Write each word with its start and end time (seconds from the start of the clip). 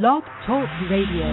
Blog 0.00 0.22
Talk 0.46 0.70
Radio. 0.90 1.26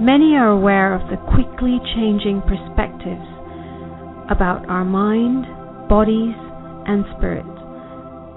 Many 0.00 0.36
are 0.36 0.48
aware 0.48 0.94
of 0.94 1.10
the 1.10 1.16
quickly 1.34 1.78
changing 1.94 2.40
perspectives 2.42 3.26
about 4.30 4.68
our 4.68 4.84
mind, 4.84 5.44
bodies, 5.88 6.36
and 6.86 7.04
spirit, 7.16 7.44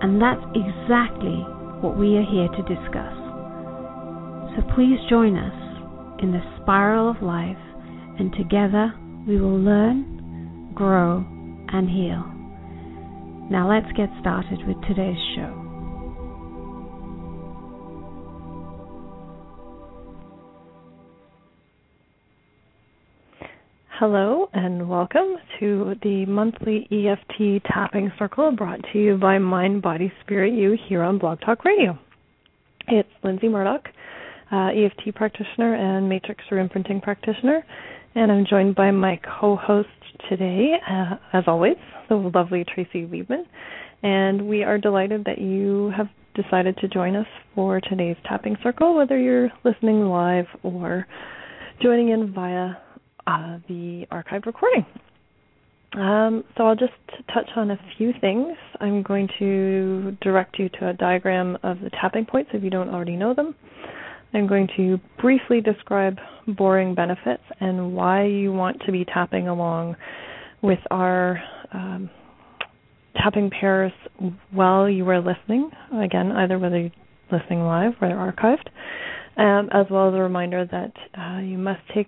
and 0.02 0.22
that's 0.22 0.42
exactly 0.56 1.46
what 1.82 1.98
we 1.98 2.18
are 2.18 2.26
here 2.26 2.48
to 2.48 2.64
discuss. 2.64 3.14
So 4.56 4.64
please 4.76 4.98
join 5.09 5.38
us 5.38 5.54
in 6.24 6.32
the 6.32 6.42
spiral 6.62 7.09
of 7.09 7.22
life, 7.22 7.62
and 8.20 8.34
together 8.34 8.94
we 9.28 9.40
will 9.40 9.59
learn, 9.59 10.72
grow, 10.74 11.24
and 11.72 11.90
heal. 11.90 12.31
Now 13.52 13.69
let's 13.69 13.91
get 13.97 14.07
started 14.21 14.66
with 14.66 14.77
today's 14.88 15.17
show. 15.35 15.52
Hello 23.99 24.47
and 24.53 24.88
welcome 24.88 25.35
to 25.59 25.95
the 26.02 26.25
monthly 26.27 26.88
EFT 26.94 27.66
tapping 27.66 28.13
circle 28.17 28.53
brought 28.53 28.79
to 28.94 28.97
you 28.97 29.17
by 29.17 29.38
Mind, 29.38 29.81
Body, 29.81 30.13
Spirit 30.23 30.53
You 30.53 30.78
here 30.88 31.03
on 31.03 31.17
Blog 31.17 31.41
Talk 31.41 31.66
Radio. 31.66 32.00
It's 32.88 33.09
Lindsay 33.22 33.50
Murdoch, 33.50 33.84
uh, 34.50 34.69
EFT 34.69 35.13
practitioner 35.13 35.75
and 35.75 36.07
matrix 36.07 36.41
reimprinting 36.50 37.03
practitioner, 37.03 37.66
and 38.16 38.31
I'm 38.31 38.45
joined 38.49 38.75
by 38.75 38.91
my 38.91 39.19
co-host 39.39 39.89
today, 40.29 40.73
uh, 40.89 41.16
as 41.33 41.44
always, 41.47 41.77
the 42.09 42.16
lovely 42.16 42.66
Tracy 42.66 43.05
Liebman. 43.05 43.44
And 44.03 44.47
we 44.47 44.63
are 44.63 44.77
delighted 44.77 45.25
that 45.25 45.39
you 45.39 45.91
have 45.95 46.07
decided 46.35 46.77
to 46.77 46.88
join 46.88 47.16
us 47.16 47.27
for 47.55 47.79
today's 47.81 48.17
tapping 48.27 48.57
circle, 48.63 48.95
whether 48.95 49.17
you're 49.17 49.49
listening 49.63 50.05
live 50.05 50.45
or 50.63 51.07
joining 51.81 52.09
in 52.09 52.33
via 52.33 52.72
uh, 53.27 53.59
the 53.67 54.05
archived 54.11 54.45
recording. 54.45 54.85
Um, 55.93 56.43
so 56.57 56.66
I'll 56.66 56.75
just 56.75 56.93
touch 57.33 57.49
on 57.55 57.72
a 57.72 57.79
few 57.97 58.13
things. 58.22 58.55
I'm 58.79 59.03
going 59.03 59.28
to 59.39 60.17
direct 60.22 60.57
you 60.57 60.69
to 60.79 60.89
a 60.89 60.93
diagram 60.93 61.57
of 61.63 61.79
the 61.81 61.89
tapping 61.89 62.25
points 62.25 62.51
if 62.53 62.63
you 62.63 62.69
don't 62.69 62.89
already 62.89 63.16
know 63.16 63.33
them. 63.33 63.55
I'm 64.34 64.47
going 64.47 64.68
to 64.78 65.00
briefly 65.19 65.62
describe 65.62 66.18
borrowing 66.47 66.96
benefits 66.96 67.44
and 67.59 67.94
why 67.96 68.25
you 68.25 68.53
want 68.53 68.81
to 68.86 68.92
be 68.92 69.06
tapping 69.06 69.47
along 69.47 69.96
with 70.62 70.80
our 70.90 71.42
um, 71.74 72.09
tapping 73.16 73.50
pairs 73.50 73.91
while 74.52 74.90
you 74.90 75.08
are 75.09 75.20
listening. 75.20 75.70
Again, 76.02 76.31
either 76.31 76.58
whether 76.58 76.80
you're 76.80 76.91
listening 77.31 77.62
live 77.64 77.94
or 78.02 78.08
archived, 78.09 78.68
um, 79.38 79.70
as 79.74 79.86
well 79.90 80.09
as 80.09 80.14
a 80.14 80.20
reminder 80.20 80.66
that 80.66 80.94
uh, 81.20 81.40
you 81.40 81.58
must 81.58 81.81
take 81.94 82.08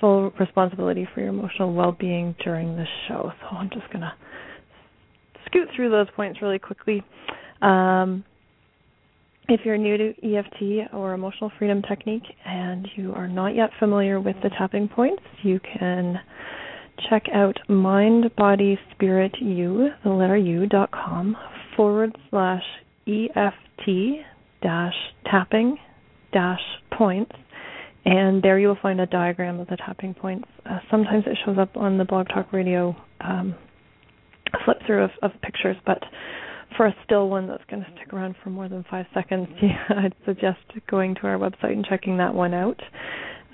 full 0.00 0.30
responsibility 0.38 1.08
for 1.14 1.20
your 1.20 1.30
emotional 1.30 1.72
well-being 1.72 2.34
during 2.44 2.76
this 2.76 2.88
show. 3.08 3.32
So 3.40 3.56
I'm 3.56 3.70
just 3.70 3.86
going 3.92 4.02
to 4.02 4.12
scoot 5.46 5.68
through 5.74 5.90
those 5.90 6.08
points 6.14 6.42
really 6.42 6.58
quickly. 6.58 7.02
Um, 7.62 8.24
if 9.48 9.60
you're 9.64 9.78
new 9.78 9.96
to 9.96 10.08
EFT 10.22 10.92
or 10.92 11.12
emotional 11.12 11.52
freedom 11.58 11.82
technique 11.82 12.24
and 12.44 12.88
you 12.96 13.12
are 13.14 13.28
not 13.28 13.54
yet 13.54 13.70
familiar 13.78 14.20
with 14.20 14.36
the 14.42 14.50
tapping 14.50 14.88
points, 14.88 15.22
you 15.42 15.60
can 15.78 16.18
check 17.08 17.24
out 17.32 17.56
mind 17.68 18.34
body 18.36 18.78
spirit 18.92 19.34
u 19.40 19.88
the 20.02 20.10
letter 20.10 20.36
u 20.36 20.66
dot 20.66 20.90
com 20.90 21.36
forward 21.76 22.16
slash 22.30 22.62
eft 23.06 23.90
dash 24.62 24.94
tapping 25.30 25.76
dash 26.32 26.60
points. 26.96 27.32
And 28.04 28.42
there 28.42 28.58
you 28.58 28.68
will 28.68 28.78
find 28.80 29.00
a 29.00 29.06
diagram 29.06 29.60
of 29.60 29.66
the 29.68 29.76
tapping 29.76 30.14
points. 30.14 30.48
Uh, 30.64 30.78
sometimes 30.90 31.24
it 31.26 31.36
shows 31.44 31.58
up 31.58 31.76
on 31.76 31.98
the 31.98 32.04
blog 32.04 32.28
talk 32.28 32.52
radio 32.52 32.96
um, 33.20 33.54
flip 34.64 34.78
through 34.86 35.04
of, 35.04 35.10
of 35.22 35.30
pictures 35.42 35.76
but 35.84 36.02
for 36.76 36.86
a 36.86 36.94
still 37.04 37.28
one 37.28 37.46
that's 37.46 37.64
going 37.70 37.82
to 37.82 37.90
stick 37.96 38.12
around 38.12 38.34
for 38.42 38.50
more 38.50 38.68
than 38.68 38.84
five 38.90 39.06
seconds 39.14 39.48
yeah, 39.62 39.84
i'd 40.04 40.14
suggest 40.24 40.58
going 40.88 41.14
to 41.14 41.22
our 41.22 41.38
website 41.38 41.72
and 41.72 41.84
checking 41.84 42.16
that 42.18 42.34
one 42.34 42.54
out 42.54 42.80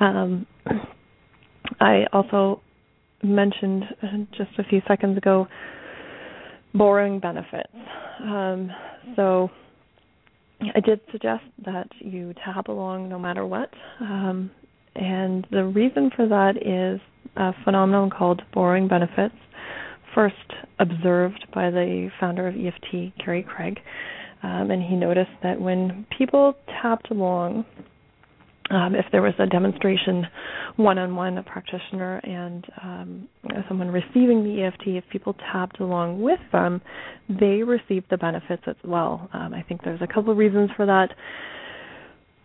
um, 0.00 0.46
i 1.80 2.04
also 2.12 2.60
mentioned 3.22 3.84
uh, 4.02 4.06
just 4.36 4.50
a 4.58 4.64
few 4.64 4.80
seconds 4.88 5.16
ago 5.16 5.46
borrowing 6.74 7.20
benefits. 7.20 7.72
Um, 8.22 8.70
so 9.16 9.50
I 10.74 10.80
did 10.80 11.00
suggest 11.10 11.44
that 11.64 11.88
you 11.98 12.34
tap 12.44 12.68
along 12.68 13.08
no 13.08 13.18
matter 13.18 13.46
what. 13.46 13.70
Um, 14.00 14.50
and 14.94 15.46
the 15.50 15.64
reason 15.64 16.10
for 16.14 16.26
that 16.28 16.56
is 16.56 17.00
a 17.36 17.52
phenomenon 17.64 18.10
called 18.10 18.42
borrowing 18.52 18.88
benefits, 18.88 19.34
first 20.14 20.34
observed 20.78 21.46
by 21.54 21.70
the 21.70 22.10
founder 22.20 22.46
of 22.48 22.54
EFT, 22.54 23.16
Gary 23.24 23.42
Craig. 23.42 23.78
Um, 24.42 24.70
and 24.70 24.82
he 24.82 24.96
noticed 24.96 25.30
that 25.42 25.60
when 25.60 26.06
people 26.18 26.54
tapped 26.82 27.10
along 27.10 27.64
um, 28.70 28.94
if 28.94 29.04
there 29.12 29.22
was 29.22 29.34
a 29.38 29.46
demonstration 29.46 30.26
one-on-one, 30.76 31.36
a 31.36 31.42
practitioner 31.42 32.18
and 32.18 32.66
um, 32.82 33.28
someone 33.68 33.88
receiving 33.88 34.44
the 34.44 34.62
EFT, 34.62 34.86
if 34.86 35.04
people 35.10 35.34
tapped 35.52 35.80
along 35.80 36.22
with 36.22 36.40
them, 36.52 36.80
they 37.28 37.62
received 37.62 38.06
the 38.10 38.16
benefits 38.16 38.62
as 38.66 38.76
well. 38.84 39.28
Um, 39.32 39.52
I 39.52 39.62
think 39.62 39.82
there's 39.84 40.00
a 40.00 40.06
couple 40.06 40.30
of 40.30 40.38
reasons 40.38 40.70
for 40.76 40.86
that. 40.86 41.10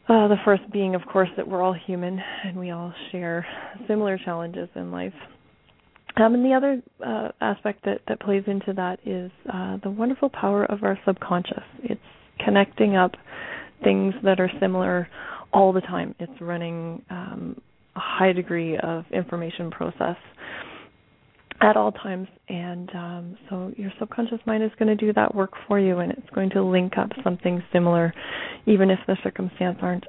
Uh, 0.09 0.27
the 0.27 0.37
first 0.43 0.63
being, 0.71 0.95
of 0.95 1.01
course, 1.05 1.29
that 1.37 1.47
we're 1.47 1.61
all 1.61 1.73
human 1.85 2.19
and 2.43 2.57
we 2.57 2.71
all 2.71 2.93
share 3.11 3.45
similar 3.87 4.17
challenges 4.17 4.69
in 4.75 4.91
life. 4.91 5.13
Um, 6.19 6.33
and 6.33 6.43
the 6.43 6.53
other 6.53 6.81
uh, 7.05 7.29
aspect 7.41 7.85
that, 7.85 8.01
that 8.07 8.19
plays 8.19 8.43
into 8.47 8.73
that 8.73 8.99
is 9.05 9.31
uh, 9.53 9.77
the 9.83 9.89
wonderful 9.89 10.29
power 10.29 10.65
of 10.65 10.83
our 10.83 10.97
subconscious. 11.05 11.63
It's 11.83 12.01
connecting 12.43 12.95
up 12.95 13.11
things 13.83 14.15
that 14.23 14.39
are 14.39 14.49
similar 14.59 15.07
all 15.53 15.71
the 15.71 15.81
time. 15.81 16.15
It's 16.19 16.41
running 16.41 17.03
um, 17.09 17.61
a 17.95 17.99
high 17.99 18.33
degree 18.33 18.77
of 18.77 19.05
information 19.11 19.69
process 19.69 20.17
at 21.61 21.75
all 21.75 21.91
times, 21.91 22.27
and 22.49 22.89
um, 22.93 23.37
so 23.49 23.71
your 23.77 23.91
subconscious 23.99 24.39
mind 24.45 24.63
is 24.63 24.71
going 24.77 24.95
to 24.95 24.95
do 24.95 25.11
that 25.13 25.33
work 25.33 25.53
for 25.67 25.79
you, 25.79 25.99
and 25.99 26.11
it's 26.11 26.29
going 26.35 26.51
to 26.51 26.63
link 26.63 26.93
up 26.97 27.09
something 27.23 27.63
similar, 27.73 28.13
even 28.67 28.91
if 28.91 28.99
the 29.07 29.17
circumstance 29.23 29.77
aren't 29.81 30.05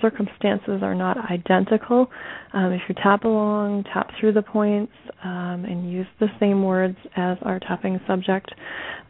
circumstances 0.00 0.82
are 0.82 0.94
not 0.94 1.16
identical. 1.30 2.08
Um, 2.52 2.72
if 2.72 2.82
you 2.88 2.94
tap 3.02 3.24
along, 3.24 3.84
tap 3.92 4.10
through 4.18 4.32
the 4.32 4.42
points, 4.42 4.92
um, 5.24 5.64
and 5.64 5.90
use 5.90 6.06
the 6.20 6.28
same 6.40 6.62
words 6.62 6.96
as 7.16 7.38
our 7.42 7.58
tapping 7.58 8.00
subject, 8.06 8.50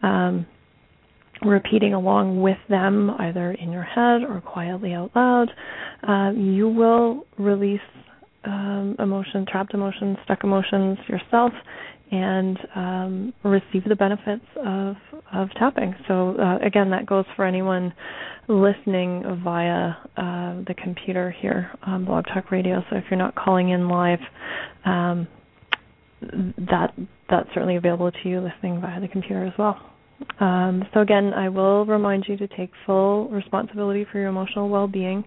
um, 0.02 0.46
repeating 1.42 1.94
along 1.94 2.40
with 2.40 2.58
them, 2.68 3.10
either 3.18 3.52
in 3.52 3.70
your 3.70 3.82
head 3.82 4.22
or 4.22 4.40
quietly 4.40 4.94
out 4.94 5.10
loud, 5.14 5.48
uh, 6.08 6.30
you 6.32 6.68
will 6.68 7.26
release 7.38 7.80
um, 8.44 8.96
emotion, 8.98 9.44
trapped 9.50 9.74
emotions, 9.74 10.16
stuck 10.24 10.44
emotions 10.44 10.98
yourself, 11.08 11.52
and 12.10 12.58
um, 12.74 13.32
receive 13.42 13.84
the 13.88 13.96
benefits 13.96 14.44
of 14.64 14.96
of 15.32 15.48
tapping. 15.58 15.94
So 16.06 16.36
uh, 16.38 16.58
again, 16.64 16.90
that 16.90 17.06
goes 17.06 17.24
for 17.34 17.44
anyone 17.44 17.92
listening 18.48 19.40
via 19.42 19.94
uh, 20.16 20.62
the 20.66 20.74
computer 20.82 21.30
here 21.30 21.70
on 21.84 22.04
Blog 22.04 22.24
Talk 22.32 22.50
Radio. 22.50 22.82
So 22.90 22.96
if 22.96 23.04
you're 23.10 23.18
not 23.18 23.34
calling 23.34 23.70
in 23.70 23.88
live, 23.88 24.20
um, 24.84 25.26
that 26.22 26.92
that's 27.28 27.48
certainly 27.54 27.76
available 27.76 28.10
to 28.10 28.28
you 28.28 28.40
listening 28.40 28.80
via 28.80 29.00
the 29.00 29.08
computer 29.08 29.44
as 29.44 29.52
well. 29.58 29.78
Um, 30.40 30.84
so 30.94 31.00
again, 31.00 31.34
I 31.34 31.48
will 31.48 31.84
remind 31.84 32.24
you 32.28 32.36
to 32.38 32.48
take 32.48 32.70
full 32.86 33.28
responsibility 33.28 34.06
for 34.10 34.18
your 34.18 34.28
emotional 34.28 34.68
well-being, 34.68 35.24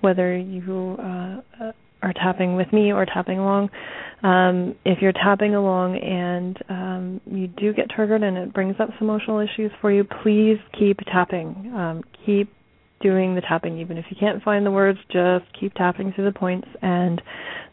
whether 0.00 0.36
you 0.36 0.60
uh, 0.98 1.72
are 2.04 2.12
tapping 2.12 2.54
with 2.54 2.72
me 2.72 2.92
or 2.92 3.06
tapping 3.06 3.38
along. 3.38 3.70
Um, 4.22 4.74
if 4.84 4.98
you're 5.02 5.12
tapping 5.12 5.54
along 5.54 5.98
and 5.98 6.58
um, 6.68 7.20
you 7.26 7.48
do 7.48 7.72
get 7.72 7.90
triggered 7.90 8.22
and 8.22 8.36
it 8.36 8.54
brings 8.54 8.76
up 8.78 8.90
some 8.98 9.08
emotional 9.08 9.40
issues 9.40 9.70
for 9.80 9.90
you, 9.90 10.04
please 10.22 10.58
keep 10.78 10.98
tapping. 11.12 11.72
Um, 11.74 12.02
keep 12.24 12.52
doing 13.00 13.34
the 13.34 13.40
tapping, 13.42 13.78
even 13.78 13.98
if 13.98 14.06
you 14.10 14.16
can't 14.18 14.42
find 14.42 14.64
the 14.64 14.70
words. 14.70 14.98
Just 15.12 15.44
keep 15.58 15.74
tapping 15.74 16.12
through 16.12 16.24
the 16.24 16.38
points, 16.38 16.68
and 16.80 17.20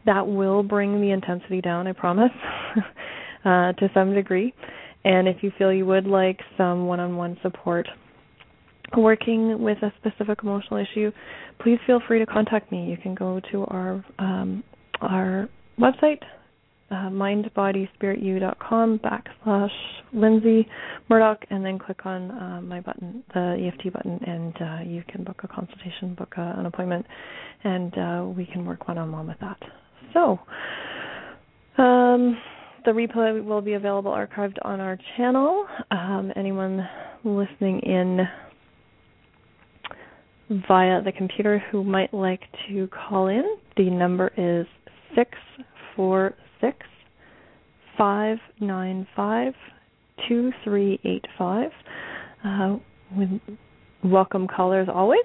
that 0.06 0.28
will 0.28 0.64
bring 0.64 1.00
the 1.00 1.12
intensity 1.12 1.62
down. 1.62 1.88
I 1.88 1.94
promise, 1.94 2.32
uh, 3.46 3.72
to 3.74 3.90
some 3.94 4.14
degree. 4.14 4.54
And 5.04 5.28
if 5.28 5.38
you 5.42 5.52
feel 5.58 5.74
you 5.74 5.86
would 5.86 6.06
like 6.06 6.40
some 6.58 6.86
one-on-one 6.86 7.38
support 7.42 7.88
working 8.98 9.62
with 9.62 9.78
a 9.84 9.92
specific 10.00 10.40
emotional 10.44 10.84
issue, 10.84 11.12
please 11.62 11.80
feel 11.86 12.02
free 12.08 12.20
to 12.20 12.26
contact 12.26 12.72
me. 12.72 12.86
You 12.86 12.98
can 12.98 13.16
go 13.16 13.42
to 13.52 13.66
our 13.66 14.04
um, 14.20 14.64
our 15.02 15.50
website, 15.80 16.22
uh, 16.92 17.10
mindbodyspiritu.com 17.10 19.00
backslash 19.00 19.72
Lindsay 20.14 20.68
Murdoch, 21.10 21.44
and 21.50 21.66
then 21.66 21.80
click 21.80 22.06
on 22.06 22.32
uh, 22.32 22.62
my 22.62 22.82
button, 22.82 23.24
the 23.34 23.72
EFT 23.72 23.94
button, 23.94 24.20
and 24.26 24.56
uh, 24.62 24.80
you 24.86 25.04
can 25.08 25.24
book 25.24 25.42
a 25.44 25.48
consultation, 25.48 26.14
book 26.16 26.34
a, 26.38 26.56
an 26.58 26.66
appointment, 26.66 27.06
and 27.64 27.98
uh, 27.98 28.26
we 28.26 28.46
can 28.46 28.66
work 28.66 28.88
one-on-one 28.88 29.28
with 29.28 29.40
that. 29.40 29.58
So, 30.14 30.40
um, 31.82 32.38
the 32.84 32.92
replay 32.92 33.44
will 33.44 33.62
be 33.62 33.74
available 33.74 34.12
archived 34.12 34.58
on 34.64 34.80
our 34.80 34.98
channel. 35.16 35.68
Um, 35.92 36.32
anyone 36.36 36.88
listening 37.24 37.80
in 37.82 38.28
via 40.68 41.02
the 41.02 41.12
computer 41.12 41.64
who 41.72 41.84
might 41.84 42.14
like 42.14 42.42
to 42.68 42.88
call 42.88 43.28
in, 43.28 43.58
the 43.78 43.90
number 43.90 44.32
is 44.38 44.68
646 45.16 46.78
595 47.98 49.54
2385. 50.28 51.72
Uh, 52.44 52.78
welcome 54.04 54.48
callers 54.48 54.88
always. 54.94 55.24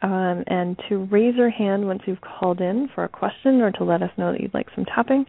Um, 0.00 0.44
and 0.46 0.78
to 0.88 1.08
raise 1.10 1.34
your 1.34 1.50
hand 1.50 1.84
once 1.84 2.02
you've 2.06 2.20
called 2.20 2.60
in 2.60 2.88
for 2.94 3.02
a 3.02 3.08
question 3.08 3.60
or 3.60 3.72
to 3.72 3.84
let 3.84 4.00
us 4.00 4.10
know 4.16 4.30
that 4.30 4.40
you'd 4.40 4.54
like 4.54 4.68
some 4.76 4.84
tapping, 4.84 5.26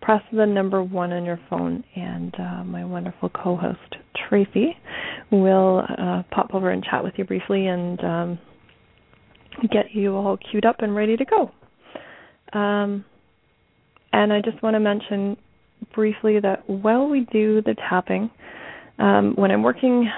press 0.00 0.22
the 0.32 0.46
number 0.46 0.80
one 0.80 1.12
on 1.12 1.24
your 1.24 1.40
phone, 1.50 1.82
and 1.96 2.32
uh, 2.38 2.62
my 2.62 2.84
wonderful 2.84 3.30
co-host 3.30 3.96
Tracy 4.28 4.76
will 5.32 5.82
uh, 5.98 6.22
pop 6.30 6.54
over 6.54 6.70
and 6.70 6.84
chat 6.84 7.02
with 7.02 7.14
you 7.16 7.24
briefly 7.24 7.66
and 7.66 8.04
um, 8.04 8.38
get 9.68 9.92
you 9.92 10.14
all 10.14 10.36
queued 10.50 10.64
up 10.64 10.76
and 10.80 10.94
ready 10.94 11.16
to 11.16 11.24
go. 11.24 11.50
Um, 12.58 13.04
and 14.12 14.32
I 14.32 14.40
just 14.40 14.62
want 14.62 14.74
to 14.74 14.80
mention 14.80 15.36
briefly 15.94 16.40
that 16.40 16.68
while 16.68 17.08
we 17.08 17.26
do 17.32 17.62
the 17.62 17.74
tapping, 17.88 18.30
um, 18.98 19.34
when 19.36 19.50
I'm 19.50 19.62
working, 19.62 20.10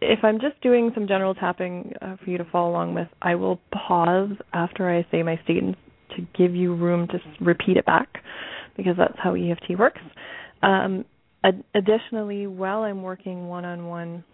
if 0.00 0.22
I'm 0.22 0.40
just 0.40 0.60
doing 0.62 0.90
some 0.94 1.06
general 1.06 1.34
tapping 1.34 1.92
uh, 2.02 2.16
for 2.22 2.30
you 2.30 2.38
to 2.38 2.44
follow 2.44 2.70
along 2.70 2.94
with, 2.94 3.08
I 3.22 3.34
will 3.34 3.60
pause 3.72 4.30
after 4.52 4.90
I 4.90 5.06
say 5.10 5.22
my 5.22 5.40
statements 5.44 5.80
to 6.16 6.26
give 6.36 6.54
you 6.54 6.74
room 6.74 7.08
to 7.08 7.18
repeat 7.40 7.76
it 7.76 7.86
back 7.86 8.08
because 8.76 8.96
that's 8.96 9.18
how 9.18 9.34
EFT 9.34 9.78
works. 9.78 10.00
Um, 10.62 11.04
ad- 11.42 11.64
additionally, 11.74 12.46
while 12.46 12.82
I'm 12.82 13.02
working 13.02 13.48
one 13.48 13.64
on 13.64 13.86
one 13.86 14.24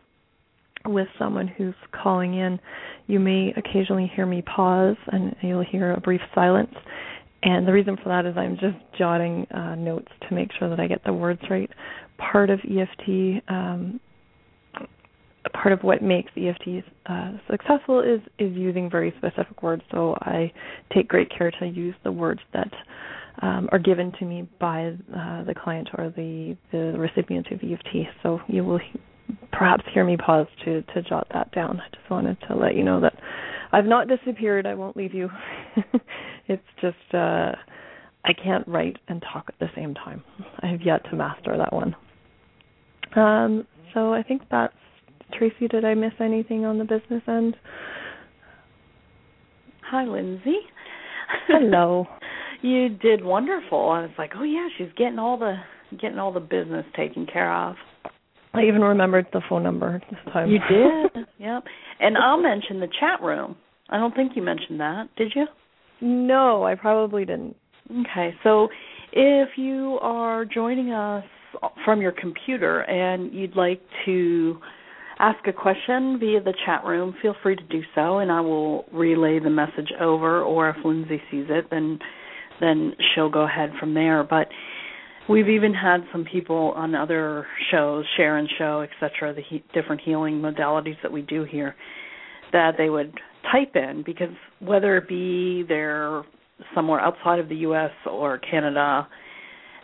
with 0.87 1.09
someone 1.19 1.47
who's 1.47 1.75
calling 1.93 2.35
in, 2.35 2.59
you 3.07 3.21
may 3.21 3.53
occasionally 3.57 4.11
hear 4.15 4.27
me 4.27 4.43
pause 4.43 4.97
and 5.09 5.35
you'll 5.43 5.65
hear 5.65 5.93
a 5.93 6.01
brief 6.01 6.21
silence. 6.35 6.75
And 7.43 7.67
the 7.67 7.73
reason 7.73 7.97
for 7.97 8.09
that 8.11 8.27
is 8.27 8.37
I'm 8.37 8.57
just 8.57 8.77
jotting 8.99 9.47
uh, 9.51 9.75
notes 9.75 10.09
to 10.29 10.35
make 10.35 10.51
sure 10.59 10.69
that 10.69 10.81
I 10.81 10.87
get 10.87 11.03
the 11.05 11.13
words 11.13 11.41
right. 11.49 11.71
Part 12.19 12.51
of 12.51 12.61
EFT, 12.61 13.43
um, 13.49 14.01
part 15.55 15.73
of 15.73 15.83
what 15.83 16.03
makes 16.03 16.31
EFT 16.37 16.85
uh, 17.07 17.33
successful 17.51 18.01
is 18.01 18.21
is 18.39 18.55
using 18.55 18.91
very 18.91 19.15
specific 19.17 19.63
words. 19.63 19.83
So 19.91 20.17
I 20.21 20.53
take 20.95 21.09
great 21.09 21.31
care 21.37 21.51
to 21.51 21.67
use 21.67 21.95
the 22.05 22.13
words 22.13 22.41
that 22.53 22.71
um, 23.41 23.71
are 23.73 23.79
given 23.79 24.13
to 24.19 24.27
me 24.27 24.47
by 24.61 24.89
uh, 24.89 25.45
the 25.45 25.55
client 25.57 25.89
or 25.97 26.11
the 26.11 26.57
the 26.73 26.95
recipient 26.99 27.47
of 27.51 27.61
EFT. 27.63 28.09
So 28.23 28.41
you 28.49 28.65
will 28.65 28.81
perhaps 29.53 29.85
hear 29.93 30.05
me 30.05 30.17
pause 30.17 30.47
to 30.65 30.83
to 30.83 31.03
jot 31.03 31.27
that 31.33 31.53
down. 31.53 31.81
I 31.81 31.97
just 31.97 32.11
wanted 32.11 32.39
to 32.49 32.57
let 32.57 32.75
you 32.75 32.85
know 32.85 33.01
that 33.01 33.15
I've 33.73 33.87
not 33.87 34.09
disappeared. 34.09 34.67
I 34.67 34.75
won't 34.75 34.97
leave 34.97 35.15
you. 35.15 35.29
it's 36.49 36.63
just 36.81 37.15
uh 37.15 37.53
I 38.25 38.33
can't 38.33 38.67
write 38.69 38.99
and 39.09 39.23
talk 39.33 39.47
at 39.49 39.59
the 39.59 39.69
same 39.75 39.95
time. 39.95 40.23
I 40.61 40.67
have 40.67 40.83
yet 40.83 41.05
to 41.11 41.17
master 41.17 41.57
that 41.57 41.73
one. 41.73 41.95
Um 43.17 43.67
so 43.95 44.13
I 44.13 44.23
think 44.23 44.43
that's 44.51 44.75
Tracy, 45.37 45.69
did 45.69 45.85
I 45.85 45.95
miss 45.95 46.13
anything 46.19 46.65
on 46.65 46.79
the 46.79 46.85
business 46.85 47.23
end? 47.29 47.57
Hi, 49.91 50.05
Lindsay. 50.05 50.59
Hello. 51.47 52.07
you 52.63 52.89
did 52.89 53.25
wonderful. 53.25 53.91
I 53.91 54.03
was 54.03 54.11
like, 54.19 54.33
"Oh 54.37 54.43
yeah, 54.43 54.69
she's 54.77 54.93
getting 54.97 55.19
all 55.19 55.39
the 55.39 55.57
getting 56.01 56.19
all 56.19 56.33
the 56.33 56.41
business 56.41 56.85
taken 56.97 57.27
care 57.27 57.53
of." 57.53 57.77
I 58.53 58.63
even 58.65 58.81
remembered 58.81 59.27
the 59.33 59.41
phone 59.49 59.63
number 59.63 60.01
this 60.11 60.19
time. 60.33 60.51
You 60.51 60.59
did? 60.69 61.27
yep. 61.39 61.65
And 62.01 62.17
I'll 62.19 62.41
mention 62.41 62.81
the 62.81 62.89
chat 62.99 63.23
room. 63.23 63.57
I 63.89 63.97
don't 63.99 64.15
think 64.15 64.33
you 64.35 64.43
mentioned 64.43 64.81
that, 64.81 65.09
did 65.17 65.33
you? 65.35 65.47
No, 66.01 66.65
I 66.65 66.75
probably 66.75 67.25
didn't. 67.25 67.57
Okay. 67.91 68.35
So 68.43 68.69
if 69.13 69.51
you 69.57 69.99
are 70.03 70.45
joining 70.45 70.93
us 70.93 71.25
from 71.85 72.01
your 72.01 72.13
computer 72.13 72.81
and 72.83 73.33
you'd 73.33 73.57
like 73.57 73.83
to 74.07 74.59
ask 75.19 75.47
a 75.47 75.53
question 75.53 76.19
via 76.19 76.41
the 76.43 76.55
chat 76.65 76.85
room, 76.85 77.15
feel 77.21 77.35
free 77.43 77.57
to 77.57 77.63
do 77.65 77.83
so 77.95 78.19
and 78.19 78.31
I 78.31 78.41
will 78.41 78.85
relay 78.93 79.39
the 79.39 79.51
message 79.51 79.93
over 80.01 80.43
or 80.43 80.71
if 80.71 80.77
Lindsay 80.85 81.21
sees 81.31 81.47
it 81.49 81.67
then 81.71 81.99
then 82.61 82.93
she'll 83.15 83.31
go 83.31 83.43
ahead 83.43 83.73
from 83.81 83.95
there. 83.95 84.23
But 84.23 84.49
We've 85.31 85.49
even 85.49 85.73
had 85.73 85.99
some 86.11 86.25
people 86.25 86.73
on 86.75 86.97
other 86.97 87.47
shows, 87.71 88.05
Sharon 88.17 88.49
Show, 88.59 88.81
etc., 88.81 89.33
the 89.33 89.43
he- 89.43 89.63
different 89.73 90.01
healing 90.05 90.41
modalities 90.41 90.97
that 91.05 91.13
we 91.13 91.23
do 91.23 91.45
here, 91.45 91.77
that 92.51 92.73
they 92.77 92.91
would 92.91 93.15
type 93.53 93.77
in 93.77 94.03
because 94.05 94.35
whether 94.59 94.97
it 94.97 95.09
be 95.09 95.63
they're 95.69 96.25
somewhere 96.75 96.99
outside 96.99 97.39
of 97.39 97.49
the 97.49 97.55
U.S. 97.59 97.93
or 98.11 98.39
Canada 98.39 99.07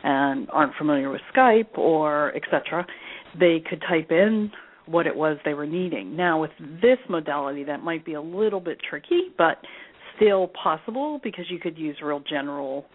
and 0.03 0.49
aren't 0.51 0.75
familiar 0.75 1.11
with 1.11 1.21
Skype 1.33 1.79
or 1.79 2.35
etc., 2.35 2.85
they 3.39 3.63
could 3.71 3.81
type 3.89 4.11
in 4.11 4.51
what 4.87 5.07
it 5.07 5.15
was 5.15 5.39
they 5.45 5.55
were 5.55 5.65
needing. 5.65 6.17
Now, 6.17 6.41
with 6.41 6.51
this 6.83 6.99
modality, 7.09 7.63
that 7.63 7.85
might 7.85 8.05
be 8.05 8.15
a 8.15 8.21
little 8.21 8.61
bit 8.61 8.79
tricky, 8.91 9.29
but 9.39 9.59
still 10.17 10.49
possible 10.61 11.21
because 11.23 11.45
you 11.49 11.61
could 11.61 11.79
use 11.79 11.99
real 12.03 12.21
general 12.29 12.87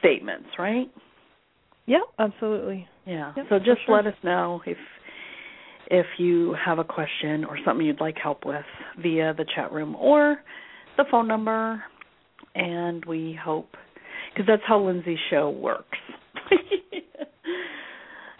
statements, 0.00 0.48
right? 0.58 0.90
Yeah, 1.88 2.00
absolutely. 2.18 2.86
Yeah. 3.06 3.32
Yep, 3.34 3.46
so 3.48 3.58
just 3.58 3.80
sure. 3.86 3.96
let 3.96 4.06
us 4.06 4.14
know 4.22 4.60
if 4.66 4.76
if 5.90 6.04
you 6.18 6.54
have 6.62 6.78
a 6.78 6.84
question 6.84 7.46
or 7.46 7.58
something 7.64 7.86
you'd 7.86 7.98
like 8.00 8.16
help 8.22 8.44
with 8.44 8.64
via 9.00 9.32
the 9.32 9.46
chat 9.56 9.72
room 9.72 9.96
or 9.96 10.36
the 10.98 11.04
phone 11.10 11.26
number 11.26 11.82
and 12.54 13.02
we 13.06 13.38
hope 13.42 13.74
because 14.32 14.46
that's 14.46 14.62
how 14.66 14.78
Lindsay's 14.84 15.18
show 15.30 15.48
works. 15.48 15.98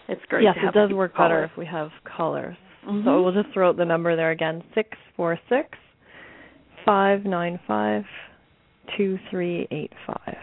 it's 0.07 0.21
great. 0.29 0.43
Yes, 0.43 0.55
it 0.61 0.73
does 0.73 0.93
work 0.93 1.15
callers. 1.15 1.29
better 1.29 1.43
if 1.45 1.57
we 1.57 1.65
have 1.65 1.89
callers. 2.03 2.55
Mm-hmm. 2.87 3.03
So 3.03 3.23
we'll 3.23 3.33
just 3.33 3.51
throw 3.51 3.69
out 3.69 3.77
the 3.77 3.85
number 3.85 4.15
there 4.15 4.29
again: 4.29 4.63
six 4.75 4.89
four 5.17 5.39
six 5.49 5.69
five 6.85 7.25
nine 7.25 7.59
five 7.67 8.03
2385. 8.95 10.35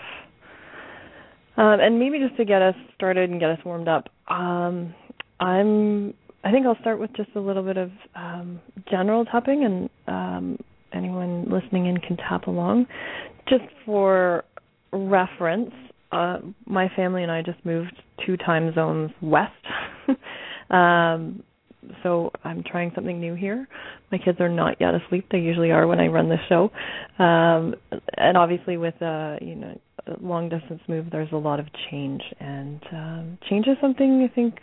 Um, 1.56 1.80
and 1.80 1.98
maybe 1.98 2.18
just 2.18 2.36
to 2.36 2.44
get 2.44 2.62
us 2.62 2.74
started 2.94 3.30
and 3.30 3.40
get 3.40 3.50
us 3.50 3.58
warmed 3.64 3.88
up, 3.88 4.08
um, 4.28 4.94
I'm 5.40 6.14
I 6.46 6.52
think 6.52 6.64
I'll 6.64 6.78
start 6.80 7.00
with 7.00 7.12
just 7.16 7.30
a 7.34 7.40
little 7.40 7.64
bit 7.64 7.76
of 7.76 7.90
um, 8.14 8.60
general 8.88 9.24
tapping, 9.24 9.64
and 9.64 9.90
um, 10.06 10.58
anyone 10.92 11.50
listening 11.50 11.86
in 11.86 11.96
can 11.98 12.16
tap 12.16 12.46
along. 12.46 12.86
Just 13.48 13.64
for 13.84 14.44
reference, 14.92 15.72
uh, 16.12 16.38
my 16.64 16.88
family 16.94 17.24
and 17.24 17.32
I 17.32 17.42
just 17.42 17.58
moved 17.64 18.00
two 18.24 18.36
time 18.36 18.72
zones 18.74 19.10
west. 19.20 19.52
um, 20.70 21.42
so 22.04 22.30
I'm 22.44 22.62
trying 22.62 22.92
something 22.94 23.20
new 23.20 23.34
here. 23.34 23.66
My 24.12 24.18
kids 24.18 24.40
are 24.40 24.48
not 24.48 24.80
yet 24.80 24.94
asleep. 24.94 25.26
They 25.32 25.38
usually 25.38 25.72
are 25.72 25.88
when 25.88 25.98
I 25.98 26.06
run 26.06 26.28
the 26.28 26.36
show. 26.48 26.70
Um, 27.22 27.74
and 28.16 28.36
obviously, 28.36 28.76
with 28.76 29.00
uh, 29.02 29.36
you 29.40 29.56
know 29.56 29.80
long 30.20 30.48
distance 30.48 30.80
move, 30.88 31.06
there's 31.10 31.32
a 31.32 31.36
lot 31.36 31.60
of 31.60 31.66
change, 31.90 32.22
and 32.40 32.80
um, 32.92 33.38
change 33.48 33.66
is 33.66 33.76
something 33.80 34.28
I 34.28 34.34
think 34.34 34.54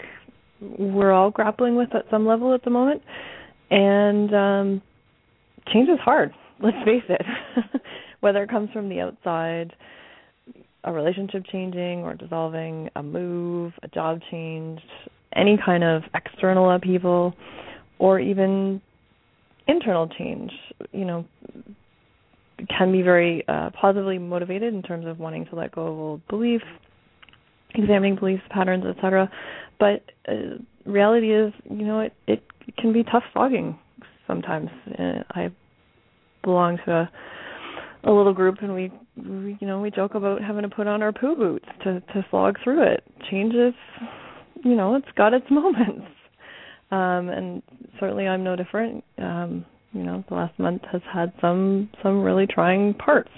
we're 0.61 1.11
all 1.11 1.31
grappling 1.31 1.75
with 1.75 1.93
at 1.93 2.05
some 2.09 2.25
level 2.25 2.53
at 2.53 2.63
the 2.63 2.69
moment. 2.69 3.01
And 3.69 4.33
um, 4.33 4.81
change 5.71 5.89
is 5.89 5.99
hard. 5.99 6.33
Let's 6.59 6.77
face 6.85 7.03
it. 7.09 7.21
Whether 8.19 8.43
it 8.43 8.49
comes 8.49 8.69
from 8.71 8.87
the 8.87 9.01
outside, 9.01 9.75
a 10.85 10.91
relationship 10.91 11.43
changing 11.51 11.99
or 11.99 12.13
dissolving, 12.13 12.89
a 12.95 13.03
move, 13.03 13.73
a 13.83 13.87
job 13.87 14.19
change, 14.31 14.79
any 15.35 15.57
kind 15.63 15.83
of 15.83 16.03
external 16.13 16.69
upheaval, 16.71 17.33
or 17.99 18.19
even 18.19 18.81
internal 19.67 20.07
change, 20.07 20.51
you 20.91 21.05
know, 21.05 21.25
can 22.69 22.91
be 22.91 23.01
very 23.01 23.43
uh, 23.47 23.69
positively 23.79 24.17
motivated 24.17 24.73
in 24.73 24.81
terms 24.81 25.05
of 25.05 25.19
wanting 25.19 25.45
to 25.45 25.55
let 25.55 25.71
go 25.71 25.81
of 25.83 25.99
old 25.99 26.27
beliefs, 26.27 26.65
examining 27.75 28.15
beliefs, 28.15 28.43
patterns, 28.49 28.85
etc. 28.85 29.29
But 29.79 30.03
uh, 30.27 30.57
reality 30.85 31.33
is, 31.33 31.53
you 31.69 31.85
know, 31.85 31.99
it 32.01 32.13
it 32.27 32.43
can 32.77 32.93
be 32.93 33.03
tough 33.03 33.23
slogging 33.33 33.77
sometimes. 34.27 34.69
Uh, 34.97 35.23
I 35.31 35.51
belong 36.43 36.77
to 36.85 36.91
a, 36.91 37.11
a 38.09 38.11
little 38.11 38.33
group, 38.33 38.57
and 38.61 38.73
we, 38.73 38.91
we, 39.17 39.57
you 39.59 39.67
know, 39.67 39.81
we 39.81 39.91
joke 39.91 40.15
about 40.15 40.41
having 40.41 40.63
to 40.63 40.69
put 40.69 40.87
on 40.87 41.01
our 41.01 41.11
poo 41.11 41.35
boots 41.35 41.65
to 41.83 41.99
to 41.99 42.25
slog 42.29 42.57
through 42.63 42.83
it. 42.83 43.03
Change 43.29 43.53
is, 43.53 43.73
you 44.63 44.75
know, 44.75 44.95
it's 44.95 45.07
got 45.15 45.33
its 45.33 45.45
moments, 45.51 46.05
um, 46.91 47.29
and 47.29 47.63
certainly 47.99 48.27
I'm 48.27 48.43
no 48.43 48.55
different. 48.55 49.03
Um, 49.17 49.65
you 49.93 50.03
know, 50.03 50.23
the 50.29 50.35
last 50.35 50.57
month 50.59 50.81
has 50.91 51.01
had 51.11 51.31
some 51.39 51.89
some 52.01 52.21
really 52.21 52.47
trying 52.47 52.93
parts, 52.93 53.31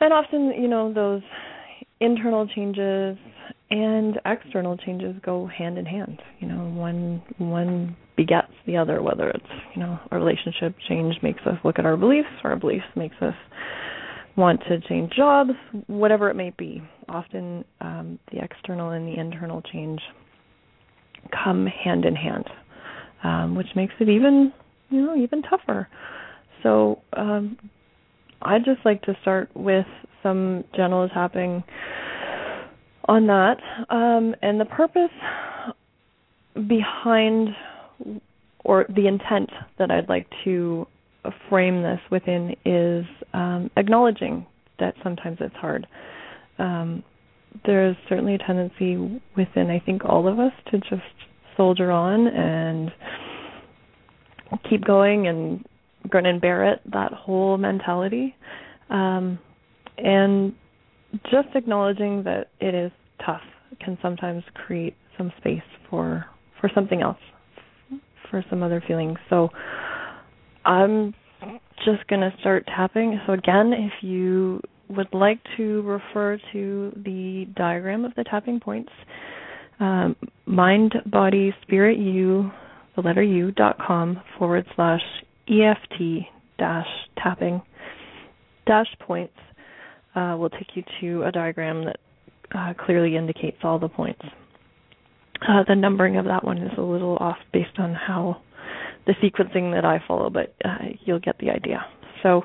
and 0.00 0.12
often, 0.12 0.52
you 0.60 0.68
know, 0.68 0.92
those 0.92 1.22
internal 2.00 2.46
changes 2.48 3.16
and 3.70 4.18
external 4.24 4.76
changes 4.76 5.14
go 5.22 5.46
hand 5.46 5.78
in 5.78 5.84
hand. 5.84 6.20
You 6.40 6.48
know, 6.48 6.70
one 6.70 7.22
one 7.38 7.96
begets 8.16 8.52
the 8.66 8.76
other. 8.76 9.02
Whether 9.02 9.28
it's 9.30 9.44
you 9.74 9.82
know 9.82 9.98
a 10.10 10.18
relationship 10.18 10.74
change 10.88 11.16
makes 11.22 11.40
us 11.46 11.56
look 11.64 11.78
at 11.78 11.86
our 11.86 11.96
beliefs, 11.96 12.28
our 12.44 12.56
beliefs 12.56 12.86
makes 12.96 13.16
us 13.20 13.34
want 14.36 14.60
to 14.68 14.80
change 14.88 15.12
jobs, 15.12 15.50
whatever 15.88 16.30
it 16.30 16.34
may 16.34 16.52
be. 16.56 16.82
Often 17.08 17.64
um, 17.80 18.18
the 18.32 18.42
external 18.42 18.90
and 18.90 19.06
the 19.08 19.18
internal 19.20 19.62
change 19.72 20.00
come 21.44 21.66
hand 21.66 22.04
in 22.04 22.14
hand, 22.14 22.48
um, 23.24 23.54
which 23.56 23.66
makes 23.74 23.94
it 24.00 24.08
even 24.08 24.52
you 24.90 25.04
know 25.04 25.16
even 25.16 25.42
tougher. 25.42 25.88
So 26.62 27.00
um, 27.12 27.56
I'd 28.42 28.64
just 28.64 28.80
like 28.84 29.02
to 29.02 29.16
start 29.22 29.50
with 29.54 29.86
some 30.22 30.64
general 30.74 31.08
tapping 31.08 31.62
on 33.06 33.26
that. 33.26 33.56
Um, 33.90 34.34
and 34.42 34.60
the 34.60 34.64
purpose 34.64 35.10
behind, 36.54 37.48
or 38.64 38.86
the 38.88 39.06
intent 39.06 39.50
that 39.78 39.90
I'd 39.90 40.08
like 40.08 40.26
to 40.44 40.86
frame 41.48 41.82
this 41.82 42.00
within 42.10 42.54
is 42.64 43.04
um, 43.34 43.70
acknowledging 43.76 44.46
that 44.78 44.94
sometimes 45.02 45.38
it's 45.40 45.54
hard. 45.56 45.86
Um, 46.58 47.02
there's 47.64 47.96
certainly 48.08 48.34
a 48.34 48.38
tendency 48.38 49.20
within, 49.36 49.70
I 49.70 49.80
think, 49.84 50.04
all 50.04 50.28
of 50.28 50.38
us 50.38 50.52
to 50.70 50.78
just 50.78 51.02
soldier 51.56 51.90
on 51.90 52.28
and 52.28 52.90
keep 54.68 54.84
going 54.84 55.26
and 55.26 55.64
grin 56.08 56.26
and 56.26 56.40
bear 56.40 56.72
it, 56.72 56.80
that 56.92 57.12
whole 57.12 57.58
mentality. 57.58 58.34
Um, 58.90 59.38
and 59.98 60.54
just 61.24 61.48
acknowledging 61.54 62.22
that 62.24 62.48
it 62.60 62.74
is 62.74 62.92
tough 63.24 63.42
can 63.80 63.98
sometimes 64.02 64.42
create 64.54 64.94
some 65.16 65.32
space 65.38 65.62
for 65.88 66.24
for 66.60 66.70
something 66.74 67.02
else 67.02 67.18
for 68.30 68.44
some 68.50 68.62
other 68.62 68.82
feelings 68.86 69.18
so 69.30 69.48
i'm 70.64 71.14
just 71.84 72.06
going 72.08 72.20
to 72.20 72.32
start 72.40 72.66
tapping 72.66 73.20
so 73.26 73.32
again 73.32 73.72
if 73.72 73.92
you 74.02 74.60
would 74.88 75.08
like 75.12 75.38
to 75.56 75.82
refer 75.82 76.38
to 76.52 76.92
the 77.04 77.46
diagram 77.56 78.04
of 78.04 78.14
the 78.16 78.24
tapping 78.24 78.60
points 78.60 78.92
um, 79.80 80.16
mind 80.46 80.94
body 81.06 81.54
spirit 81.62 81.98
you 81.98 82.50
the 82.98 83.06
letter 83.06 83.22
u 83.22 83.52
dot 83.52 83.78
com 83.78 84.20
forward 84.38 84.66
slash 84.74 85.02
eft 85.48 85.94
dash 86.58 86.86
tapping 87.22 87.62
dash 88.66 88.88
points 88.98 89.34
uh, 90.16 90.34
will 90.36 90.50
take 90.50 90.68
you 90.74 90.82
to 91.00 91.22
a 91.22 91.30
diagram 91.30 91.84
that 91.84 91.98
uh, 92.54 92.74
clearly 92.84 93.16
indicates 93.16 93.58
all 93.62 93.78
the 93.78 93.88
points. 93.88 94.22
Uh, 95.40 95.62
the 95.68 95.76
numbering 95.76 96.16
of 96.16 96.24
that 96.24 96.42
one 96.44 96.58
is 96.58 96.72
a 96.76 96.82
little 96.82 97.16
off 97.20 97.36
based 97.52 97.78
on 97.78 97.94
how 97.94 98.42
the 99.06 99.12
sequencing 99.22 99.72
that 99.72 99.84
I 99.84 100.02
follow, 100.08 100.28
but 100.28 100.54
uh, 100.64 100.78
you'll 101.04 101.20
get 101.20 101.38
the 101.38 101.50
idea. 101.50 101.84
So, 102.24 102.42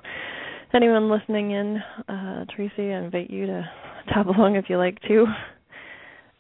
anyone 0.73 1.09
listening 1.09 1.51
in, 1.51 1.77
uh, 2.07 2.45
Tracy, 2.55 2.93
I 2.93 3.03
invite 3.03 3.31
you 3.31 3.47
to 3.47 3.67
tap 4.13 4.27
along 4.37 4.55
if 4.55 4.65
you 4.69 4.77
like 4.77 5.01
to. 5.07 5.25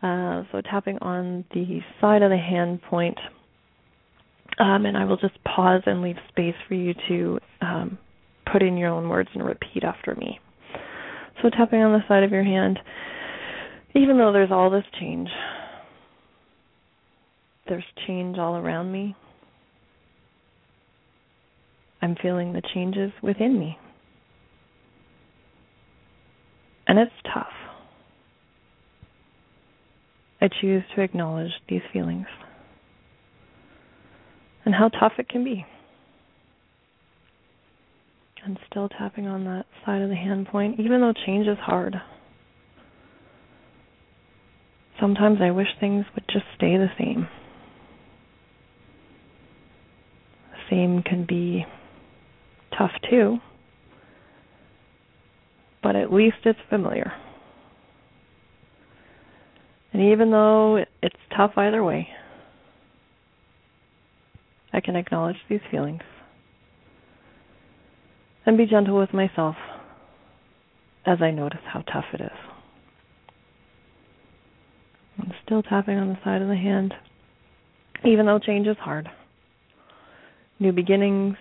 Uh, 0.03 0.43
so, 0.51 0.61
tapping 0.61 0.99
on 1.01 1.45
the 1.53 1.79
side 1.99 2.21
of 2.21 2.29
the 2.29 2.37
hand 2.37 2.81
point, 2.83 3.17
um, 4.59 4.85
and 4.85 4.97
I 4.97 5.05
will 5.05 5.17
just 5.17 5.43
pause 5.43 5.81
and 5.85 6.01
leave 6.01 6.17
space 6.29 6.55
for 6.67 6.75
you 6.75 6.93
to 7.07 7.39
um, 7.61 7.97
put 8.51 8.61
in 8.61 8.77
your 8.77 8.89
own 8.89 9.09
words 9.09 9.29
and 9.33 9.43
repeat 9.43 9.83
after 9.83 10.15
me. 10.15 10.39
So, 11.41 11.49
tapping 11.49 11.81
on 11.81 11.93
the 11.93 12.07
side 12.07 12.23
of 12.23 12.31
your 12.31 12.43
hand, 12.43 12.79
even 13.95 14.17
though 14.17 14.31
there's 14.31 14.51
all 14.51 14.69
this 14.69 14.85
change, 14.99 15.29
there's 17.67 17.83
change 18.07 18.37
all 18.37 18.55
around 18.55 18.91
me. 18.91 19.15
I'm 22.01 22.15
feeling 22.21 22.53
the 22.53 22.61
changes 22.73 23.11
within 23.21 23.57
me. 23.57 23.77
And 26.85 26.99
it's 26.99 27.11
tough. 27.33 27.47
I 30.41 30.49
choose 30.59 30.83
to 30.95 31.01
acknowledge 31.01 31.51
these 31.69 31.81
feelings 31.93 32.27
and 34.65 34.73
how 34.73 34.89
tough 34.89 35.13
it 35.17 35.29
can 35.29 35.43
be. 35.43 35.65
And 38.45 38.59
still 38.69 38.89
tapping 38.89 39.25
on 39.25 39.45
that 39.45 39.65
side 39.85 40.01
of 40.01 40.09
the 40.09 40.15
hand 40.15 40.47
point, 40.47 40.79
even 40.79 40.99
though 40.99 41.13
change 41.25 41.47
is 41.47 41.57
hard. 41.61 41.95
Sometimes 44.99 45.39
I 45.41 45.51
wish 45.51 45.67
things 45.79 46.05
would 46.13 46.25
just 46.27 46.45
stay 46.55 46.77
the 46.77 46.89
same. 46.97 47.27
The 50.51 50.57
same 50.69 51.03
can 51.03 51.25
be 51.25 51.65
tough 52.77 52.91
too, 53.09 53.37
but 55.81 55.95
at 55.95 56.11
least 56.11 56.37
it's 56.45 56.59
familiar. 56.69 57.13
And 59.93 60.01
even 60.11 60.31
though 60.31 60.83
it's 61.01 61.15
tough 61.35 61.51
either 61.55 61.83
way, 61.83 62.09
I 64.73 64.81
can 64.81 64.95
acknowledge 64.95 65.37
these 65.49 65.61
feelings 65.69 66.01
and 68.45 68.57
be 68.57 68.65
gentle 68.65 68.97
with 68.97 69.13
myself 69.13 69.55
as 71.05 71.19
I 71.21 71.31
notice 71.31 71.61
how 71.65 71.81
tough 71.81 72.05
it 72.13 72.21
is. 72.21 72.29
I'm 75.19 75.31
still 75.45 75.61
tapping 75.61 75.97
on 75.97 76.09
the 76.09 76.17
side 76.23 76.41
of 76.41 76.47
the 76.47 76.55
hand, 76.55 76.93
even 78.03 78.25
though 78.25 78.39
change 78.39 78.67
is 78.67 78.77
hard. 78.79 79.07
New 80.59 80.71
beginnings, 80.71 81.35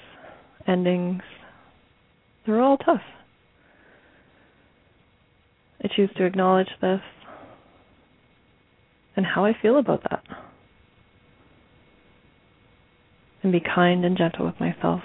endings, 0.66 1.22
they're 2.44 2.60
all 2.60 2.76
tough. 2.76 3.00
I 5.82 5.88
choose 5.94 6.10
to 6.16 6.24
acknowledge 6.24 6.68
this 6.80 7.00
and 9.16 9.24
how 9.26 9.44
I 9.44 9.52
feel 9.60 9.78
about 9.78 10.02
that. 10.10 10.22
And 13.42 13.52
be 13.52 13.60
kind 13.60 14.04
and 14.04 14.16
gentle 14.16 14.46
with 14.46 14.60
myself 14.60 15.02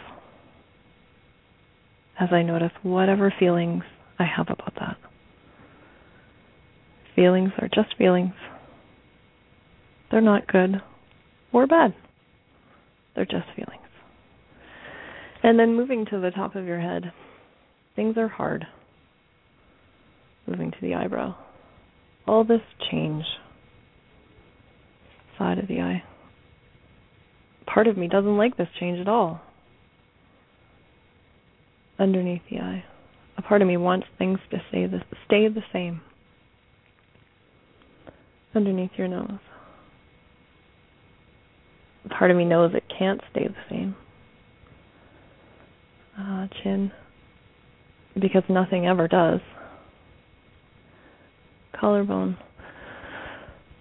as 2.20 2.29
I 2.32 2.41
notice 2.41 2.72
whatever 2.84 3.34
feelings 3.39 3.84
I 4.20 4.25
have 4.25 4.48
about 4.50 4.74
that. 4.79 4.98
Feelings 7.15 7.51
are 7.60 7.67
just 7.67 7.96
feelings. 7.98 8.34
They're 10.12 10.22
not 10.22 10.48
good 10.48 10.82
or 11.51 11.67
bad. 11.67 11.94
They're 13.15 13.25
just 13.25 13.48
feelings. 13.56 13.82
And 15.44 15.60
then 15.60 15.75
moving 15.75 16.06
to 16.12 16.20
the 16.20 16.32
top 16.32 16.56
of 16.56 16.65
your 16.65 16.79
head, 16.79 17.12
things 17.96 18.17
are 18.17 18.27
hard. 18.27 18.65
Moving 20.48 20.72
to 20.72 20.77
the 20.82 20.96
eyebrow. 20.96 21.36
All 22.27 22.44
this 22.44 22.62
change. 22.91 23.24
Side 25.38 25.60
of 25.60 25.67
the 25.67 25.82
eye. 25.82 26.03
Part 27.68 27.88
of 27.88 27.98
me 27.98 28.08
doesn't 28.08 28.38
like 28.38 28.58
this 28.58 28.70
change 28.80 29.00
at 29.00 29.08
all. 29.08 29.42
Underneath 32.00 32.42
the 32.50 32.60
eye. 32.60 32.84
A 33.38 33.42
part 33.42 33.62
of 33.62 33.68
me 33.68 33.78
wants 33.78 34.08
things 34.18 34.40
to 34.52 34.58
stay 34.70 34.88
the, 34.88 35.02
stay 35.26 35.48
the 35.48 35.62
same. 35.72 36.02
Underneath 38.56 38.92
your 38.98 39.08
nose. 39.08 39.40
A 42.06 42.10
part 42.10 42.32
of 42.32 42.38
me 42.38 42.46
knows 42.46 42.72
it 42.74 42.84
can't 42.98 43.22
stay 43.32 43.48
the 43.48 43.56
same. 43.70 43.96
Uh, 46.18 46.48
chin. 46.64 46.92
Because 48.20 48.44
nothing 48.50 48.88
ever 48.88 49.08
does. 49.08 49.42
Collarbone. 51.80 52.38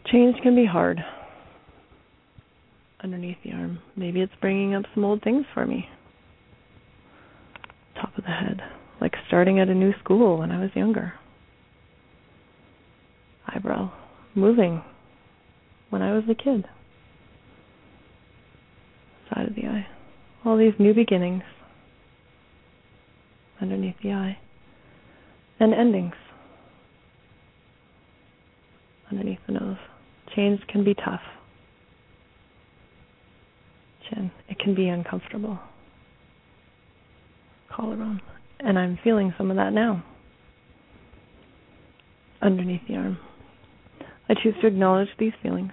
Change 0.07 0.37
can 0.43 0.55
be 0.55 0.67
hard. 0.67 0.99
Underneath 3.07 3.37
the 3.45 3.53
arm. 3.53 3.79
Maybe 3.95 4.21
it's 4.21 4.33
bringing 4.41 4.75
up 4.75 4.83
some 4.93 5.05
old 5.05 5.23
things 5.23 5.45
for 5.55 5.65
me. 5.65 5.89
Top 7.95 8.19
of 8.19 8.25
the 8.25 8.31
head. 8.31 8.61
Like 9.01 9.15
starting 9.29 9.61
at 9.61 9.69
a 9.69 9.75
new 9.75 9.93
school 10.03 10.39
when 10.39 10.51
I 10.51 10.59
was 10.59 10.71
younger. 10.75 11.13
Eyebrow. 13.47 13.93
Moving 14.35 14.83
when 15.91 16.03
I 16.03 16.15
was 16.15 16.25
a 16.29 16.35
kid. 16.35 16.65
Side 19.33 19.47
of 19.47 19.55
the 19.55 19.67
eye. 19.67 19.87
All 20.45 20.59
these 20.59 20.75
new 20.81 20.93
beginnings 20.93 21.45
underneath 23.63 23.95
the 24.03 24.11
eye. 24.11 24.37
And 25.61 25.73
endings 25.73 26.15
underneath 29.13 29.39
the 29.47 29.53
nose. 29.53 29.79
Change 30.35 30.59
can 30.67 30.83
be 30.83 30.95
tough. 30.95 31.21
It 34.49 34.59
can 34.59 34.75
be 34.75 34.89
uncomfortable. 34.89 35.59
Collarbone. 37.71 38.21
And 38.61 38.79
I'm 38.79 38.99
feeling 39.03 39.35
some 39.37 39.51
of 39.51 39.57
that 39.57 39.73
now. 39.73 40.05
Underneath 42.41 42.83
the 42.89 42.97
arm. 42.97 43.19
I 44.29 44.35
choose 44.35 44.55
to 44.61 44.67
acknowledge 44.67 45.09
these 45.19 45.33
feelings. 45.43 45.73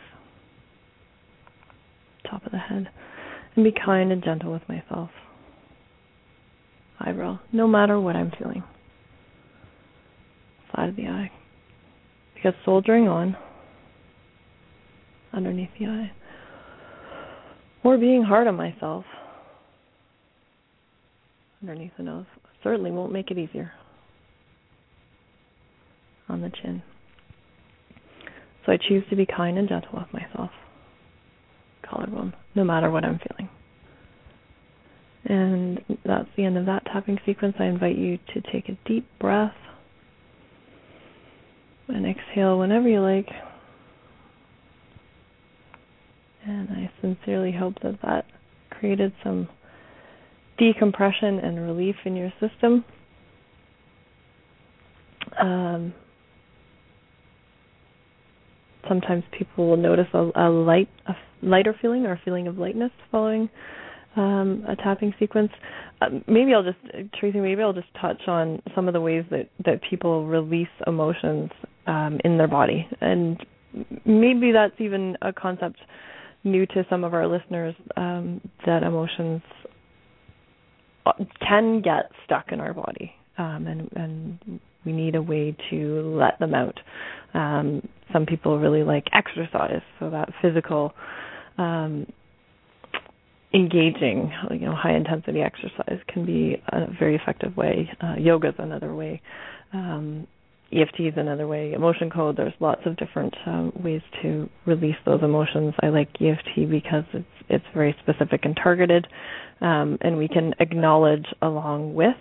Top 2.29 2.45
of 2.45 2.51
the 2.51 2.57
head. 2.57 2.89
And 3.55 3.63
be 3.63 3.71
kind 3.71 4.11
and 4.11 4.23
gentle 4.23 4.51
with 4.51 4.67
myself. 4.67 5.09
Eyebrow. 6.99 7.39
No 7.51 7.67
matter 7.67 7.99
what 7.99 8.15
I'm 8.15 8.31
feeling. 8.37 8.63
Side 10.75 10.89
of 10.89 10.95
the 10.95 11.07
eye. 11.07 11.31
Because 12.33 12.53
soldiering 12.65 13.07
on 13.07 13.37
underneath 15.33 15.69
the 15.79 15.85
eye. 15.87 16.11
Or 17.83 17.97
being 17.97 18.23
hard 18.23 18.47
on 18.47 18.55
myself 18.55 19.05
underneath 21.61 21.91
the 21.97 22.03
nose 22.03 22.25
certainly 22.63 22.91
won't 22.91 23.11
make 23.11 23.31
it 23.31 23.37
easier. 23.37 23.71
On 26.29 26.41
the 26.41 26.49
chin. 26.49 26.81
So 28.65 28.71
I 28.71 28.77
choose 28.77 29.03
to 29.09 29.15
be 29.15 29.25
kind 29.25 29.57
and 29.57 29.67
gentle 29.67 29.99
with 29.99 30.13
myself. 30.13 30.51
Collarbone, 31.89 32.33
no 32.55 32.63
matter 32.63 32.89
what 32.89 33.03
I'm 33.03 33.19
feeling. 33.19 33.49
And 35.25 35.97
that's 36.05 36.29
the 36.35 36.45
end 36.45 36.57
of 36.57 36.65
that 36.65 36.85
tapping 36.85 37.19
sequence. 37.25 37.55
I 37.59 37.65
invite 37.65 37.97
you 37.97 38.17
to 38.33 38.41
take 38.51 38.69
a 38.69 38.77
deep 38.85 39.07
breath 39.19 39.53
and 41.87 42.05
exhale 42.05 42.59
whenever 42.59 42.87
you 42.87 43.01
like. 43.01 43.27
And 46.45 46.69
I 46.69 46.91
sincerely 47.01 47.51
hope 47.51 47.75
that 47.83 47.99
that 48.01 48.25
created 48.69 49.13
some 49.23 49.47
decompression 50.57 51.39
and 51.39 51.59
relief 51.61 51.95
in 52.05 52.15
your 52.15 52.31
system. 52.39 52.83
Um, 55.39 55.93
sometimes 58.87 59.23
people 59.37 59.69
will 59.69 59.77
notice 59.77 60.07
a, 60.13 60.29
a 60.35 60.49
light, 60.49 60.89
a 61.07 61.13
lighter 61.41 61.75
feeling 61.81 62.05
or 62.05 62.13
a 62.13 62.21
feeling 62.23 62.47
of 62.47 62.57
lightness 62.57 62.91
following 63.11 63.49
um, 64.15 64.63
a 64.67 64.75
tapping 64.75 65.13
sequence. 65.19 65.51
Uh, 66.01 66.07
maybe 66.27 66.53
I'll 66.53 66.63
just, 66.63 66.77
Tracy, 67.19 67.39
maybe 67.39 67.61
I'll 67.61 67.73
just 67.73 67.87
touch 67.99 68.21
on 68.27 68.61
some 68.75 68.87
of 68.87 68.93
the 68.93 69.01
ways 69.01 69.23
that 69.31 69.49
that 69.65 69.81
people 69.89 70.27
release 70.27 70.67
emotions 70.85 71.49
um, 71.87 72.19
in 72.23 72.37
their 72.37 72.47
body, 72.47 72.87
and 73.01 73.43
maybe 74.05 74.51
that's 74.51 74.79
even 74.79 75.17
a 75.21 75.33
concept 75.33 75.77
new 76.43 76.65
to 76.67 76.85
some 76.89 77.03
of 77.03 77.13
our 77.13 77.27
listeners 77.27 77.75
um, 77.95 78.41
that 78.65 78.83
emotions 78.83 79.41
uh, 81.05 81.11
can 81.45 81.81
get 81.81 82.11
stuck 82.25 82.51
in 82.51 82.59
our 82.59 82.73
body, 82.73 83.11
um, 83.37 83.67
and 83.67 83.89
and 83.95 84.59
we 84.85 84.91
need 84.91 85.15
a 85.15 85.21
way 85.21 85.55
to 85.69 86.17
let 86.17 86.39
them 86.39 86.53
out. 86.53 86.79
Um, 87.33 87.87
some 88.11 88.25
people 88.25 88.59
really 88.59 88.83
like 88.83 89.05
exercise, 89.13 89.81
so 89.99 90.09
that 90.09 90.29
physical 90.41 90.93
um, 91.57 92.05
engaging, 93.53 94.31
you 94.51 94.59
know, 94.59 94.75
high 94.75 94.95
intensity 94.95 95.41
exercise 95.41 95.99
can 96.07 96.25
be 96.25 96.61
a 96.69 96.87
very 96.99 97.15
effective 97.15 97.55
way. 97.55 97.89
Uh, 98.01 98.15
yoga 98.17 98.49
is 98.49 98.55
another 98.57 98.93
way. 98.95 99.21
Um, 99.73 100.27
EFT 100.73 100.99
is 101.01 101.13
another 101.17 101.47
way. 101.47 101.73
Emotion 101.73 102.09
code. 102.09 102.37
There's 102.37 102.53
lots 102.59 102.81
of 102.85 102.97
different 102.97 103.33
um, 103.45 103.71
ways 103.75 104.01
to 104.21 104.49
release 104.65 104.95
those 105.05 105.21
emotions. 105.23 105.73
I 105.81 105.89
like 105.89 106.09
EFT 106.21 106.69
because 106.69 107.03
it's 107.13 107.25
it's 107.49 107.65
very 107.73 107.95
specific 108.01 108.45
and 108.45 108.57
targeted, 108.61 109.05
um, 109.61 109.97
and 110.01 110.17
we 110.17 110.27
can 110.27 110.53
acknowledge 110.59 111.25
along 111.41 111.93
with 111.93 112.15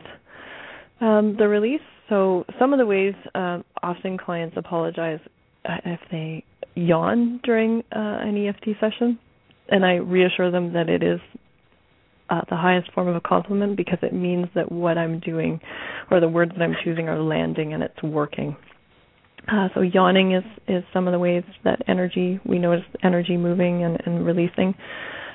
um, 1.00 1.36
the 1.38 1.48
release. 1.48 1.80
So 2.08 2.44
some 2.58 2.72
of 2.72 2.78
the 2.78 2.86
ways, 2.86 3.14
uh, 3.34 3.60
often 3.82 4.18
clients 4.18 4.56
apologize 4.56 5.20
uh, 5.64 5.76
if 5.84 6.00
they 6.10 6.44
yawn 6.74 7.40
during 7.44 7.80
uh, 7.92 8.18
an 8.20 8.46
EFT 8.46 8.70
session 8.80 9.18
and 9.68 9.84
I 9.84 9.94
reassure 9.94 10.50
them 10.50 10.72
that 10.74 10.88
it 10.88 11.02
is 11.02 11.20
uh, 12.32 12.40
the 12.48 12.56
highest 12.56 12.90
form 12.92 13.08
of 13.08 13.16
a 13.16 13.20
compliment 13.20 13.76
because 13.76 13.98
it 14.02 14.14
means 14.14 14.46
that 14.54 14.72
what 14.72 14.96
I'm 14.96 15.20
doing 15.20 15.60
or 16.10 16.18
the 16.18 16.28
words 16.28 16.52
that 16.52 16.62
I'm 16.62 16.74
choosing 16.82 17.08
are 17.08 17.20
landing 17.20 17.74
and 17.74 17.82
it's 17.82 18.02
working. 18.02 18.56
Uh, 19.48 19.68
so 19.74 19.80
yawning 19.80 20.32
is 20.32 20.44
is 20.68 20.84
some 20.94 21.06
of 21.06 21.12
the 21.12 21.18
ways 21.18 21.42
that 21.64 21.82
energy 21.88 22.40
we 22.46 22.58
notice 22.58 22.84
energy 23.02 23.36
moving 23.36 23.84
and, 23.84 24.00
and 24.06 24.24
releasing. 24.24 24.74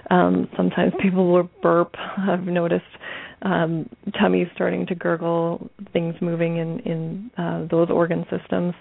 Um, 0.10 0.50
sometimes 0.58 0.94
people 1.02 1.32
will 1.32 1.50
burp. 1.62 1.94
I've 2.18 2.46
noticed 2.46 2.86
um, 3.44 3.88
tummy 4.20 4.50
starting 4.56 4.88
to 4.88 4.96
gurgle, 4.96 5.70
things 5.94 6.16
moving 6.20 6.58
in 6.58 6.80
in 6.80 7.32
uh, 7.38 7.68
those 7.70 7.90
organ 7.92 8.26
systems. 8.32 8.74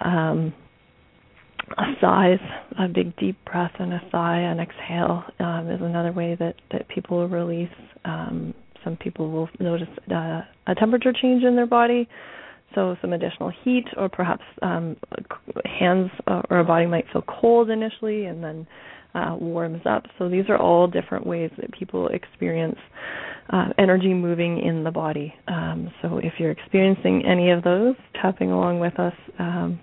Um, 0.00 0.54
a 1.78 1.94
sighs, 2.00 2.38
a 2.78 2.88
big 2.88 3.16
deep 3.16 3.36
breath 3.44 3.72
and 3.78 3.92
a 3.92 4.00
sigh 4.10 4.38
and 4.38 4.60
exhale 4.60 5.24
um, 5.40 5.70
is 5.70 5.80
another 5.80 6.12
way 6.12 6.36
that, 6.38 6.54
that 6.70 6.88
people 6.88 7.18
will 7.18 7.28
release. 7.28 7.68
Um, 8.04 8.54
some 8.84 8.96
people 8.96 9.30
will 9.30 9.48
notice 9.60 9.88
uh, 10.10 10.42
a 10.66 10.74
temperature 10.78 11.12
change 11.12 11.44
in 11.44 11.56
their 11.56 11.66
body, 11.66 12.08
so 12.74 12.96
some 13.00 13.12
additional 13.12 13.52
heat, 13.62 13.84
or 13.96 14.08
perhaps 14.08 14.42
um, 14.62 14.96
hands 15.78 16.10
or 16.26 16.58
a 16.58 16.64
body 16.64 16.86
might 16.86 17.04
feel 17.12 17.22
cold 17.22 17.70
initially 17.70 18.24
and 18.24 18.42
then 18.42 18.66
uh, 19.14 19.36
warms 19.38 19.82
up. 19.84 20.04
So 20.18 20.28
these 20.28 20.44
are 20.48 20.56
all 20.56 20.86
different 20.86 21.26
ways 21.26 21.50
that 21.58 21.72
people 21.72 22.08
experience 22.08 22.78
uh, 23.50 23.68
energy 23.78 24.14
moving 24.14 24.58
in 24.58 24.84
the 24.84 24.90
body. 24.90 25.34
Um, 25.48 25.90
so 26.00 26.18
if 26.18 26.34
you're 26.38 26.50
experiencing 26.50 27.24
any 27.26 27.50
of 27.50 27.62
those, 27.62 27.94
tapping 28.20 28.50
along 28.50 28.80
with 28.80 28.98
us 28.98 29.14
um, 29.38 29.80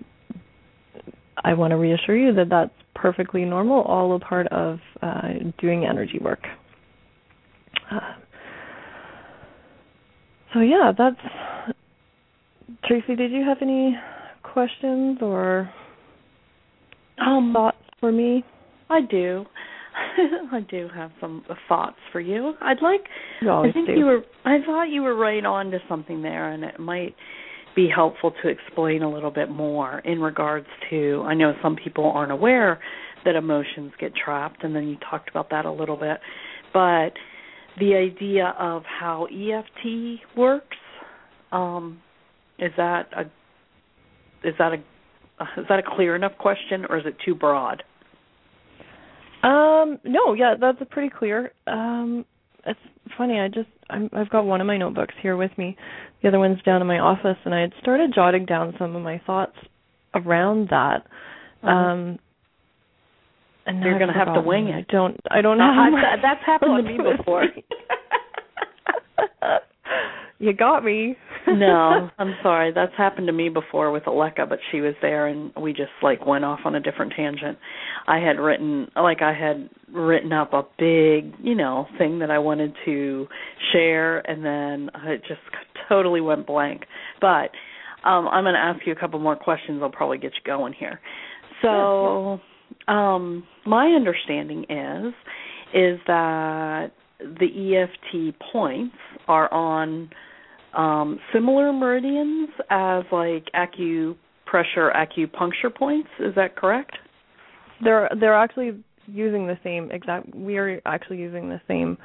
I 1.44 1.54
want 1.54 1.72
to 1.72 1.78
reassure 1.78 2.18
you 2.18 2.34
that 2.36 2.50
that's 2.50 2.72
perfectly 2.96 3.46
normal, 3.46 3.82
all 3.84 4.16
a 4.16 4.20
part 4.20 4.48
of 4.48 4.80
uh, 5.02 5.30
doing 5.60 5.86
energy 5.86 6.20
work. 6.20 6.42
Uh, 7.92 8.00
so 10.54 10.60
yeah, 10.60 10.92
that's 10.98 11.76
Tracy. 12.86 13.16
Did 13.16 13.32
you 13.32 13.44
have 13.46 13.58
any 13.62 13.96
questions 14.44 15.20
or 15.22 15.70
um, 17.20 17.52
thoughts 17.54 17.78
for 18.00 18.12
me? 18.12 18.44
I 18.90 19.02
do. 19.02 19.46
I 20.52 20.62
do 20.70 20.88
have 20.94 21.12
some 21.20 21.44
thoughts 21.68 21.98
for 22.12 22.20
you. 22.20 22.54
I'd 22.62 22.82
like. 22.82 23.02
You 23.42 23.52
I 23.52 23.72
think 23.72 23.88
do. 23.88 23.94
you 23.94 24.06
were. 24.06 24.22
I 24.46 24.60
thought 24.66 24.86
you 24.86 25.02
were 25.02 25.16
right 25.16 25.46
on 25.46 25.72
to 25.72 25.80
something 25.88 26.22
there, 26.22 26.52
and 26.52 26.64
it 26.64 26.80
might 26.80 27.16
be 27.80 27.88
helpful 27.88 28.34
to 28.44 28.50
explain 28.50 29.04
a 29.04 29.10
little 29.10 29.32
bit 29.32 29.50
more 29.50 30.00
in 30.00 30.20
regards 30.20 30.68
to. 30.90 31.24
I 31.26 31.34
know 31.34 31.54
some 31.64 31.78
people 31.78 32.12
aren't 32.14 32.34
aware 32.34 32.82
that 33.24 33.36
emotions 33.36 33.94
get 33.98 34.12
trapped, 34.14 34.66
and 34.66 34.76
then 34.76 34.90
you 34.90 34.98
talked 35.10 35.30
about 35.30 35.50
that 35.52 35.64
a 35.64 35.72
little 35.72 35.96
bit, 35.96 36.18
but 36.74 37.12
the 37.80 37.96
idea 37.96 38.54
of 38.60 38.84
how 38.84 39.28
EFT 39.32 40.20
works. 40.36 40.76
Um, 41.54 42.02
is 42.60 42.72
that 42.76 43.08
a 43.16 43.22
is 44.46 44.56
that 44.60 44.74
a 44.74 44.76
is 45.58 45.66
that 45.70 45.80
a 45.80 45.84
clear 45.96 46.18
enough 46.18 46.38
question, 46.38 46.86
or 46.90 46.98
is 46.98 47.06
it 47.06 47.16
too 47.26 47.34
broad? 47.34 47.82
Um, 49.42 50.00
no, 50.04 50.34
yeah, 50.34 50.56
that's 50.60 50.80
pretty 50.92 51.10
clear. 51.18 51.54
Um, 51.66 52.26
it's 52.70 53.14
funny. 53.18 53.40
I 53.40 53.48
just 53.48 53.68
I'm, 53.90 54.10
I've 54.14 54.30
got 54.30 54.46
one 54.46 54.62
of 54.62 54.68
my 54.68 54.78
notebooks 54.78 55.16
here 55.22 55.36
with 55.36 55.52
me. 55.58 55.76
The 56.22 56.28
other 56.30 56.40
one's 56.40 56.62
down 56.64 56.82
in 56.82 56.88
my 56.88 57.00
office, 57.00 57.38
and 57.46 57.54
I 57.54 57.62
had 57.62 57.74
started 57.82 58.12
jotting 58.14 58.46
down 58.46 58.74
some 58.80 58.96
of 58.96 59.02
my 59.04 59.22
thoughts 59.26 59.56
around 60.16 60.70
that. 60.70 61.04
Uh-huh. 61.64 61.70
Um, 61.70 62.20
and 63.66 63.84
You're 63.84 64.00
gonna 64.00 64.14
have 64.14 64.34
to 64.34 64.42
wing 64.42 64.68
it. 64.70 64.76
I 64.90 64.92
don't. 64.92 65.20
I 65.30 65.42
don't 65.42 65.60
Uh, 65.62 65.74
have. 65.74 65.94
I- 65.94 66.22
that's 66.22 66.44
happened 66.46 66.78
to 66.88 66.92
me 66.92 66.98
before. 67.18 67.44
you 70.40 70.54
got 70.54 70.84
me. 70.84 71.16
no, 71.48 72.10
I'm 72.18 72.36
sorry. 72.42 72.72
That's 72.74 72.94
happened 72.98 73.28
to 73.28 73.34
me 73.34 73.50
before 73.50 73.92
with 73.92 74.04
Aleka, 74.04 74.48
but 74.48 74.60
she 74.72 74.82
was 74.82 74.94
there 75.02 75.28
and 75.28 75.52
we 75.60 75.74
just 75.74 75.92
like 76.02 76.26
went 76.26 76.46
off 76.46 76.60
on 76.66 76.76
a 76.76 76.80
different 76.80 77.14
tangent. 77.16 77.58
I 78.08 78.18
had 78.20 78.40
written 78.40 78.88
like 78.96 79.22
I 79.22 79.34
had 79.34 79.70
written 79.94 80.34
up 80.34 80.54
a 80.54 80.64
big, 80.78 81.34
you 81.44 81.56
know, 81.56 81.88
thing 81.98 82.20
that 82.20 82.32
I 82.32 82.40
wanted 82.40 82.74
to 82.86 83.28
share 83.72 84.20
and 84.20 84.44
then 84.44 84.90
it 85.06 85.22
just 85.28 85.42
totally 85.88 86.22
went 86.22 86.48
blank. 86.48 86.84
But 87.22 87.52
um 88.08 88.28
I'm 88.28 88.44
going 88.44 88.54
to 88.54 88.60
ask 88.60 88.86
you 88.86 88.94
a 88.94 89.00
couple 89.00 89.20
more 89.20 89.36
questions. 89.36 89.82
I'll 89.82 89.90
probably 89.90 90.18
get 90.18 90.34
you 90.34 90.42
going 90.46 90.74
here. 90.74 91.00
So, 91.62 92.40
um 92.88 93.44
my 93.66 93.88
understanding 93.88 94.66
is 94.70 95.14
is 95.74 96.00
that 96.08 96.92
the 97.20 97.76
EFT 97.76 98.40
points 98.52 98.96
are 99.28 99.54
on 99.54 100.10
um, 100.74 101.20
similar 101.34 101.74
meridians 101.74 102.50
as 102.70 103.04
like 103.12 103.46
acupressure, 103.56 104.16
acupuncture 104.96 105.74
points. 105.76 106.10
Is 106.20 106.36
that 106.36 106.56
correct? 106.56 106.98
They're 107.84 108.10
they're 108.20 108.36
actually 108.36 108.84
using 109.12 109.48
the 109.48 109.58
same 109.64 109.92
exact. 109.92 110.34
We 110.34 110.58
are 110.58 110.82
actually 110.86 111.18
using 111.18 111.50
the 111.50 111.62
same 111.68 111.98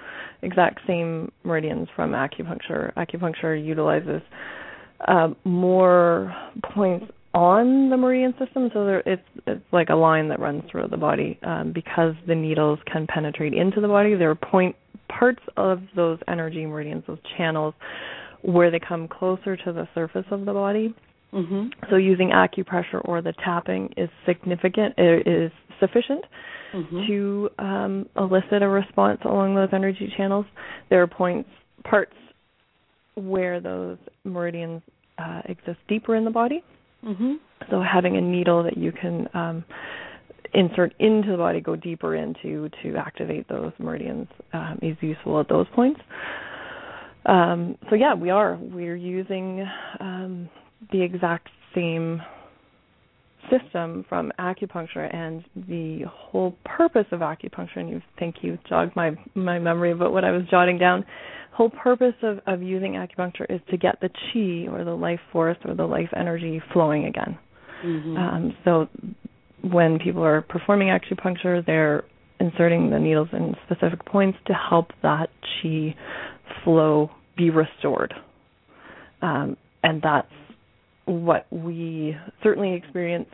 exact 0.42 0.80
same 0.86 1.30
meridians 1.44 1.88
from 1.94 2.12
acupuncture. 2.12 2.92
Acupuncture 2.94 3.62
utilizes 3.62 4.22
um, 5.06 5.36
more 5.44 6.34
points 6.74 7.06
on 7.34 7.90
the 7.90 7.96
meridian 7.96 8.32
system, 8.38 8.70
so 8.72 8.84
there, 8.84 9.02
it's 9.06 9.22
it's 9.46 9.64
like 9.72 9.88
a 9.88 9.94
line 9.94 10.28
that 10.28 10.38
runs 10.38 10.62
through 10.70 10.88
the 10.88 10.96
body. 10.96 11.38
Um, 11.42 11.72
because 11.72 12.14
the 12.26 12.34
needles 12.34 12.78
can 12.90 13.06
penetrate 13.06 13.54
into 13.54 13.80
the 13.80 13.88
body, 13.88 14.14
there 14.14 14.30
are 14.30 14.34
point 14.36 14.76
parts 15.08 15.42
of 15.56 15.80
those 15.96 16.18
energy 16.28 16.64
meridians, 16.64 17.04
those 17.06 17.18
channels, 17.36 17.74
where 18.42 18.70
they 18.70 18.80
come 18.80 19.08
closer 19.08 19.56
to 19.56 19.72
the 19.72 19.88
surface 19.94 20.26
of 20.30 20.44
the 20.44 20.52
body. 20.52 20.94
Mhm. 21.32 21.72
So 21.90 21.96
using 21.96 22.30
acupressure 22.30 23.00
or 23.04 23.20
the 23.20 23.32
tapping 23.32 23.92
is 23.96 24.08
significant 24.24 24.94
it 24.96 25.26
is 25.26 25.50
sufficient 25.80 26.24
Mhm. 26.74 27.06
to 27.06 27.50
um, 27.58 28.08
elicit 28.16 28.62
a 28.62 28.68
response 28.68 29.20
along 29.24 29.54
those 29.54 29.68
energy 29.72 30.12
channels. 30.16 30.46
There 30.90 31.00
are 31.02 31.06
points 31.06 31.48
parts 31.84 32.16
where 33.14 33.60
those 33.60 33.98
meridians 34.24 34.82
uh, 35.18 35.42
exist 35.44 35.78
deeper 35.88 36.16
in 36.16 36.24
the 36.24 36.30
body. 36.30 36.64
Mhm. 37.04 37.38
So 37.70 37.80
having 37.80 38.16
a 38.16 38.20
needle 38.20 38.62
that 38.64 38.76
you 38.76 38.90
can 38.90 39.28
um, 39.34 39.64
insert 40.52 40.94
into 40.98 41.30
the 41.30 41.36
body, 41.36 41.60
go 41.60 41.76
deeper 41.76 42.14
into 42.14 42.68
to 42.82 42.96
activate 42.96 43.46
those 43.48 43.72
meridians 43.78 44.28
um, 44.52 44.78
is 44.82 44.96
useful 45.00 45.38
at 45.40 45.48
those 45.48 45.66
points. 45.74 46.00
Um, 47.26 47.76
so 47.88 47.94
yeah, 47.94 48.14
we 48.14 48.30
are 48.30 48.58
we're 48.60 48.96
using 48.96 49.66
um, 50.00 50.48
the 50.92 51.02
exact 51.02 51.48
same 51.74 52.22
system 53.50 54.04
from 54.08 54.32
acupuncture 54.38 55.12
and 55.14 55.44
the 55.68 56.04
whole 56.08 56.56
purpose 56.64 57.06
of 57.12 57.20
acupuncture 57.20 57.76
and 57.76 57.90
you 57.90 58.02
think 58.18 58.36
you 58.42 58.58
jogged 58.68 58.94
my 58.96 59.12
my 59.34 59.58
memory 59.58 59.92
about 59.92 60.12
what 60.12 60.24
I 60.24 60.30
was 60.30 60.42
jotting 60.50 60.78
down. 60.78 61.04
Whole 61.52 61.70
purpose 61.70 62.14
of 62.22 62.40
of 62.46 62.62
using 62.62 62.92
acupuncture 62.92 63.46
is 63.48 63.60
to 63.70 63.76
get 63.76 64.00
the 64.00 64.08
chi 64.08 64.72
or 64.72 64.84
the 64.84 64.94
life 64.94 65.20
force 65.32 65.58
or 65.64 65.74
the 65.74 65.86
life 65.86 66.10
energy 66.16 66.60
flowing 66.72 67.06
again. 67.06 67.38
Mhm. 67.84 68.18
um, 68.18 68.56
so 68.64 68.88
when 69.60 69.98
people 69.98 70.24
are 70.24 70.40
performing 70.42 70.88
acupuncture 70.88 71.64
they're 71.64 72.04
inserting 72.40 72.90
the 72.90 72.98
needles 72.98 73.28
in 73.32 73.54
specific 73.66 74.04
points 74.04 74.38
to 74.46 74.54
help 74.54 74.92
that 75.02 75.30
chi 75.62 75.94
flow 76.62 77.10
be 77.36 77.50
restored. 77.50 78.14
Um, 79.22 79.56
and 79.82 80.00
that's 80.02 80.28
what 81.06 81.46
we 81.50 82.16
certainly 82.42 82.74
experience 82.74 83.28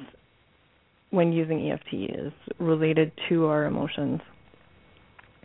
when 1.10 1.32
using 1.32 1.70
EFT 1.70 2.10
is 2.10 2.32
related 2.58 3.12
to 3.28 3.46
our 3.46 3.64
emotions. 3.64 4.20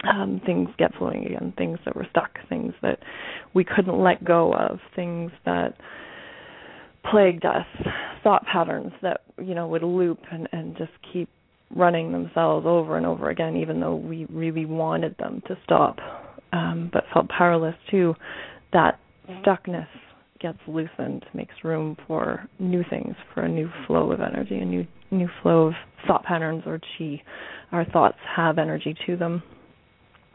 Um, 0.04 0.42
things 0.46 0.70
get 0.78 0.94
flowing 0.96 1.26
again, 1.26 1.54
things 1.58 1.80
that 1.86 1.96
were 1.96 2.06
stuck, 2.12 2.38
things 2.48 2.74
that 2.82 3.00
we 3.54 3.64
couldn't 3.64 3.98
let 3.98 4.24
go 4.24 4.54
of, 4.54 4.80
things 4.96 5.32
that 5.46 5.76
plagued 7.10 7.46
us, 7.46 7.66
thought 8.24 8.46
patterns 8.46 8.92
that, 9.02 9.22
you 9.42 9.56
know, 9.56 9.68
would 9.68 9.84
loop 9.84 10.20
and, 10.32 10.48
and 10.52 10.78
just 10.78 10.92
keep 11.12 11.30
running 11.76 12.12
themselves 12.12 12.66
over 12.68 12.98
and 12.98 13.06
over 13.06 13.30
again, 13.30 13.58
even 13.58 13.80
though 13.80 13.96
we 13.96 14.26
really 14.30 14.66
wanted 14.66 15.16
them 15.18 15.42
to 15.48 15.58
stop, 15.64 15.98
um, 16.54 16.90
but 16.94 17.04
felt 17.14 17.28
powerless 17.30 17.76
to. 17.90 18.14
That 18.74 19.00
stuckness 19.42 19.88
gets 20.46 20.60
loosened, 20.68 21.26
makes 21.34 21.56
room 21.64 21.98
for 22.06 22.48
new 22.60 22.84
things, 22.88 23.16
for 23.34 23.42
a 23.42 23.50
new 23.50 23.68
flow 23.88 24.12
of 24.12 24.20
energy, 24.22 24.60
a 24.60 24.66
new 24.66 24.86
new 25.10 25.28
flow 25.42 25.68
of 25.68 25.74
thought 26.06 26.24
patterns 26.24 26.62
or 26.68 26.80
chi. 26.80 27.20
Our 27.72 27.84
thoughts 27.86 28.18
have 28.36 28.60
energy 28.60 28.96
to 29.08 29.18
them. 29.18 29.42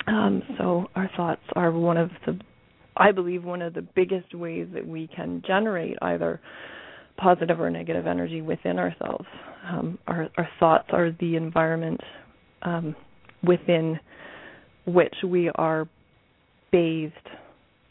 Um, 0.09 0.43
so 0.59 0.87
our 0.97 1.09
thoughts 1.17 1.43
are 1.55 1.71
one 1.71 1.97
of 1.97 2.11
the 2.27 2.41
I 2.97 3.13
believe 3.13 3.45
one 3.45 3.63
of 3.63 3.73
the 3.73 3.87
biggest 3.95 4.35
ways 4.35 4.67
that 4.75 4.85
we 4.85 5.09
can 5.15 5.45
generate 5.47 5.97
either 6.03 6.41
positive 7.17 7.61
or 7.61 7.71
negative 7.71 8.09
energy 8.09 8.43
within 8.43 8.81
ourselves. 8.81 9.27
Um, 9.65 9.97
our, 10.09 10.29
our 10.37 10.49
thoughts 10.59 10.89
are 10.91 11.13
the 11.21 11.37
environment 11.37 12.01
um, 12.63 12.97
within 13.45 14.01
which 14.87 15.15
we 15.25 15.51
are 15.55 15.89
bathed 16.73 17.15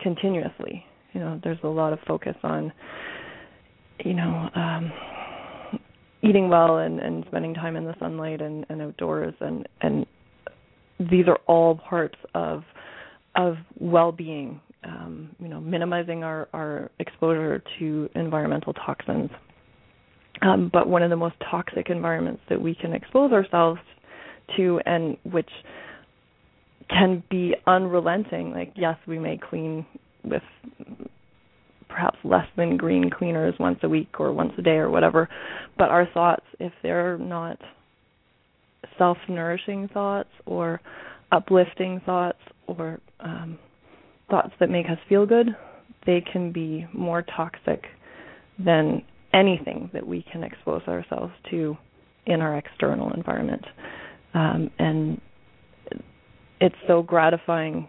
continuously 0.02 0.84
you 1.14 1.20
know 1.20 1.40
there's 1.44 1.60
a 1.64 1.68
lot 1.68 1.94
of 1.94 2.00
focus 2.08 2.36
on 2.44 2.72
you 4.04 4.14
know 4.14 4.50
um 4.56 4.92
eating 6.22 6.50
well 6.50 6.80
and 6.80 7.00
and 7.00 7.24
spending 7.28 7.54
time 7.54 7.76
in 7.76 7.86
the 7.86 7.96
sunlight 8.00 8.42
and 8.42 8.66
and 8.70 8.82
outdoors. 8.82 9.34
And 9.40 9.68
and 9.82 10.06
these 11.00 11.28
are 11.28 11.40
all 11.48 11.76
parts 11.76 12.18
of 12.34 12.64
of 13.36 13.56
well-being 13.80 14.60
um 14.84 15.30
you 15.40 15.48
know 15.48 15.60
minimizing 15.60 16.24
our 16.24 16.48
our 16.54 16.92
exposure 17.00 17.64
to 17.80 18.10
environmental 18.16 18.74
toxins. 18.74 19.30
Um 20.42 20.70
but 20.72 20.88
one 20.88 21.04
of 21.04 21.10
the 21.10 21.16
most 21.16 21.36
toxic 21.50 21.90
environments 21.90 22.42
that 22.50 22.62
we 22.62 22.76
can 22.76 22.94
expose 22.94 23.32
ourselves 23.32 23.80
to 24.58 24.80
and 24.86 25.16
which 25.24 25.50
can 26.90 27.24
be 27.30 27.56
unrelenting 27.68 28.52
like 28.52 28.74
yes 28.76 28.98
we 29.06 29.20
may 29.20 29.38
clean 29.38 29.86
with 30.24 30.44
perhaps 31.88 32.18
less 32.24 32.46
than 32.56 32.78
green 32.78 33.10
cleaners 33.10 33.56
once 33.60 33.80
a 33.84 33.90
week 33.90 34.20
or 34.20 34.32
once 34.32 34.54
a 34.58 34.62
day 34.62 34.78
or 34.78 34.90
whatever. 34.90 35.28
But 35.78 35.90
our 35.90 36.08
thoughts 36.14 36.46
if 36.60 36.72
they're 36.84 37.18
not 37.18 37.58
self-nourishing 38.98 39.90
thoughts 39.94 40.30
or 40.46 40.82
uplifting 41.32 42.02
thoughts 42.06 42.40
or 42.68 43.00
um, 43.20 43.58
thoughts 44.30 44.52
that 44.60 44.70
make 44.70 44.86
us 44.88 44.98
feel 45.08 45.26
good 45.26 45.56
they 46.06 46.22
can 46.22 46.52
be 46.52 46.88
more 46.94 47.22
toxic 47.22 47.84
than 48.58 49.04
anything 49.34 49.90
that 49.94 50.06
we 50.06 50.26
can 50.32 50.44
expose 50.44 50.82
ourselves 50.88 51.32
to 51.52 51.78
in 52.26 52.42
our 52.42 52.58
external 52.58 53.12
environment. 53.14 53.64
Um, 54.34 54.72
and 54.80 55.22
it's 56.60 56.76
so 56.88 57.02
gratifying 57.02 57.88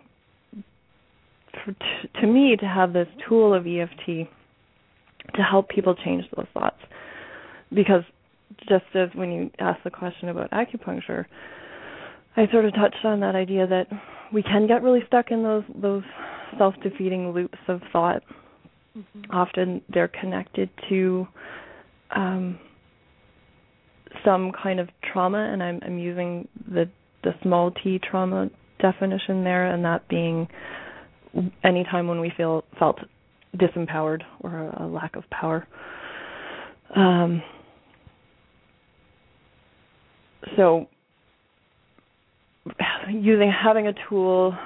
for, 1.65 1.73
t- 1.73 2.21
to 2.21 2.27
me 2.27 2.57
to 2.57 2.67
have 2.67 2.93
this 2.93 3.09
tool 3.29 3.55
of 3.55 3.67
EFT 3.67 4.29
to 5.35 5.43
help 5.43 5.69
people 5.69 5.95
change 6.05 6.25
those 6.37 6.47
thoughts. 6.55 6.79
Because 7.73 8.03
just 8.69 8.85
as 8.95 9.09
when 9.15 9.31
you 9.31 9.51
ask 9.59 9.83
the 9.85 9.91
question 9.91 10.29
about 10.29 10.51
acupuncture, 10.51 11.27
I 12.37 12.47
sort 12.51 12.65
of 12.65 12.75
touched 12.75 13.05
on 13.05 13.21
that 13.21 13.35
idea 13.35 13.67
that 13.67 13.87
we 14.33 14.43
can 14.43 14.67
get 14.67 14.83
really 14.83 15.01
stuck 15.07 15.31
in 15.31 15.43
those 15.43 15.65
those 15.75 16.03
self-defeating 16.59 17.33
loops 17.33 17.59
of 17.69 17.81
thought. 17.93 18.23
Mm-hmm. 18.97 19.31
Often 19.33 19.83
they're 19.89 20.09
connected 20.09 20.69
to 20.89 21.27
um, 22.15 22.59
some 24.25 24.53
kind 24.53 24.81
of 24.81 24.89
trauma, 25.13 25.39
and 25.53 25.63
I'm, 25.63 25.81
I'm 25.85 25.99
using 25.99 26.49
the 26.69 26.89
the 27.23 27.33
small 27.43 27.71
t 27.71 27.99
trauma 27.99 28.51
definition 28.81 29.45
there, 29.45 29.67
and 29.67 29.85
that 29.85 30.09
being 30.09 30.49
any 31.64 31.85
time 31.85 32.09
when 32.09 32.21
we 32.21 32.33
feel 32.37 32.64
felt 32.79 32.99
disempowered 33.57 34.23
or 34.40 34.51
a, 34.51 34.85
a 34.85 34.87
lack 34.87 35.16
of 35.16 35.25
power. 35.31 35.66
Um, 36.95 37.43
so 40.57 40.87
using 43.09 43.51
having 43.51 43.87
a 43.87 43.93
tool 44.09 44.57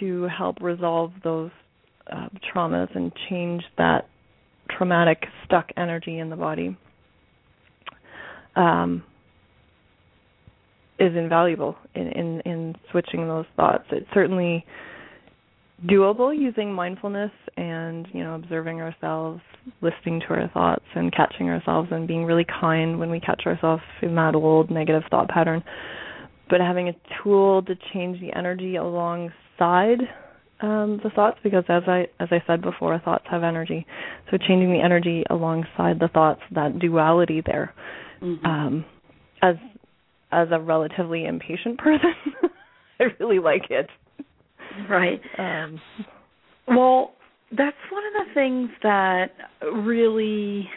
to 0.00 0.28
help 0.36 0.60
resolve 0.60 1.12
those 1.22 1.50
uh, 2.10 2.28
traumas 2.52 2.94
and 2.94 3.12
change 3.28 3.62
that 3.78 4.08
traumatic 4.70 5.24
stuck 5.44 5.68
energy 5.76 6.18
in 6.18 6.30
the 6.30 6.36
body 6.36 6.76
um, 8.56 9.02
is 10.98 11.14
invaluable 11.16 11.76
in, 11.94 12.08
in, 12.08 12.40
in 12.40 12.76
switching 12.90 13.26
those 13.26 13.46
thoughts. 13.56 13.84
It 13.90 14.06
certainly 14.14 14.64
doable 15.86 16.36
using 16.36 16.72
mindfulness 16.72 17.30
and 17.56 18.06
you 18.12 18.22
know 18.22 18.34
observing 18.34 18.80
ourselves, 18.80 19.40
listening 19.80 20.20
to 20.20 20.26
our 20.34 20.48
thoughts, 20.52 20.84
and 20.94 21.12
catching 21.12 21.48
ourselves, 21.48 21.88
and 21.90 22.06
being 22.06 22.24
really 22.24 22.46
kind 22.60 22.98
when 22.98 23.10
we 23.10 23.20
catch 23.20 23.42
ourselves 23.46 23.82
in 24.02 24.14
that 24.14 24.34
old 24.34 24.70
negative 24.70 25.02
thought 25.10 25.28
pattern. 25.28 25.62
But 26.48 26.60
having 26.60 26.88
a 26.88 26.94
tool 27.22 27.62
to 27.62 27.74
change 27.92 28.20
the 28.20 28.36
energy 28.36 28.76
alongside 28.76 30.00
um, 30.60 31.00
the 31.02 31.10
thoughts, 31.14 31.38
because 31.42 31.64
as 31.68 31.82
I 31.86 32.06
as 32.20 32.28
I 32.30 32.42
said 32.46 32.62
before, 32.62 32.98
thoughts 33.00 33.24
have 33.30 33.42
energy. 33.42 33.86
So 34.30 34.38
changing 34.38 34.72
the 34.72 34.80
energy 34.82 35.24
alongside 35.28 35.98
the 35.98 36.08
thoughts, 36.08 36.40
that 36.52 36.78
duality 36.78 37.42
there. 37.44 37.74
Mm-hmm. 38.22 38.46
Um, 38.46 38.84
as 39.42 39.56
as 40.32 40.48
a 40.50 40.60
relatively 40.60 41.26
impatient 41.26 41.78
person, 41.78 42.14
I 43.00 43.04
really 43.20 43.38
like 43.38 43.70
it. 43.70 43.88
Right. 44.88 45.20
Um, 45.38 45.80
well, 46.68 47.14
that's 47.50 47.76
one 47.90 48.02
of 48.06 48.26
the 48.26 48.34
things 48.34 48.70
that 48.82 49.28
really 49.62 50.68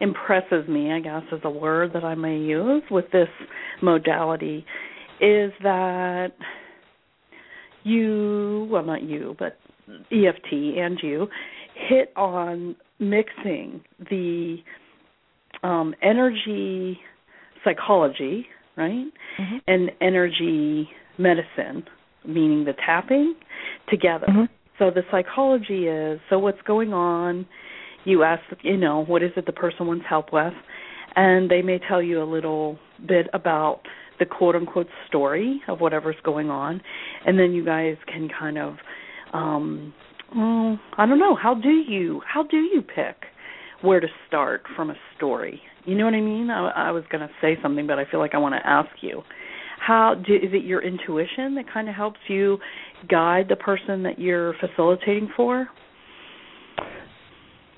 impresses 0.00 0.68
me, 0.68 0.92
I 0.92 1.00
guess 1.00 1.22
is 1.32 1.40
a 1.44 1.50
word 1.50 1.92
that 1.94 2.04
I 2.04 2.14
may 2.14 2.36
use 2.36 2.82
with 2.90 3.06
this 3.12 3.28
modality, 3.82 4.64
is 5.20 5.52
that 5.62 6.28
you, 7.84 8.68
well, 8.70 8.84
not 8.84 9.02
you, 9.02 9.34
but 9.38 9.58
EFT 10.12 10.52
and 10.52 10.98
you, 11.02 11.28
hit 11.88 12.12
on 12.16 12.76
mixing 12.98 13.80
the 14.10 14.56
um, 15.62 15.94
energy 16.02 16.98
psychology, 17.64 18.46
right, 18.76 19.06
mm-hmm. 19.40 19.56
and 19.66 19.90
energy 20.00 20.88
medicine 21.16 21.84
meaning 22.26 22.64
the 22.64 22.74
tapping, 22.84 23.34
together. 23.88 24.26
Mm-hmm. 24.28 24.44
So 24.78 24.90
the 24.90 25.02
psychology 25.10 25.86
is 25.86 26.20
so 26.30 26.38
what's 26.38 26.62
going 26.62 26.92
on. 26.92 27.46
You 28.04 28.22
ask, 28.22 28.42
you 28.62 28.76
know, 28.76 29.04
what 29.04 29.22
is 29.22 29.32
it 29.36 29.44
the 29.44 29.52
person 29.52 29.86
wants 29.86 30.04
help 30.08 30.32
with, 30.32 30.54
and 31.16 31.50
they 31.50 31.62
may 31.62 31.78
tell 31.78 32.00
you 32.00 32.22
a 32.22 32.24
little 32.24 32.78
bit 33.06 33.26
about 33.32 33.80
the 34.18 34.24
quote 34.26 34.54
unquote 34.54 34.86
story 35.06 35.60
of 35.68 35.80
whatever's 35.80 36.16
going 36.24 36.48
on, 36.48 36.80
and 37.26 37.38
then 37.38 37.52
you 37.52 37.64
guys 37.64 37.96
can 38.06 38.28
kind 38.28 38.58
of, 38.58 38.76
um, 39.32 39.92
well, 40.34 40.78
I 40.96 41.06
don't 41.06 41.18
know, 41.18 41.34
how 41.34 41.54
do 41.54 41.70
you 41.70 42.22
how 42.26 42.44
do 42.44 42.58
you 42.58 42.82
pick 42.82 43.16
where 43.82 44.00
to 44.00 44.08
start 44.26 44.62
from 44.74 44.90
a 44.90 44.96
story? 45.16 45.60
You 45.84 45.96
know 45.96 46.04
what 46.04 46.14
I 46.14 46.20
mean? 46.20 46.50
I, 46.50 46.68
I 46.68 46.90
was 46.90 47.04
going 47.10 47.26
to 47.26 47.30
say 47.40 47.56
something, 47.62 47.86
but 47.86 47.98
I 47.98 48.04
feel 48.10 48.20
like 48.20 48.34
I 48.34 48.38
want 48.38 48.54
to 48.54 48.66
ask 48.66 48.90
you 49.00 49.22
how 49.88 50.14
do, 50.14 50.34
is 50.34 50.52
it 50.52 50.64
your 50.64 50.82
intuition 50.82 51.54
that 51.54 51.64
kind 51.72 51.88
of 51.88 51.94
helps 51.94 52.20
you 52.28 52.58
guide 53.10 53.46
the 53.48 53.56
person 53.56 54.02
that 54.02 54.18
you're 54.18 54.52
facilitating 54.60 55.30
for 55.34 55.66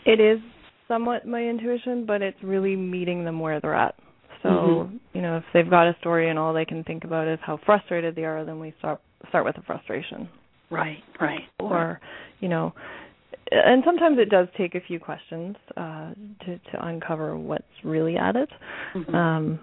it 0.04 0.18
is 0.18 0.40
somewhat 0.88 1.24
my 1.24 1.40
intuition 1.40 2.04
but 2.04 2.20
it's 2.20 2.42
really 2.42 2.74
meeting 2.74 3.24
them 3.24 3.38
where 3.38 3.60
they're 3.60 3.76
at 3.76 3.94
so 4.42 4.48
mm-hmm. 4.48 4.96
you 5.12 5.22
know 5.22 5.36
if 5.36 5.44
they've 5.54 5.70
got 5.70 5.86
a 5.86 5.96
story 6.00 6.30
and 6.30 6.38
all 6.38 6.52
they 6.52 6.64
can 6.64 6.82
think 6.82 7.04
about 7.04 7.28
is 7.28 7.38
how 7.42 7.60
frustrated 7.64 8.16
they 8.16 8.24
are 8.24 8.44
then 8.44 8.58
we 8.58 8.74
start 8.80 9.00
start 9.28 9.44
with 9.44 9.54
the 9.54 9.62
frustration 9.62 10.28
right 10.68 10.98
right 11.20 11.42
or 11.60 12.00
you 12.40 12.48
know 12.48 12.72
and 13.52 13.82
sometimes 13.84 14.18
it 14.18 14.30
does 14.30 14.48
take 14.56 14.74
a 14.74 14.80
few 14.80 14.98
questions 14.98 15.56
uh, 15.76 16.10
to 16.44 16.58
to 16.70 16.86
uncover 16.86 17.36
what's 17.36 17.64
really 17.82 18.16
at 18.16 18.36
it. 18.36 18.48
Mm-hmm. 18.94 19.12
Um, 19.12 19.58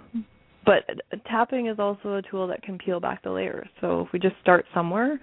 but 0.68 0.84
tapping 1.32 1.68
is 1.68 1.80
also 1.80 2.16
a 2.16 2.22
tool 2.22 2.48
that 2.48 2.62
can 2.62 2.78
peel 2.78 3.00
back 3.00 3.24
the 3.24 3.32
layers. 3.32 3.70
So 3.80 4.02
if 4.02 4.10
we 4.12 4.20
just 4.20 4.36
start 4.42 4.66
somewhere, 4.74 5.14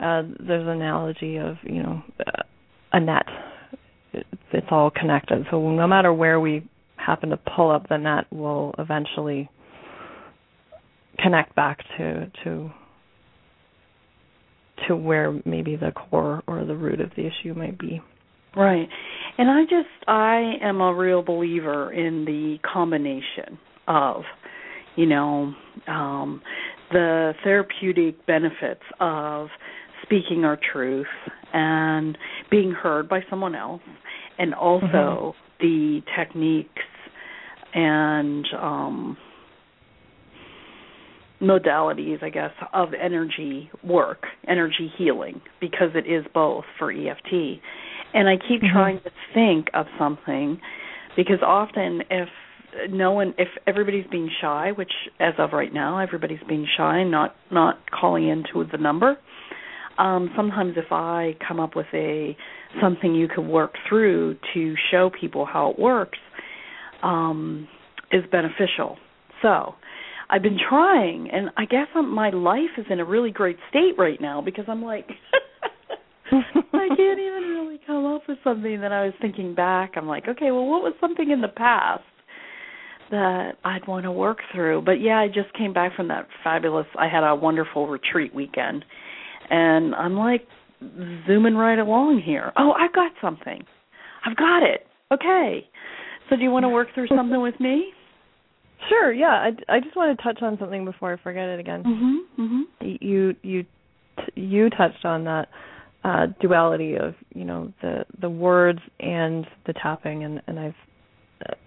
uh, 0.00 0.22
there's 0.40 0.64
an 0.64 0.68
analogy 0.68 1.36
of 1.36 1.56
you 1.62 1.82
know 1.84 2.02
uh, 2.20 2.42
a 2.92 3.00
net. 3.00 3.26
It's, 4.12 4.66
all 4.70 4.90
connected. 4.90 5.46
So 5.50 5.70
no 5.70 5.86
matter 5.86 6.12
where 6.12 6.40
we 6.40 6.68
happen 6.96 7.30
to 7.30 7.36
pull 7.36 7.70
up 7.70 7.88
the 7.88 7.96
net, 7.96 8.24
we'll 8.32 8.74
eventually 8.78 9.48
connect 11.22 11.54
back 11.54 11.78
to 11.96 12.30
to 12.44 12.70
to 14.88 14.96
where 14.96 15.40
maybe 15.44 15.76
the 15.76 15.92
core 15.92 16.42
or 16.48 16.64
the 16.64 16.74
root 16.74 17.00
of 17.00 17.10
the 17.16 17.22
issue 17.26 17.54
might 17.54 17.78
be. 17.78 18.02
Right. 18.56 18.88
And 19.36 19.48
I 19.48 19.62
just 19.62 20.08
I 20.08 20.54
am 20.60 20.80
a 20.80 20.92
real 20.92 21.22
believer 21.22 21.92
in 21.92 22.24
the 22.24 22.56
combination 22.70 23.58
of 23.86 24.22
you 24.98 25.06
know, 25.06 25.54
um, 25.86 26.42
the 26.90 27.32
therapeutic 27.44 28.26
benefits 28.26 28.82
of 28.98 29.46
speaking 30.02 30.44
our 30.44 30.58
truth 30.72 31.06
and 31.52 32.18
being 32.50 32.72
heard 32.72 33.08
by 33.08 33.20
someone 33.30 33.54
else, 33.54 33.80
and 34.40 34.52
also 34.52 34.88
mm-hmm. 35.62 35.64
the 35.64 36.00
techniques 36.16 36.82
and 37.74 38.44
um, 38.60 39.16
modalities, 41.40 42.20
I 42.20 42.30
guess, 42.30 42.50
of 42.72 42.88
energy 42.92 43.70
work, 43.84 44.24
energy 44.48 44.92
healing, 44.98 45.40
because 45.60 45.90
it 45.94 46.10
is 46.10 46.24
both 46.34 46.64
for 46.76 46.90
EFT. 46.90 47.60
And 48.14 48.28
I 48.28 48.36
keep 48.36 48.62
mm-hmm. 48.62 48.74
trying 48.74 49.00
to 49.02 49.10
think 49.32 49.68
of 49.74 49.86
something 49.96 50.60
because 51.16 51.38
often 51.40 52.02
if 52.10 52.28
no 52.90 53.12
one 53.12 53.34
if 53.38 53.48
everybody's 53.66 54.06
being 54.10 54.30
shy 54.40 54.72
which 54.72 54.92
as 55.20 55.34
of 55.38 55.52
right 55.52 55.72
now 55.72 55.98
everybody's 55.98 56.42
being 56.48 56.66
shy 56.76 57.02
not 57.04 57.34
not 57.50 57.78
calling 57.90 58.28
into 58.28 58.64
the 58.70 58.78
number 58.78 59.16
um 59.98 60.30
sometimes 60.36 60.74
if 60.76 60.92
i 60.92 61.34
come 61.46 61.60
up 61.60 61.74
with 61.74 61.86
a 61.94 62.36
something 62.80 63.14
you 63.14 63.28
could 63.28 63.46
work 63.46 63.72
through 63.88 64.36
to 64.54 64.74
show 64.90 65.10
people 65.20 65.46
how 65.46 65.70
it 65.70 65.78
works 65.78 66.18
um 67.02 67.66
is 68.12 68.22
beneficial 68.30 68.96
so 69.42 69.74
i've 70.30 70.42
been 70.42 70.58
trying 70.68 71.30
and 71.30 71.50
i 71.56 71.64
guess 71.64 71.86
I'm, 71.94 72.12
my 72.14 72.30
life 72.30 72.76
is 72.76 72.86
in 72.90 73.00
a 73.00 73.04
really 73.04 73.30
great 73.30 73.56
state 73.70 73.94
right 73.96 74.20
now 74.20 74.40
because 74.42 74.64
i'm 74.68 74.82
like 74.82 75.08
I 76.30 76.88
can't 76.94 77.18
even 77.18 77.42
really 77.54 77.80
come 77.86 78.04
up 78.04 78.22
with 78.28 78.36
something 78.44 78.82
that 78.82 78.92
I 78.92 79.06
was 79.06 79.14
thinking 79.18 79.54
back. 79.54 79.92
I'm 79.96 80.06
like, 80.06 80.28
okay, 80.28 80.50
well, 80.50 80.66
what 80.66 80.82
was 80.82 80.92
something 81.00 81.30
in 81.30 81.40
the 81.40 81.48
past 81.48 82.02
that 83.10 83.52
I'd 83.64 83.86
want 83.86 84.04
to 84.04 84.12
work 84.12 84.38
through. 84.54 84.82
But 84.82 85.00
yeah, 85.00 85.18
I 85.18 85.28
just 85.28 85.52
came 85.56 85.72
back 85.72 85.94
from 85.96 86.08
that 86.08 86.26
fabulous 86.44 86.86
I 86.98 87.08
had 87.08 87.24
a 87.24 87.34
wonderful 87.34 87.86
retreat 87.88 88.34
weekend. 88.34 88.84
And 89.50 89.94
I'm 89.94 90.16
like 90.16 90.46
zooming 91.26 91.54
right 91.54 91.78
along 91.78 92.22
here. 92.24 92.52
Oh, 92.56 92.72
I've 92.72 92.92
got 92.92 93.12
something. 93.20 93.64
I've 94.24 94.36
got 94.36 94.62
it. 94.62 94.86
Okay. 95.12 95.66
So 96.28 96.36
do 96.36 96.42
you 96.42 96.50
want 96.50 96.64
to 96.64 96.68
work 96.68 96.88
through 96.94 97.08
something 97.08 97.40
with 97.40 97.58
me? 97.58 97.92
Sure. 98.88 99.12
Yeah. 99.12 99.26
I, 99.26 99.76
I 99.76 99.80
just 99.80 99.96
want 99.96 100.16
to 100.16 100.22
touch 100.22 100.42
on 100.42 100.58
something 100.58 100.84
before 100.84 101.14
I 101.14 101.22
forget 101.22 101.48
it 101.48 101.60
again. 101.60 101.82
Mm-hmm, 101.84 102.42
mm-hmm. 102.42 102.86
You 103.00 103.34
you 103.42 103.64
you 104.34 104.70
touched 104.70 105.04
on 105.04 105.24
that 105.24 105.48
uh, 106.04 106.26
duality 106.40 106.96
of 106.96 107.14
you 107.34 107.44
know 107.44 107.72
the 107.82 108.04
the 108.20 108.30
words 108.30 108.80
and 109.00 109.46
the 109.66 109.72
tapping, 109.72 110.24
and 110.24 110.40
and 110.46 110.58
I've 110.58 110.74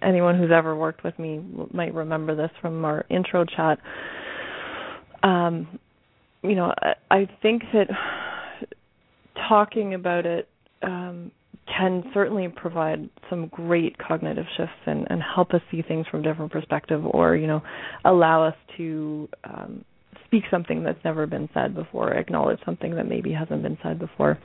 anyone 0.02 0.38
who's 0.38 0.50
ever 0.54 0.76
worked 0.76 1.04
with 1.04 1.18
me 1.18 1.40
might 1.72 1.94
remember 1.94 2.34
this 2.34 2.50
from 2.60 2.84
our 2.84 3.04
intro 3.08 3.44
chat. 3.44 3.78
Um, 5.22 5.78
you 6.42 6.54
know, 6.54 6.74
I, 7.10 7.28
think 7.40 7.62
that 7.72 7.86
talking 9.48 9.94
about 9.94 10.26
it 10.26 10.48
um, 10.82 11.30
can 11.66 12.04
certainly 12.12 12.48
provide 12.48 13.08
some 13.30 13.46
great 13.48 13.96
cognitive 13.98 14.46
shifts 14.56 14.72
and, 14.86 15.06
and 15.08 15.22
help 15.22 15.52
us 15.52 15.60
see 15.70 15.82
things 15.82 16.06
from 16.10 16.20
a 16.20 16.22
different 16.24 16.50
perspective, 16.50 17.04
or 17.06 17.36
you 17.36 17.46
know, 17.46 17.62
allow 18.04 18.44
us 18.44 18.56
to 18.76 19.28
um, 19.44 19.84
speak 20.26 20.42
something 20.50 20.82
that's 20.82 21.02
never 21.04 21.26
been 21.26 21.48
said 21.54 21.74
before, 21.74 22.12
acknowledge 22.12 22.58
something 22.64 22.96
that 22.96 23.06
maybe 23.06 23.32
hasn't 23.32 23.62
been 23.62 23.78
said 23.82 23.98
before. 23.98 24.38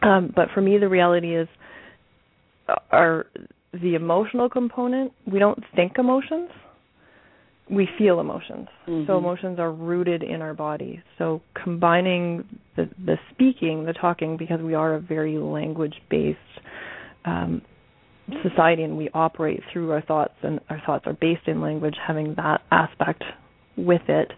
Um, 0.00 0.32
but 0.34 0.48
for 0.54 0.60
me, 0.60 0.78
the 0.78 0.88
reality 0.88 1.36
is, 1.36 1.48
our 2.90 3.26
the 3.72 3.94
emotional 3.94 4.48
component. 4.48 5.12
We 5.30 5.38
don't 5.38 5.62
think 5.76 5.98
emotions; 5.98 6.50
we 7.70 7.88
feel 7.98 8.20
emotions. 8.20 8.68
Mm-hmm. 8.86 9.06
So 9.06 9.18
emotions 9.18 9.58
are 9.58 9.72
rooted 9.72 10.22
in 10.22 10.42
our 10.42 10.54
body. 10.54 11.02
So 11.18 11.42
combining 11.62 12.44
the 12.76 12.88
the 13.04 13.16
speaking, 13.32 13.84
the 13.84 13.92
talking, 13.92 14.36
because 14.36 14.60
we 14.60 14.74
are 14.74 14.94
a 14.94 15.00
very 15.00 15.38
language 15.38 15.94
based 16.10 16.38
um, 17.24 17.62
society 18.42 18.82
and 18.82 18.96
we 18.96 19.08
operate 19.14 19.60
through 19.72 19.90
our 19.90 20.02
thoughts 20.02 20.34
and 20.42 20.60
our 20.68 20.80
thoughts 20.84 21.06
are 21.06 21.14
based 21.14 21.46
in 21.46 21.60
language 21.60 21.96
having 22.06 22.34
that 22.36 22.60
aspect 22.70 23.24
with 23.76 24.02
it 24.08 24.32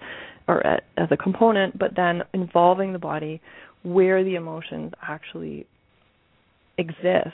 or 0.46 0.64
as 0.66 1.08
a 1.10 1.16
component 1.16 1.76
but 1.78 1.90
then 1.96 2.22
involving 2.32 2.92
the 2.92 2.98
body 2.98 3.40
where 3.82 4.22
the 4.22 4.34
emotions 4.34 4.92
actually 5.02 5.66
exist 6.78 7.26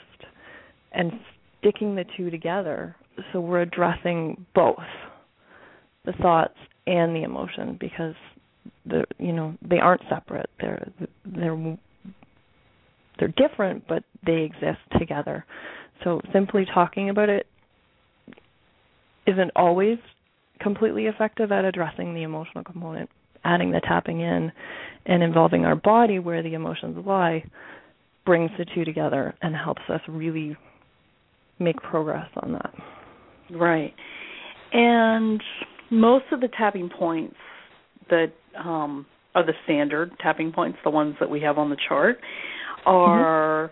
and 0.91 1.11
sticking 1.59 1.95
the 1.95 2.05
two 2.15 2.29
together 2.29 2.95
so 3.31 3.39
we're 3.39 3.61
addressing 3.61 4.45
both 4.53 4.75
the 6.05 6.13
thoughts 6.13 6.57
and 6.85 7.15
the 7.15 7.23
emotion 7.23 7.77
because 7.79 8.15
the 8.85 9.03
you 9.17 9.33
know 9.33 9.55
they 9.61 9.79
aren't 9.79 10.01
separate 10.09 10.49
they're 10.59 10.91
they're 11.25 11.77
they're 13.19 13.33
different 13.35 13.87
but 13.87 14.03
they 14.25 14.41
exist 14.43 14.79
together 14.99 15.45
so 16.03 16.21
simply 16.31 16.65
talking 16.73 17.09
about 17.09 17.29
it 17.29 17.47
isn't 19.27 19.51
always 19.55 19.97
completely 20.59 21.05
effective 21.05 21.51
at 21.51 21.65
addressing 21.65 22.13
the 22.13 22.23
emotional 22.23 22.63
component. 22.63 23.09
Adding 23.43 23.71
the 23.71 23.81
tapping 23.81 24.21
in 24.21 24.51
and 25.05 25.23
involving 25.23 25.65
our 25.65 25.75
body 25.75 26.19
where 26.19 26.41
the 26.41 26.53
emotions 26.53 27.05
lie 27.05 27.43
brings 28.25 28.51
the 28.57 28.65
two 28.73 28.83
together 28.83 29.35
and 29.41 29.55
helps 29.55 29.83
us 29.89 30.01
really 30.07 30.57
make 31.59 31.77
progress 31.77 32.29
on 32.37 32.53
that. 32.53 32.73
Right. 33.51 33.93
And 34.73 35.41
most 35.89 36.25
of 36.31 36.41
the 36.41 36.49
tapping 36.57 36.89
points 36.89 37.35
that 38.09 38.33
um, 38.57 39.05
are 39.35 39.45
the 39.45 39.53
standard 39.63 40.11
tapping 40.21 40.51
points, 40.51 40.77
the 40.83 40.89
ones 40.89 41.15
that 41.19 41.29
we 41.29 41.41
have 41.41 41.57
on 41.57 41.69
the 41.69 41.77
chart, 41.87 42.19
are 42.85 43.69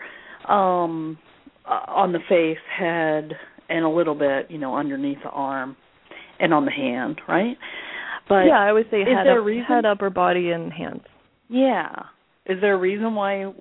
mm-hmm. 0.47 0.51
um, 0.51 1.17
uh, 1.65 1.91
on 1.91 2.11
the 2.11 2.19
face, 2.29 2.57
head, 2.77 3.31
and 3.69 3.83
a 3.83 3.89
little 3.89 4.15
bit, 4.15 4.49
you 4.49 4.57
know, 4.57 4.77
underneath 4.77 5.17
the 5.23 5.29
arm 5.29 5.75
and 6.39 6.53
on 6.53 6.65
the 6.65 6.71
hand, 6.71 7.19
right? 7.27 7.57
But 8.27 8.43
yeah, 8.45 8.59
I 8.59 8.71
would 8.71 8.85
say 8.89 8.99
head, 8.99 9.27
up, 9.27 9.67
head, 9.67 9.85
upper 9.85 10.09
body, 10.09 10.49
and 10.51 10.71
hands. 10.71 11.01
Yeah. 11.49 11.91
Is 12.45 12.59
there 12.61 12.75
a 12.75 12.79
reason 12.79 13.15
why 13.15 13.51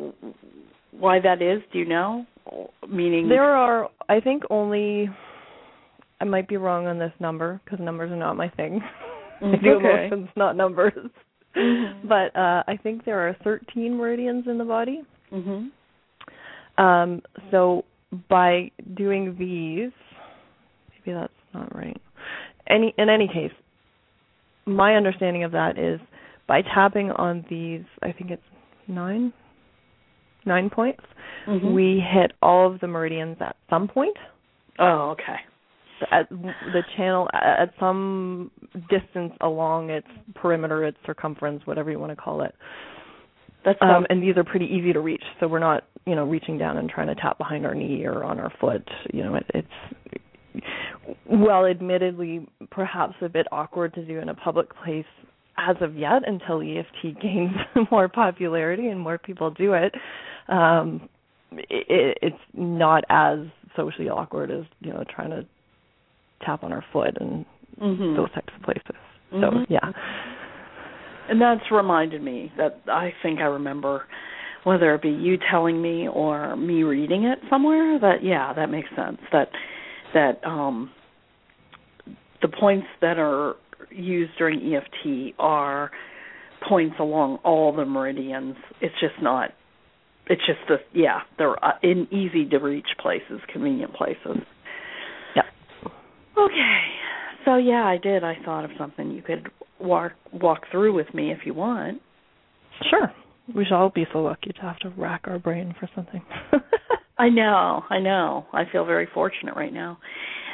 why 0.90 1.20
that 1.20 1.42
is? 1.42 1.62
Do 1.72 1.78
you 1.78 1.86
know? 1.86 2.26
Meaning 2.88 3.28
there 3.28 3.44
are, 3.54 3.88
I 4.08 4.20
think, 4.20 4.42
only. 4.50 5.08
I 6.20 6.24
might 6.24 6.48
be 6.48 6.56
wrong 6.56 6.86
on 6.86 6.98
this 6.98 7.12
number 7.20 7.60
because 7.64 7.80
numbers 7.80 8.10
are 8.12 8.16
not 8.16 8.36
my 8.36 8.48
thing. 8.50 8.80
I 9.40 9.44
do 9.44 9.46
Mm, 9.46 9.76
okay. 9.76 10.06
emotions, 10.06 10.28
not 10.36 10.56
numbers. 10.56 10.92
Mm-hmm. 11.56 12.08
But 12.08 12.34
uh 12.38 12.62
I 12.66 12.76
think 12.82 13.04
there 13.04 13.28
are 13.28 13.36
13 13.44 13.96
meridians 13.96 14.44
in 14.46 14.58
the 14.58 14.64
body. 14.64 15.02
mm-hmm. 15.32 16.82
Um, 16.82 17.22
so 17.50 17.84
by 18.28 18.70
doing 18.96 19.36
these, 19.38 19.92
maybe 20.90 21.16
that's 21.18 21.32
not 21.52 21.74
right. 21.74 22.00
Any 22.68 22.94
in 22.98 23.08
any 23.08 23.28
case, 23.28 23.52
my 24.66 24.94
understanding 24.94 25.44
of 25.44 25.52
that 25.52 25.78
is 25.78 26.00
by 26.46 26.62
tapping 26.62 27.10
on 27.12 27.44
these, 27.48 27.84
I 28.02 28.12
think 28.12 28.30
it's 28.30 28.42
nine, 28.88 29.32
nine 30.46 30.70
points. 30.70 31.02
Mm-hmm. 31.46 31.72
We 31.74 32.02
hit 32.12 32.32
all 32.42 32.72
of 32.72 32.80
the 32.80 32.86
meridians 32.86 33.36
at 33.40 33.56
some 33.70 33.88
point. 33.88 34.16
Oh, 34.78 35.10
okay. 35.12 35.36
At 36.10 36.28
the 36.28 36.82
channel 36.96 37.28
at 37.32 37.72
some 37.78 38.50
distance 38.90 39.32
along 39.40 39.90
its 39.90 40.08
perimeter, 40.34 40.84
its 40.84 40.98
circumference, 41.06 41.62
whatever 41.66 41.90
you 41.90 41.98
want 41.98 42.10
to 42.10 42.16
call 42.16 42.42
it. 42.42 42.54
That's 43.64 43.78
um, 43.80 44.04
and 44.10 44.22
these 44.22 44.36
are 44.36 44.44
pretty 44.44 44.66
easy 44.66 44.92
to 44.92 45.00
reach, 45.00 45.22
so 45.40 45.48
we're 45.48 45.58
not, 45.58 45.84
you 46.04 46.14
know, 46.14 46.24
reaching 46.24 46.58
down 46.58 46.76
and 46.76 46.90
trying 46.90 47.06
to 47.06 47.14
tap 47.14 47.38
behind 47.38 47.64
our 47.64 47.74
knee 47.74 48.04
or 48.04 48.22
on 48.22 48.38
our 48.38 48.52
foot. 48.60 48.86
You 49.12 49.22
know, 49.22 49.36
it, 49.36 49.46
it's 49.54 49.68
well, 51.26 51.66
admittedly, 51.66 52.46
perhaps 52.70 53.14
a 53.22 53.28
bit 53.28 53.46
awkward 53.50 53.94
to 53.94 54.04
do 54.04 54.18
in 54.18 54.28
a 54.28 54.34
public 54.34 54.68
place 54.84 55.06
as 55.56 55.76
of 55.80 55.96
yet 55.96 56.26
until 56.26 56.60
EFT 56.60 57.20
gains 57.22 57.56
more 57.90 58.08
popularity 58.08 58.88
and 58.88 59.00
more 59.00 59.18
people 59.18 59.50
do 59.50 59.72
it. 59.72 59.94
Um, 60.48 61.08
it 61.52 62.18
it's 62.22 62.36
not 62.54 63.04
as 63.08 63.38
socially 63.76 64.08
awkward 64.08 64.50
as 64.50 64.64
you 64.80 64.92
know 64.92 65.04
trying 65.14 65.30
to 65.30 65.46
tap 66.44 66.62
on 66.62 66.72
our 66.72 66.84
foot 66.92 67.16
and 67.20 67.44
mm-hmm. 67.80 68.16
those 68.16 68.30
types 68.32 68.52
of 68.56 68.62
places. 68.62 68.96
Mm-hmm. 69.32 69.40
So 69.42 69.66
yeah. 69.68 69.92
And 71.28 71.40
that's 71.40 71.70
reminded 71.70 72.22
me 72.22 72.52
that 72.58 72.80
I 72.86 73.12
think 73.22 73.40
I 73.40 73.44
remember 73.44 74.04
whether 74.64 74.94
it 74.94 75.02
be 75.02 75.10
you 75.10 75.38
telling 75.50 75.80
me 75.80 76.08
or 76.08 76.56
me 76.56 76.82
reading 76.82 77.24
it 77.24 77.38
somewhere 77.50 77.98
that 78.00 78.22
yeah, 78.22 78.52
that 78.54 78.70
makes 78.70 78.88
sense. 78.96 79.18
That 79.32 79.48
that 80.12 80.44
um 80.46 80.90
the 82.42 82.48
points 82.48 82.86
that 83.00 83.18
are 83.18 83.54
used 83.90 84.32
during 84.36 84.74
EFT 84.74 85.34
are 85.38 85.90
points 86.68 86.96
along 86.98 87.38
all 87.44 87.74
the 87.74 87.84
meridians. 87.84 88.56
It's 88.80 88.94
just 89.00 89.14
not 89.22 89.50
it's 90.26 90.44
just 90.46 90.60
the 90.68 90.76
yeah, 90.92 91.20
they're 91.38 91.62
uh, 91.64 91.72
in 91.82 92.08
easy 92.10 92.48
to 92.48 92.58
reach 92.58 92.86
places, 93.00 93.40
convenient 93.52 93.94
places. 93.94 94.38
Yeah. 95.36 95.42
Okay. 96.38 96.80
So 97.44 97.56
yeah, 97.56 97.84
I 97.84 97.98
did. 98.02 98.24
I 98.24 98.36
thought 98.44 98.64
of 98.64 98.70
something 98.78 99.10
you 99.10 99.22
could 99.22 99.48
walk 99.80 100.12
walk 100.32 100.62
through 100.70 100.94
with 100.94 101.12
me 101.14 101.30
if 101.30 101.40
you 101.44 101.54
want. 101.54 102.00
Sure. 102.90 103.12
We 103.54 103.64
should 103.64 103.74
all 103.74 103.90
be 103.90 104.06
so 104.12 104.20
lucky 104.20 104.52
to 104.52 104.60
have 104.62 104.78
to 104.78 104.88
rack 104.90 105.22
our 105.26 105.38
brain 105.38 105.74
for 105.78 105.88
something. 105.94 106.22
I 107.18 107.28
know, 107.28 107.82
I 107.90 108.00
know. 108.00 108.46
I 108.52 108.64
feel 108.70 108.84
very 108.84 109.06
fortunate 109.12 109.54
right 109.54 109.72
now. 109.72 109.98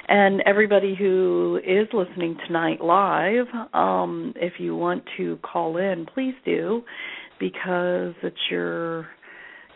And 0.09 0.43
everybody 0.45 0.97
who 0.99 1.61
is 1.65 1.87
listening 1.93 2.37
tonight 2.47 2.81
live, 2.83 3.47
um, 3.73 4.35
if 4.37 4.55
you 4.59 4.75
want 4.75 5.05
to 5.17 5.39
call 5.39 5.77
in, 5.77 6.05
please 6.13 6.35
do, 6.45 6.83
because 7.39 8.15
it's 8.23 8.37
your 8.51 9.07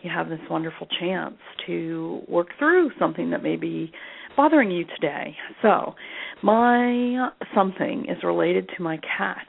you 0.05 0.11
have 0.11 0.29
this 0.29 0.39
wonderful 0.49 0.87
chance 0.99 1.35
to 1.65 2.21
work 2.27 2.47
through 2.59 2.91
something 2.99 3.31
that 3.31 3.43
may 3.43 3.55
be 3.55 3.91
bothering 4.37 4.71
you 4.71 4.85
today. 4.85 5.35
So, 5.61 5.95
my 6.43 7.29
something 7.53 8.05
is 8.09 8.23
related 8.23 8.69
to 8.77 8.83
my 8.83 8.97
cat. 9.17 9.47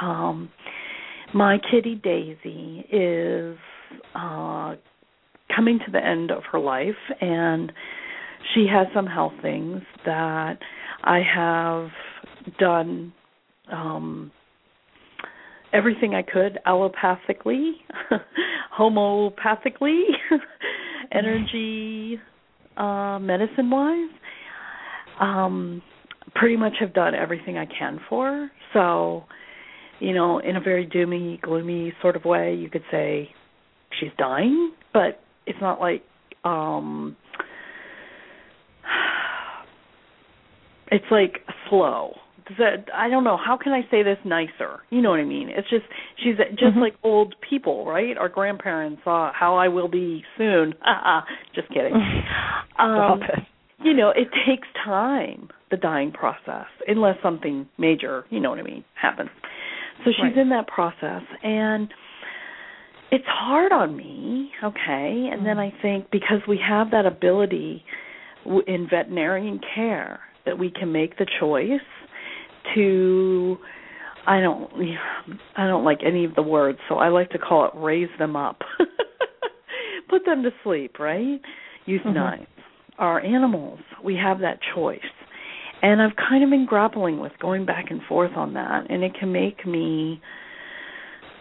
Um, 0.00 0.50
my 1.34 1.58
kitty 1.70 1.94
Daisy 1.96 2.86
is 2.92 3.56
uh, 4.14 4.76
coming 5.54 5.78
to 5.84 5.92
the 5.92 6.04
end 6.04 6.30
of 6.30 6.42
her 6.52 6.58
life, 6.58 6.94
and 7.20 7.72
she 8.54 8.66
has 8.70 8.86
some 8.94 9.06
health 9.06 9.32
things 9.42 9.82
that 10.06 10.58
I 11.02 11.20
have 11.34 11.88
done 12.58 13.12
um, 13.70 14.30
everything 15.72 16.14
I 16.14 16.22
could 16.22 16.58
allopathically, 16.66 17.72
homeopathically, 18.78 20.02
energy 21.12 22.18
uh, 22.76 23.18
medicine 23.20 23.70
wise. 23.70 24.10
Um, 25.20 25.82
pretty 26.34 26.56
much 26.56 26.74
have 26.80 26.94
done 26.94 27.14
everything 27.14 27.58
I 27.58 27.66
can 27.66 28.00
for. 28.08 28.50
So, 28.72 29.24
you 29.98 30.14
know, 30.14 30.38
in 30.38 30.56
a 30.56 30.60
very 30.60 30.86
doomy, 30.86 31.40
gloomy 31.40 31.92
sort 32.00 32.16
of 32.16 32.24
way, 32.24 32.54
you 32.54 32.70
could 32.70 32.84
say 32.90 33.30
she's 33.98 34.10
dying, 34.18 34.72
but 34.92 35.20
it's 35.46 35.58
not 35.60 35.80
like 35.80 36.02
um 36.44 37.16
it's 40.90 41.04
like 41.10 41.40
slow. 41.68 42.14
That 42.58 42.86
I 42.94 43.08
don't 43.08 43.24
know. 43.24 43.36
How 43.36 43.56
can 43.56 43.72
I 43.72 43.82
say 43.90 44.02
this 44.02 44.18
nicer? 44.24 44.80
You 44.90 45.02
know 45.02 45.10
what 45.10 45.20
I 45.20 45.24
mean? 45.24 45.50
It's 45.50 45.68
just 45.70 45.84
she's 46.22 46.36
just 46.36 46.62
mm-hmm. 46.62 46.80
like 46.80 46.94
old 47.02 47.34
people, 47.48 47.86
right? 47.86 48.16
Our 48.16 48.28
grandparents 48.28 49.02
saw 49.04 49.30
how 49.32 49.56
I 49.56 49.68
will 49.68 49.88
be 49.88 50.24
soon. 50.36 50.74
just 51.54 51.68
kidding. 51.68 51.92
um, 52.78 53.20
you 53.82 53.94
know, 53.94 54.10
it 54.10 54.28
takes 54.46 54.68
time 54.84 55.48
the 55.70 55.76
dying 55.76 56.10
process 56.12 56.66
unless 56.86 57.16
something 57.22 57.68
major, 57.78 58.24
you 58.30 58.40
know 58.40 58.50
what 58.50 58.58
I 58.58 58.62
mean, 58.62 58.84
happens. 59.00 59.30
So 60.04 60.10
she's 60.10 60.36
right. 60.36 60.38
in 60.38 60.48
that 60.50 60.66
process 60.66 61.22
and 61.42 61.88
it's 63.12 63.24
hard 63.26 63.72
on 63.72 63.96
me, 63.96 64.50
okay? 64.62 65.28
And 65.32 65.42
mm 65.42 65.44
then 65.44 65.58
I 65.58 65.72
think 65.82 66.10
because 66.10 66.40
we 66.46 66.60
have 66.66 66.90
that 66.92 67.06
ability 67.06 67.84
in 68.66 68.86
veterinarian 68.88 69.60
care 69.74 70.20
that 70.46 70.58
we 70.58 70.70
can 70.70 70.92
make 70.92 71.18
the 71.18 71.26
choice 71.40 71.80
to 72.74 73.58
I 74.26 74.40
don't 74.40 74.70
I 75.56 75.66
don't 75.66 75.84
like 75.84 76.00
any 76.04 76.24
of 76.24 76.34
the 76.34 76.42
words, 76.42 76.78
so 76.88 76.96
I 76.96 77.08
like 77.08 77.30
to 77.30 77.38
call 77.38 77.66
it 77.66 77.72
raise 77.74 78.10
them 78.18 78.36
up. 78.36 78.60
Put 80.08 80.24
them 80.24 80.42
to 80.42 80.50
sleep, 80.64 80.98
right? 80.98 81.40
Use 81.86 82.00
mm-hmm. 82.00 82.14
knives. 82.14 82.46
Our 82.98 83.20
animals, 83.20 83.80
we 84.04 84.16
have 84.16 84.40
that 84.40 84.58
choice. 84.74 85.00
And 85.82 86.02
I've 86.02 86.16
kind 86.16 86.44
of 86.44 86.50
been 86.50 86.66
grappling 86.66 87.20
with 87.20 87.32
going 87.40 87.64
back 87.64 87.86
and 87.90 88.02
forth 88.02 88.32
on 88.36 88.52
that, 88.54 88.90
and 88.90 89.02
it 89.02 89.12
can 89.18 89.32
make 89.32 89.66
me 89.66 90.20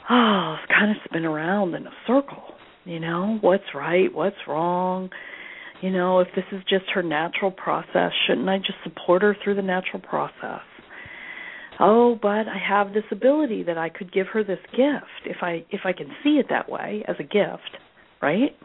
oh, 0.09 0.55
kind 0.69 0.91
of 0.91 0.97
spin 1.05 1.25
around 1.25 1.75
in 1.75 1.85
a 1.85 1.91
circle. 2.07 2.43
You 2.85 2.99
know, 2.99 3.37
what's 3.41 3.75
right, 3.75 4.13
what's 4.13 4.37
wrong? 4.47 5.09
You 5.81 5.91
know, 5.91 6.19
if 6.19 6.27
this 6.35 6.45
is 6.51 6.61
just 6.69 6.85
her 6.93 7.03
natural 7.03 7.51
process, 7.51 8.11
shouldn't 8.27 8.49
I 8.49 8.57
just 8.57 8.79
support 8.83 9.21
her 9.21 9.35
through 9.43 9.55
the 9.55 9.61
natural 9.61 10.01
process? 10.01 10.61
Oh, 11.79 12.17
but 12.21 12.47
I 12.47 12.57
have 12.67 12.93
this 12.93 13.03
ability 13.11 13.63
that 13.63 13.77
I 13.77 13.89
could 13.89 14.11
give 14.11 14.27
her 14.27 14.43
this 14.43 14.59
gift 14.71 15.25
if 15.25 15.37
I 15.41 15.65
if 15.71 15.81
I 15.85 15.93
can 15.93 16.07
see 16.23 16.37
it 16.39 16.47
that 16.49 16.69
way 16.69 17.03
as 17.07 17.15
a 17.19 17.23
gift, 17.23 17.77
right? 18.21 18.55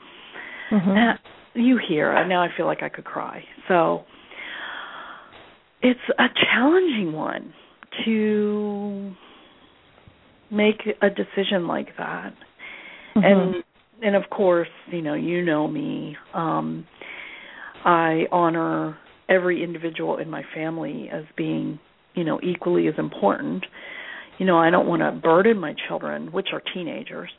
Mm-hmm. 0.73 1.61
you 1.61 1.79
hear, 1.87 2.13
and 2.13 2.29
now 2.29 2.43
I 2.43 2.49
feel 2.57 2.67
like 2.67 2.83
I 2.83 2.89
could 2.89 3.05
cry. 3.05 3.45
So 3.69 4.05
it's 5.83 6.01
a 6.19 6.27
challenging 6.53 7.13
one 7.13 7.53
to 8.05 9.15
make 10.51 10.81
a 11.01 11.11
decision 11.11 11.67
like 11.67 11.89
that. 11.99 12.35
Mm-hmm. 13.17 13.25
And 13.25 13.65
and 14.03 14.17
of 14.17 14.29
course, 14.31 14.69
you 14.91 15.03
know, 15.03 15.15
you 15.15 15.45
know 15.45 15.69
me. 15.69 16.17
Um 16.33 16.87
I 17.85 18.25
honor 18.33 18.97
every 19.29 19.63
individual 19.63 20.19
in 20.19 20.31
my 20.31 20.43
family 20.55 21.09
as 21.13 21.25
being, 21.37 21.79
you 22.15 22.25
know, 22.25 22.41
equally 22.43 22.89
as 22.89 22.95
important. 22.99 23.65
You 24.39 24.47
know, 24.47 24.59
I 24.59 24.71
don't 24.71 24.87
want 24.87 25.03
to 25.03 25.13
burden 25.13 25.59
my 25.59 25.75
children, 25.89 26.33
which 26.33 26.49
are 26.53 26.63
teenagers. 26.73 27.31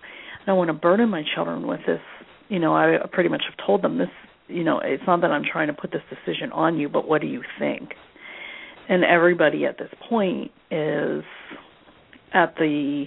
I 0.41 0.45
don't 0.45 0.57
want 0.57 0.69
to 0.69 0.73
burden 0.73 1.09
my 1.09 1.23
children 1.35 1.67
with 1.67 1.81
this. 1.85 1.99
You 2.47 2.59
know, 2.59 2.75
I 2.75 2.97
pretty 3.11 3.29
much 3.29 3.41
have 3.49 3.65
told 3.65 3.81
them 3.81 3.97
this. 3.97 4.09
You 4.47 4.63
know, 4.63 4.79
it's 4.83 5.03
not 5.07 5.21
that 5.21 5.31
I'm 5.31 5.43
trying 5.43 5.67
to 5.67 5.73
put 5.73 5.91
this 5.91 6.03
decision 6.09 6.51
on 6.51 6.77
you, 6.77 6.87
but 6.87 7.07
what 7.07 7.21
do 7.21 7.27
you 7.27 7.41
think? 7.59 7.89
And 8.87 9.03
everybody 9.03 9.65
at 9.65 9.77
this 9.77 9.89
point 10.07 10.51
is 10.69 11.23
at 12.33 12.55
the 12.57 13.05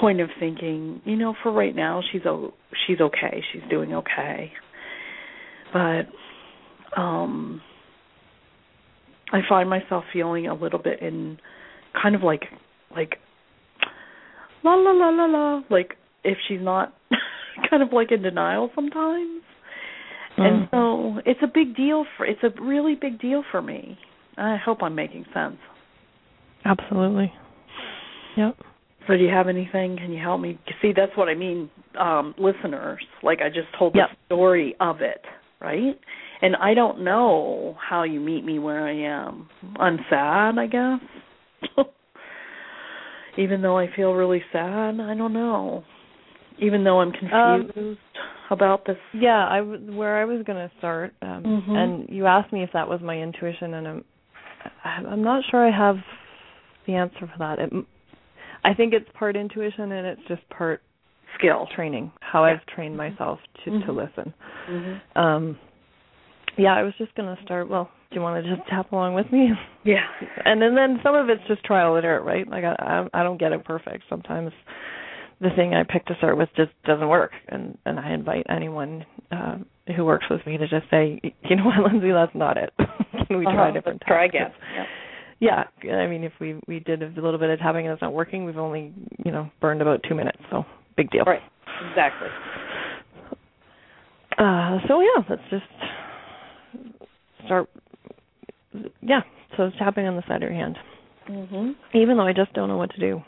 point 0.00 0.20
of 0.20 0.30
thinking, 0.38 1.02
you 1.04 1.16
know, 1.16 1.34
for 1.42 1.52
right 1.52 1.74
now 1.74 2.00
she's 2.10 2.22
o- 2.24 2.54
she's 2.86 3.00
okay, 3.00 3.42
she's 3.52 3.62
doing 3.68 3.92
okay. 3.94 4.52
But 5.72 6.06
um 6.98 7.60
I 9.32 9.40
find 9.48 9.68
myself 9.68 10.04
feeling 10.12 10.46
a 10.46 10.54
little 10.54 10.78
bit 10.78 11.00
in 11.00 11.38
kind 12.00 12.14
of 12.14 12.22
like 12.22 12.44
like 12.94 13.16
la 14.64 14.74
la 14.74 14.90
la 14.90 15.08
la 15.10 15.26
la 15.26 15.62
like 15.70 15.94
if 16.24 16.38
she's 16.48 16.60
not 16.60 16.94
kind 17.70 17.82
of 17.82 17.92
like 17.92 18.12
in 18.12 18.22
denial 18.22 18.70
sometimes. 18.74 19.42
Mm. 20.38 20.44
And 20.46 20.68
so 20.70 21.20
it's 21.26 21.40
a 21.42 21.46
big 21.52 21.76
deal 21.76 22.04
for 22.16 22.26
it's 22.26 22.42
a 22.42 22.62
really 22.62 22.94
big 22.94 23.20
deal 23.20 23.42
for 23.50 23.62
me. 23.62 23.98
I 24.36 24.56
hope 24.56 24.82
I'm 24.82 24.94
making 24.94 25.26
sense. 25.34 25.58
Absolutely. 26.64 27.32
Yep. 28.36 28.56
So 29.06 29.16
do 29.16 29.22
you 29.22 29.30
have 29.30 29.48
anything? 29.48 29.96
Can 29.96 30.12
you 30.12 30.22
help 30.22 30.40
me? 30.40 30.58
See, 30.80 30.92
that's 30.94 31.16
what 31.16 31.28
I 31.28 31.34
mean, 31.34 31.70
um, 31.98 32.34
listeners. 32.38 33.04
Like 33.22 33.40
I 33.40 33.48
just 33.48 33.68
told 33.78 33.94
yep. 33.94 34.10
the 34.10 34.34
story 34.34 34.76
of 34.78 35.00
it, 35.00 35.22
right? 35.60 35.98
And 36.42 36.56
I 36.56 36.74
don't 36.74 37.04
know 37.04 37.76
how 37.78 38.02
you 38.04 38.20
meet 38.20 38.44
me 38.44 38.58
where 38.58 38.86
I 38.86 39.26
am. 39.26 39.48
I'm 39.76 39.98
sad, 40.08 40.58
I 40.58 40.66
guess. 40.66 41.00
Even 43.38 43.62
though 43.62 43.78
I 43.78 43.88
feel 43.94 44.12
really 44.12 44.42
sad, 44.52 45.00
I 45.00 45.14
don't 45.16 45.32
know. 45.32 45.84
Even 46.58 46.84
though 46.84 47.00
I'm 47.00 47.12
confused 47.12 47.76
um, 47.76 47.98
about 48.50 48.86
this. 48.86 48.96
Yeah, 49.14 49.46
I 49.46 49.60
where 49.60 50.20
I 50.20 50.24
was 50.24 50.42
going 50.44 50.58
to 50.58 50.70
start, 50.78 51.14
um, 51.22 51.42
mm-hmm. 51.44 51.74
and 51.74 52.08
you 52.08 52.26
asked 52.26 52.52
me 52.52 52.62
if 52.62 52.70
that 52.74 52.88
was 52.88 53.00
my 53.02 53.16
intuition, 53.16 53.74
and 53.74 53.86
I'm 53.86 54.04
I'm 54.84 55.22
not 55.22 55.42
sure 55.50 55.66
I 55.66 55.74
have 55.74 55.96
the 56.86 56.94
answer 56.94 57.20
for 57.20 57.38
that. 57.38 57.58
It, 57.58 57.72
I 58.64 58.74
think 58.74 58.92
it's 58.92 59.08
part 59.14 59.36
intuition 59.36 59.92
and 59.92 60.06
it's 60.06 60.20
just 60.28 60.48
part 60.50 60.82
skill 61.38 61.66
training. 61.74 62.12
How 62.20 62.44
yeah. 62.44 62.52
I've 62.52 62.66
trained 62.66 62.96
myself 62.96 63.38
to 63.64 63.70
mm-hmm. 63.70 63.86
to 63.86 63.92
listen. 63.92 64.34
Mm-hmm. 64.68 65.18
Um, 65.18 65.58
yeah, 66.60 66.74
I 66.74 66.82
was 66.82 66.94
just 66.98 67.14
going 67.14 67.34
to 67.34 67.42
start. 67.42 67.68
Well, 67.68 67.90
do 68.10 68.16
you 68.16 68.22
want 68.22 68.44
to 68.44 68.56
just 68.56 68.68
tap 68.68 68.92
along 68.92 69.14
with 69.14 69.30
me? 69.32 69.50
Yeah. 69.84 70.04
And 70.44 70.60
then 70.60 70.74
then 70.74 71.00
some 71.02 71.14
of 71.14 71.28
it's 71.28 71.42
just 71.48 71.64
trial 71.64 71.96
and 71.96 72.04
error, 72.04 72.22
right? 72.22 72.46
Like 72.48 72.64
I 72.64 72.74
I, 72.78 73.20
I 73.20 73.22
don't 73.22 73.38
get 73.38 73.52
it 73.52 73.64
perfect. 73.64 74.04
Sometimes 74.08 74.52
the 75.40 75.50
thing 75.56 75.74
I 75.74 75.84
pick 75.84 76.04
to 76.06 76.14
start 76.16 76.36
with 76.36 76.48
just 76.56 76.72
doesn't 76.84 77.08
work, 77.08 77.32
and 77.48 77.78
and 77.86 77.98
I 77.98 78.12
invite 78.12 78.46
anyone 78.48 79.06
uh, 79.30 79.56
who 79.96 80.04
works 80.04 80.26
with 80.28 80.44
me 80.46 80.58
to 80.58 80.68
just 80.68 80.90
say, 80.90 81.20
you 81.48 81.56
know 81.56 81.64
what, 81.64 81.78
Lindsay, 81.92 82.12
that's 82.12 82.34
not 82.34 82.56
it. 82.56 82.72
Can 83.28 83.38
we 83.38 83.46
uh-huh. 83.46 83.56
try 83.56 83.70
different? 83.70 84.02
Let's 84.02 84.08
try 84.08 84.24
again. 84.26 84.52
Yeah 84.74 84.84
yeah 85.40 85.64
i 85.90 86.06
mean 86.06 86.22
if 86.22 86.32
we 86.40 86.60
we 86.68 86.80
did 86.80 87.02
a 87.02 87.08
little 87.20 87.38
bit 87.38 87.50
of 87.50 87.58
tapping 87.58 87.86
and 87.86 87.92
it's 87.92 88.02
not 88.02 88.12
working 88.12 88.44
we've 88.44 88.58
only 88.58 88.92
you 89.24 89.32
know 89.32 89.50
burned 89.60 89.82
about 89.82 90.00
two 90.08 90.14
minutes 90.14 90.38
so 90.50 90.64
big 90.96 91.10
deal 91.10 91.24
right 91.24 91.42
exactly 91.90 92.28
uh 94.38 94.78
so 94.86 95.00
yeah 95.00 95.22
let's 95.28 95.42
just 95.50 95.64
start 97.46 97.68
yeah 99.02 99.20
so 99.56 99.64
it's 99.64 99.76
tapping 99.78 100.06
on 100.06 100.16
the 100.16 100.22
side 100.28 100.42
of 100.42 100.50
your 100.50 100.52
hand 100.52 100.76
mhm 101.28 101.74
even 101.94 102.16
though 102.16 102.26
i 102.26 102.32
just 102.32 102.52
don't 102.52 102.68
know 102.68 102.76
what 102.76 102.90
to 102.90 103.00
do 103.00 103.22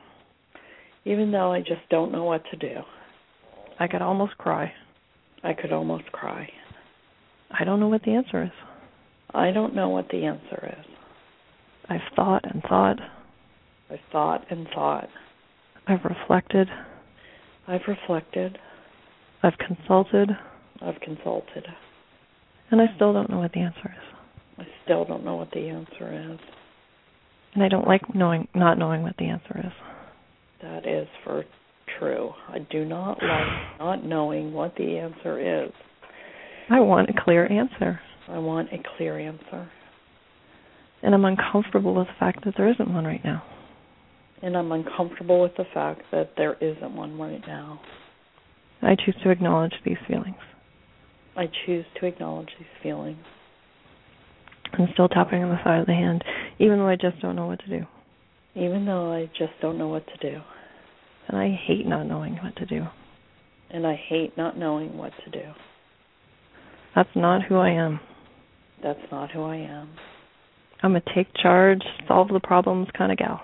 even 1.05 1.31
though 1.33 1.53
i 1.53 1.61
just 1.61 1.89
don't 1.91 2.13
know 2.13 2.25
what 2.25 2.43
to 2.51 2.57
do 2.57 2.81
i 3.81 3.87
could 3.87 4.03
almost 4.03 4.37
cry 4.39 4.73
i 5.43 5.53
could 5.53 5.73
almost 5.73 6.11
cry 6.13 6.49
i 7.51 7.65
don't 7.65 7.81
know 7.81 7.89
what 7.89 8.03
the 8.03 8.13
answer 8.13 8.43
is 8.45 8.51
i 9.35 9.51
don't 9.51 9.75
know 9.75 9.89
what 9.89 10.09
the 10.11 10.25
answer 10.25 10.75
is 10.79 10.87
I've 11.89 12.01
thought 12.15 12.45
and 12.45 12.63
thought. 12.63 12.99
I've 13.91 13.99
thought 14.11 14.47
and 14.51 14.67
thought. 14.75 15.09
I've 15.87 16.05
reflected. 16.05 16.69
I've 17.67 17.83
reflected. 17.87 18.59
I've 19.43 19.59
consulted. 19.59 20.31
I've 20.81 21.01
consulted. 21.01 21.67
And 22.73 22.81
I 22.81 22.87
still 22.97 23.13
don't 23.13 23.29
know 23.29 23.39
what 23.39 23.53
the 23.53 23.61
answer 23.61 23.95
is. 23.95 24.15
I 24.59 24.65
still 24.83 25.05
don't 25.05 25.25
know 25.25 25.37
what 25.37 25.51
the 25.51 25.69
answer 25.69 26.33
is. 26.33 26.41
And 27.55 27.63
I 27.63 27.69
don't 27.69 27.87
like 27.87 28.15
knowing 28.15 28.49
not 28.55 28.79
knowing 28.79 29.03
what 29.03 29.15
the 29.19 29.27
answer 29.27 29.61
is. 29.63 29.73
That 30.63 30.87
is 30.87 31.07
for 31.23 31.45
true. 31.99 32.31
I 32.49 32.61
do 32.71 32.87
not 32.87 33.19
like 33.23 33.79
not 33.79 34.05
knowing 34.07 34.55
what 34.55 34.75
the 34.77 34.97
answer 34.99 35.67
is. 35.67 35.73
I 36.71 36.81
want 36.81 37.11
a 37.11 37.13
clear 37.25 37.45
answer. 37.45 38.01
I 38.27 38.39
want 38.39 38.71
a 38.73 38.79
clear 38.97 39.19
answer. 39.19 39.71
And 41.03 41.15
I'm 41.15 41.27
uncomfortable 41.27 41.95
with 41.95 42.07
the 42.07 42.15
fact 42.19 42.45
that 42.47 42.55
there 42.57 42.71
isn't 42.71 42.93
one 42.93 43.05
right 43.05 43.23
now. 43.23 43.43
And 44.41 44.57
I'm 44.57 44.73
uncomfortable 44.73 45.43
with 45.43 45.57
the 45.59 45.67
fact 45.75 46.03
that 46.11 46.31
there 46.39 46.55
isn't 46.55 46.97
one 46.97 47.19
right 47.19 47.43
now. 47.47 47.81
I 48.81 48.97
choose 48.97 49.17
to 49.25 49.31
acknowledge 49.31 49.75
these 49.85 49.99
feelings. 50.09 50.37
I 51.37 51.49
choose 51.67 51.85
to 51.99 52.07
acknowledge 52.07 52.51
these 52.59 52.69
feelings. 52.83 53.25
I'm 54.73 54.89
still 54.93 55.09
tapping 55.09 55.43
on 55.43 55.51
the 55.51 55.63
side 55.65 55.81
of 55.81 55.87
the 55.87 55.93
hand, 55.93 56.25
even 56.59 56.79
though 56.79 56.89
I 56.89 56.97
just 56.97 57.21
don't 57.21 57.37
know 57.37 57.47
what 57.47 57.61
to 57.61 57.69
do. 57.69 57.87
Even 58.55 58.85
though 58.85 59.13
I 59.13 59.27
just 59.39 59.53
don't 59.61 59.79
know 59.79 59.89
what 59.89 60.05
to 60.07 60.31
do. 60.31 60.41
And 61.29 61.39
I 61.39 61.59
hate 61.67 61.87
not 61.87 62.05
knowing 62.05 62.37
what 62.43 62.57
to 62.57 62.67
do. 62.67 62.85
And 63.71 63.87
I 63.87 63.95
hate 64.09 64.37
not 64.37 64.59
knowing 64.59 64.97
what 64.97 65.13
to 65.25 65.31
do. 65.31 65.49
That's 66.95 67.09
not 67.15 67.43
who 67.43 67.57
I 67.57 67.71
am. 67.71 68.01
That's 68.83 69.01
not 69.11 69.31
who 69.31 69.43
I 69.43 69.57
am. 69.57 69.91
I'm 70.83 70.97
a 70.97 71.01
take 71.15 71.29
charge, 71.41 71.83
solve 72.09 72.29
the 72.29 72.41
problems 72.41 72.89
kind 72.97 73.13
of 73.13 73.19
gal. 73.19 73.41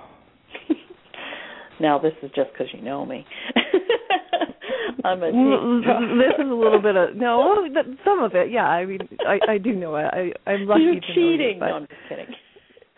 now 1.81 1.99
this 1.99 2.13
is 2.23 2.31
just 2.35 2.51
because 2.53 2.67
you 2.75 2.83
know 2.83 3.07
me. 3.07 3.25
I'm 5.09 5.23
a 5.23 5.27
this 5.27 6.35
is 6.39 6.51
a 6.51 6.55
little 6.55 6.81
bit 6.81 6.97
of 6.97 7.17
no, 7.17 7.67
some 8.05 8.23
of 8.23 8.35
it, 8.35 8.51
yeah. 8.51 8.67
I 8.67 8.85
mean, 8.85 9.01
I 9.27 9.53
I 9.53 9.59
do 9.59 9.73
know 9.73 9.97
it. 9.97 10.05
I 10.05 10.51
I'm 10.51 10.67
lucky 10.67 10.83
You're 10.83 10.95
to 10.95 11.01
cheating. 11.15 11.59
know 11.59 11.67
you, 11.67 11.73
no, 11.73 11.77
I'm 11.77 11.87
just 11.87 12.09
kidding. 12.09 12.35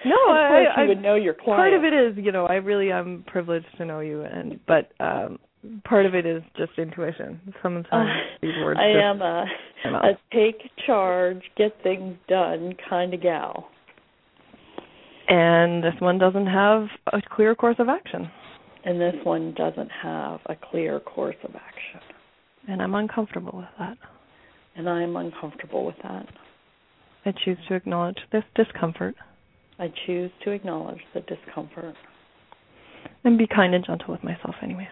No, 0.04 0.16
I, 0.32 0.64
I, 0.76 0.82
you 0.82 0.88
would 0.88 1.02
know 1.02 1.14
your 1.14 1.34
client. 1.34 1.58
Part 1.58 1.74
of 1.74 1.84
it 1.84 1.92
is, 1.92 2.24
you 2.24 2.32
know, 2.32 2.46
I 2.46 2.54
really 2.54 2.90
am 2.90 3.22
privileged 3.26 3.66
to 3.76 3.84
know 3.84 4.00
you, 4.00 4.22
and 4.22 4.58
but 4.66 4.92
um 5.00 5.38
part 5.84 6.06
of 6.06 6.14
it 6.14 6.26
is 6.26 6.42
just 6.56 6.72
intuition. 6.78 7.40
Sometimes 7.62 7.86
uh, 7.92 8.04
these 8.42 8.52
words. 8.62 8.80
I 8.80 8.92
just, 8.92 9.04
am 9.04 9.22
a 9.22 9.44
a 9.84 10.18
take 10.32 10.70
charge, 10.86 11.42
get 11.56 11.72
things 11.82 12.16
done 12.28 12.74
kind 12.88 13.14
of 13.14 13.22
gal 13.22 13.70
and 15.30 15.82
this 15.82 15.94
one 16.00 16.18
doesn't 16.18 16.48
have 16.48 16.88
a 17.12 17.22
clear 17.34 17.54
course 17.54 17.76
of 17.78 17.88
action. 17.88 18.30
And 18.84 19.00
this 19.00 19.14
one 19.24 19.54
doesn't 19.54 19.90
have 20.02 20.40
a 20.46 20.56
clear 20.70 21.00
course 21.00 21.36
of 21.44 21.54
action. 21.54 22.00
And 22.68 22.80
I'm 22.82 22.94
uncomfortable 22.94 23.58
with 23.58 23.68
that. 23.78 23.98
And 24.76 24.88
I'm 24.88 25.16
uncomfortable 25.16 25.84
with 25.84 25.96
that. 26.02 26.26
I 27.26 27.32
choose 27.44 27.58
to 27.68 27.74
acknowledge 27.74 28.18
this 28.32 28.44
discomfort. 28.54 29.14
I 29.78 29.92
choose 30.06 30.30
to 30.44 30.50
acknowledge 30.50 31.00
the 31.12 31.20
discomfort. 31.20 31.94
And 33.24 33.36
be 33.36 33.46
kind 33.46 33.74
and 33.74 33.84
gentle 33.84 34.12
with 34.12 34.24
myself, 34.24 34.54
anyways. 34.62 34.88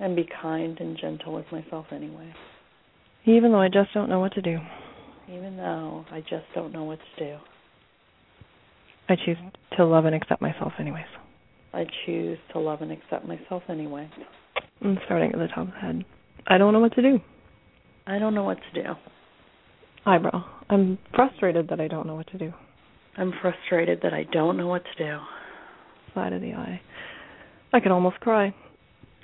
And 0.00 0.16
be 0.16 0.28
kind 0.42 0.78
and 0.80 0.98
gentle 0.98 1.34
with 1.34 1.46
myself, 1.50 1.86
anyway. 1.92 2.32
Even 3.24 3.52
though 3.52 3.60
I 3.60 3.68
just 3.68 3.94
don't 3.94 4.10
know 4.10 4.20
what 4.20 4.34
to 4.34 4.42
do. 4.42 4.58
Even 5.30 5.56
though 5.56 6.04
I 6.10 6.20
just 6.20 6.44
don't 6.54 6.72
know 6.72 6.84
what 6.84 6.98
to 7.16 7.24
do. 7.24 7.36
I 9.08 9.16
choose 9.16 9.36
to 9.76 9.84
love 9.84 10.04
and 10.04 10.14
accept 10.14 10.42
myself, 10.42 10.72
anyways. 10.78 11.04
I 11.74 11.86
choose 12.06 12.38
to 12.52 12.60
love 12.60 12.82
and 12.82 12.92
accept 12.92 13.26
myself 13.26 13.62
anyway. 13.68 14.08
I'm 14.82 14.98
starting 15.06 15.32
at 15.32 15.38
the 15.38 15.48
top 15.48 15.66
of 15.68 15.74
the 15.74 15.80
head. 15.80 16.04
I 16.46 16.58
don't 16.58 16.72
know 16.72 16.80
what 16.80 16.94
to 16.94 17.02
do. 17.02 17.18
I 18.06 18.18
don't 18.18 18.34
know 18.34 18.44
what 18.44 18.58
to 18.72 18.82
do. 18.82 18.90
Eyebrow. 20.06 20.44
I'm 20.68 20.98
frustrated 21.14 21.68
that 21.70 21.80
I 21.80 21.88
don't 21.88 22.06
know 22.06 22.14
what 22.14 22.28
to 22.28 22.38
do. 22.38 22.52
I'm 23.16 23.32
frustrated 23.40 24.00
that 24.02 24.12
I 24.12 24.24
don't 24.32 24.56
know 24.56 24.66
what 24.66 24.82
to 24.84 25.04
do. 25.04 25.18
Side 26.14 26.32
of 26.32 26.42
the 26.42 26.52
eye. 26.52 26.80
I 27.72 27.80
could 27.80 27.92
almost 27.92 28.20
cry. 28.20 28.54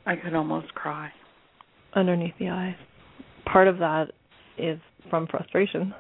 I 0.07 0.17
could 0.17 0.35
almost 0.35 0.75
cry. 0.75 1.11
Underneath 1.95 2.35
the 2.39 2.49
eye. 2.49 2.75
Part 3.45 3.69
of 3.69 3.79
that 3.79 4.07
is 4.59 4.81
from 5.09 5.27
frustration. 5.27 5.95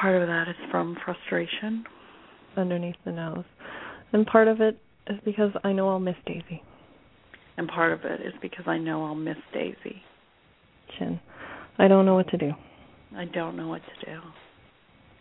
Part 0.00 0.20
of 0.20 0.28
that 0.28 0.48
is 0.48 0.56
from 0.70 0.96
frustration. 1.04 1.84
Underneath 2.56 2.96
the 3.04 3.12
nose. 3.12 3.44
And 4.12 4.26
part 4.26 4.48
of 4.48 4.60
it 4.60 4.78
is 5.10 5.18
because 5.24 5.50
I 5.64 5.72
know 5.72 5.88
I'll 5.88 5.98
miss 5.98 6.16
Daisy. 6.26 6.62
And 7.56 7.68
part 7.68 7.92
of 7.92 8.04
it 8.04 8.20
is 8.20 8.32
because 8.40 8.64
I 8.66 8.78
know 8.78 9.04
I'll 9.04 9.14
miss 9.14 9.36
Daisy. 9.52 10.02
Chin. 10.98 11.20
I 11.78 11.88
don't 11.88 12.06
know 12.06 12.14
what 12.14 12.28
to 12.28 12.36
do. 12.36 12.52
I 13.16 13.24
don't 13.26 13.56
know 13.56 13.68
what 13.68 13.82
to 13.82 14.06
do. 14.06 14.20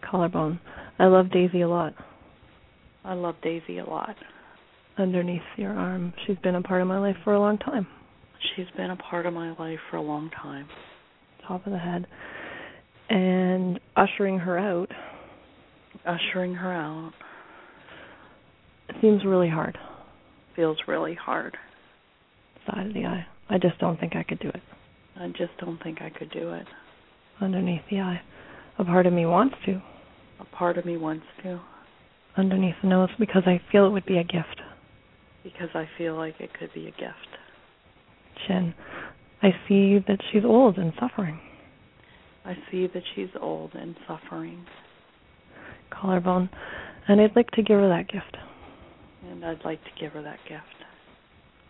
Collarbone. 0.09 0.59
I 0.99 1.05
love 1.05 1.31
Daisy 1.31 1.61
a 1.61 1.67
lot. 1.67 1.93
I 3.03 3.13
love 3.13 3.35
Daisy 3.41 3.79
a 3.79 3.85
lot. 3.85 4.15
Underneath 4.97 5.41
your 5.57 5.73
arm. 5.73 6.13
She's 6.25 6.37
been 6.37 6.55
a 6.55 6.61
part 6.61 6.81
of 6.81 6.87
my 6.87 6.99
life 6.99 7.15
for 7.23 7.33
a 7.33 7.39
long 7.39 7.57
time. 7.57 7.87
She's 8.55 8.67
been 8.77 8.91
a 8.91 8.95
part 8.95 9.25
of 9.25 9.33
my 9.33 9.51
life 9.57 9.79
for 9.89 9.97
a 9.97 10.01
long 10.01 10.29
time. 10.29 10.67
Top 11.47 11.65
of 11.65 11.71
the 11.71 11.79
head. 11.79 12.05
And 13.09 13.79
ushering 13.95 14.39
her 14.39 14.57
out. 14.57 14.89
Ushering 16.05 16.53
her 16.55 16.71
out. 16.71 17.13
Seems 19.01 19.23
really 19.25 19.49
hard. 19.49 19.77
Feels 20.55 20.77
really 20.87 21.15
hard. 21.15 21.57
Side 22.67 22.87
of 22.87 22.93
the 22.93 23.05
eye. 23.05 23.25
I 23.49 23.57
just 23.57 23.79
don't 23.79 23.99
think 23.99 24.15
I 24.15 24.23
could 24.23 24.39
do 24.39 24.49
it. 24.49 24.61
I 25.15 25.27
just 25.29 25.57
don't 25.59 25.81
think 25.81 26.01
I 26.01 26.09
could 26.09 26.31
do 26.31 26.53
it. 26.53 26.65
Underneath 27.41 27.81
the 27.89 27.99
eye. 27.99 28.21
A 28.77 28.83
part 28.83 29.05
of 29.05 29.13
me 29.13 29.25
wants 29.25 29.55
to. 29.65 29.81
A 30.39 30.45
part 30.45 30.77
of 30.77 30.85
me 30.85 30.97
wants 30.97 31.25
to. 31.43 31.59
Underneath 32.37 32.75
the 32.81 32.87
nose 32.87 33.09
because 33.19 33.43
I 33.45 33.61
feel 33.71 33.85
it 33.85 33.89
would 33.89 34.05
be 34.05 34.17
a 34.17 34.23
gift. 34.23 34.61
Because 35.43 35.69
I 35.73 35.87
feel 35.97 36.15
like 36.15 36.35
it 36.39 36.53
could 36.53 36.73
be 36.73 36.87
a 36.87 36.91
gift. 36.91 37.37
Chin. 38.47 38.73
I 39.41 39.49
see 39.67 39.99
that 40.07 40.19
she's 40.31 40.43
old 40.45 40.77
and 40.77 40.93
suffering. 40.99 41.39
I 42.45 42.55
see 42.71 42.87
that 42.87 43.03
she's 43.15 43.29
old 43.39 43.73
and 43.73 43.95
suffering. 44.07 44.65
Collarbone. 45.89 46.49
And 47.07 47.19
I'd 47.19 47.35
like 47.35 47.49
to 47.51 47.63
give 47.63 47.79
her 47.79 47.89
that 47.89 48.07
gift. 48.11 48.37
And 49.27 49.43
I'd 49.45 49.63
like 49.65 49.83
to 49.83 49.89
give 49.99 50.13
her 50.13 50.21
that 50.21 50.39
gift. 50.47 50.63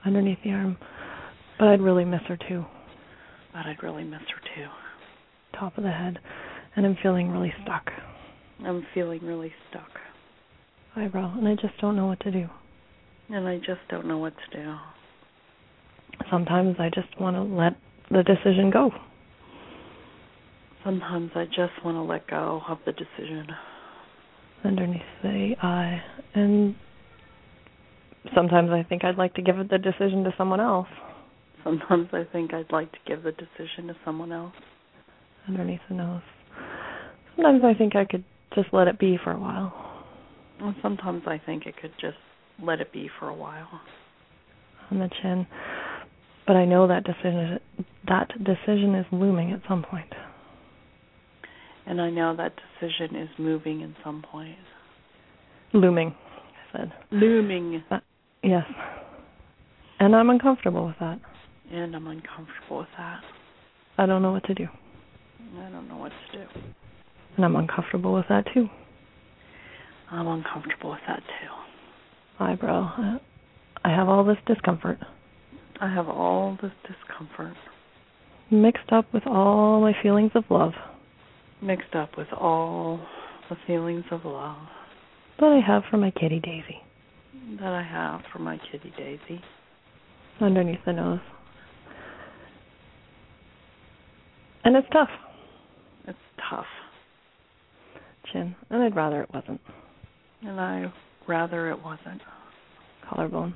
Underneath 0.05 0.37
the 0.43 0.51
arm. 0.51 0.77
But 1.57 1.69
I'd 1.69 1.81
really 1.81 2.05
miss 2.05 2.21
her 2.27 2.37
too. 2.37 2.65
But 3.53 3.65
I'd 3.65 3.83
really 3.83 4.03
miss 4.03 4.21
her 4.21 4.41
too. 4.55 4.67
Top 5.57 5.77
of 5.77 5.83
the 5.83 5.91
head. 5.91 6.19
And 6.75 6.85
I'm 6.85 6.97
feeling 7.01 7.31
really 7.31 7.53
stuck. 7.63 7.89
I'm 8.65 8.85
feeling 8.93 9.19
really 9.23 9.51
stuck. 9.69 9.89
Eyebrow. 10.95 11.37
And 11.37 11.47
I 11.47 11.55
just 11.55 11.77
don't 11.81 11.95
know 11.95 12.07
what 12.07 12.19
to 12.21 12.31
do. 12.31 12.47
And 13.29 13.47
I 13.47 13.57
just 13.57 13.81
don't 13.89 14.07
know 14.07 14.17
what 14.17 14.33
to 14.35 14.57
do. 14.57 14.75
Sometimes 16.31 16.75
I 16.79 16.89
just 16.89 17.19
want 17.19 17.35
to 17.35 17.43
let 17.43 17.73
the 18.11 18.23
decision 18.23 18.69
go. 18.71 18.91
Sometimes 20.83 21.31
I 21.35 21.45
just 21.45 21.83
want 21.83 21.97
to 21.97 22.01
let 22.01 22.27
go 22.27 22.61
of 22.67 22.77
the 22.85 22.93
decision. 22.93 23.47
Underneath 24.63 25.01
the 25.21 25.55
eye. 25.61 26.01
And 26.35 26.75
sometimes 28.36 28.69
I 28.71 28.84
think 28.88 29.03
I'd 29.03 29.17
like 29.17 29.34
to 29.36 29.41
give 29.41 29.55
the 29.57 29.77
decision 29.77 30.23
to 30.23 30.34
someone 30.38 30.59
else. 30.59 30.88
Sometimes 31.63 32.09
I 32.13 32.23
think 32.32 32.53
I'd 32.53 32.71
like 32.71 32.91
to 32.91 32.97
give 33.05 33.23
the 33.23 33.32
decision 33.32 33.88
to 33.88 33.95
someone 34.05 34.32
else. 34.32 34.53
Underneath 35.47 35.82
the 35.89 35.95
nose. 35.95 36.21
Sometimes 37.36 37.61
I 37.63 37.73
think 37.73 37.95
I 37.95 38.05
could 38.05 38.23
just 38.55 38.69
let 38.73 38.88
it 38.88 38.99
be 38.99 39.17
for 39.23 39.32
a 39.32 39.39
while. 39.39 39.73
And 40.59 40.75
sometimes 40.82 41.23
I 41.25 41.41
think 41.45 41.63
I 41.65 41.71
could 41.80 41.93
just 41.99 42.17
let 42.61 42.82
it 42.82 42.91
be 42.91 43.09
for 43.19 43.30
a 43.30 43.34
while. 43.34 43.82
On 44.91 44.99
the 44.99 45.09
chin. 45.21 45.47
But 46.47 46.55
I 46.55 46.65
know 46.65 46.88
that 46.88 47.03
decision 47.03 47.59
that 48.07 48.30
decision 48.43 48.95
is 48.95 49.05
looming 49.11 49.51
at 49.51 49.61
some 49.67 49.84
point. 49.84 50.11
And 51.86 52.01
I 52.01 52.09
know 52.09 52.36
that 52.36 52.53
decision 52.80 53.15
is 53.15 53.30
moving 53.38 53.84
at 53.84 53.89
some 54.03 54.23
point. 54.32 54.57
Looming, 55.73 56.15
I 56.73 56.77
said. 56.77 56.93
Looming. 57.11 57.84
Yes. 58.43 58.65
And 59.99 60.15
I'm 60.15 60.29
uncomfortable 60.29 60.87
with 60.87 60.95
that. 60.99 61.19
And 61.71 61.95
I'm 61.95 62.07
uncomfortable 62.07 62.79
with 62.79 62.87
that. 62.97 63.21
I 63.97 64.05
don't 64.05 64.21
know 64.21 64.31
what 64.31 64.45
to 64.45 64.53
do. 64.53 64.67
I 65.57 65.69
don't 65.69 65.87
know 65.87 65.97
what 65.97 66.11
to 66.31 66.37
do. 66.37 66.45
And 67.35 67.45
I'm 67.45 67.55
uncomfortable 67.55 68.13
with 68.13 68.25
that 68.29 68.45
too. 68.53 68.67
I'm 70.11 70.27
uncomfortable 70.27 70.91
with 70.91 71.01
that 71.07 71.19
too. 71.19 72.43
Eyebrow. 72.43 73.19
I 73.83 73.89
have 73.89 74.07
all 74.09 74.23
this 74.23 74.37
discomfort. 74.47 74.97
I 75.81 75.93
have 75.93 76.07
all 76.07 76.57
this 76.61 76.71
discomfort. 76.87 77.55
Mixed 78.51 78.91
up 78.91 79.05
with 79.13 79.27
all 79.27 79.81
my 79.81 79.93
feelings 80.01 80.31
of 80.35 80.43
love. 80.49 80.73
Mixed 81.61 81.93
up 81.93 82.17
with 82.17 82.27
all 82.33 82.99
the 83.49 83.57
feelings 83.67 84.05
of 84.11 84.25
love. 84.25 84.57
That 85.39 85.47
I 85.47 85.59
have 85.65 85.83
for 85.89 85.97
my 85.97 86.11
kitty 86.11 86.39
Daisy. 86.39 86.81
That 87.59 87.73
I 87.73 87.83
have 87.83 88.21
for 88.31 88.39
my 88.39 88.59
kitty 88.71 88.93
Daisy. 88.97 89.41
Underneath 90.41 90.79
the 90.85 90.93
nose. 90.93 91.19
And 94.63 94.75
it's 94.75 94.87
tough. 94.93 95.09
It's 96.07 96.17
tough. 96.49 96.65
Chin. 98.31 98.55
And 98.69 98.83
I'd 98.83 98.95
rather 98.95 99.21
it 99.23 99.29
wasn't. 99.33 99.61
And 100.41 100.59
I 100.59 100.91
rather 101.27 101.69
it 101.69 101.83
wasn't. 101.83 102.21
Collarbone. 103.09 103.55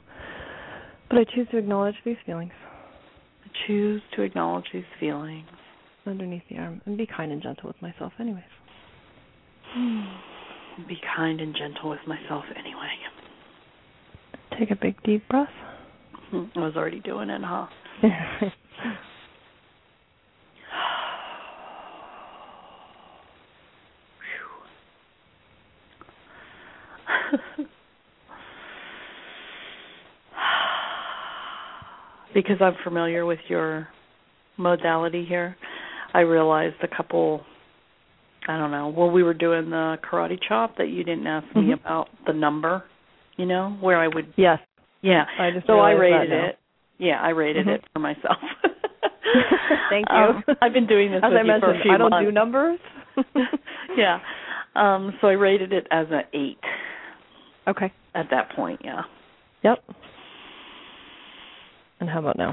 But 1.09 1.19
I 1.19 1.23
choose 1.35 1.47
to 1.51 1.57
acknowledge 1.57 1.95
these 2.03 2.17
feelings. 2.25 2.51
I 3.45 3.49
choose 3.67 4.01
to 4.15 4.23
acknowledge 4.23 4.65
these 4.73 4.83
feelings. 4.99 5.47
Underneath 6.05 6.43
the 6.49 6.57
arm. 6.57 6.81
And 6.85 6.97
be 6.97 7.05
kind 7.05 7.31
and 7.31 7.41
gentle 7.41 7.67
with 7.67 7.81
myself, 7.81 8.13
anyways. 8.19 8.43
be 10.87 10.97
kind 11.15 11.39
and 11.39 11.55
gentle 11.55 11.89
with 11.89 11.99
myself, 12.07 12.43
anyway. 12.57 12.89
Take 14.59 14.71
a 14.71 14.75
big, 14.75 14.95
deep 15.03 15.27
breath. 15.29 15.47
I 16.33 16.59
was 16.59 16.75
already 16.75 16.99
doing 16.99 17.29
it, 17.29 17.41
huh? 17.43 17.67
because 32.33 32.57
I'm 32.61 32.75
familiar 32.83 33.25
with 33.25 33.39
your 33.47 33.87
modality 34.57 35.25
here, 35.25 35.55
I 36.13 36.21
realized 36.21 36.75
a 36.83 36.87
couple 36.95 37.43
I 38.47 38.57
don't 38.57 38.71
know, 38.71 38.89
when 38.89 39.13
we 39.13 39.23
were 39.23 39.33
doing 39.33 39.69
the 39.69 39.97
karate 40.03 40.37
chop 40.47 40.77
that 40.77 40.89
you 40.89 41.03
didn't 41.03 41.27
ask 41.27 41.47
mm-hmm. 41.47 41.67
me 41.67 41.73
about 41.73 42.09
the 42.27 42.33
number, 42.33 42.83
you 43.37 43.45
know, 43.45 43.77
where 43.81 43.99
I 43.99 44.07
would 44.07 44.33
Yes. 44.37 44.59
Yeah. 45.01 45.25
I 45.39 45.51
just 45.51 45.67
so 45.67 45.79
I 45.79 45.91
rated 45.91 46.31
it. 46.31 46.59
Yeah, 46.97 47.19
I 47.21 47.29
rated 47.29 47.65
mm-hmm. 47.65 47.75
it 47.75 47.83
for 47.91 47.99
myself. 47.99 48.37
Thank 49.89 50.05
you. 50.09 50.15
Um, 50.15 50.43
I've 50.61 50.73
been 50.73 50.87
doing 50.87 51.11
this 51.11 51.21
as 51.23 51.31
I 51.33 51.43
mentioned, 51.43 51.61
for 51.61 51.73
a 51.73 51.81
few 51.81 51.91
I 51.91 51.97
don't 51.97 52.09
months. 52.11 52.27
do 52.27 52.31
numbers. 52.31 52.79
yeah. 53.97 54.19
Um 54.75 55.13
so 55.21 55.27
I 55.27 55.33
rated 55.33 55.73
it 55.73 55.87
as 55.91 56.07
an 56.11 56.21
8 56.33 56.57
Okay. 57.69 57.93
at 58.15 58.27
that 58.31 58.51
point, 58.55 58.81
yeah. 58.83 59.01
Yep. 59.63 59.83
And 61.99 62.09
how 62.09 62.19
about 62.19 62.37
now? 62.37 62.51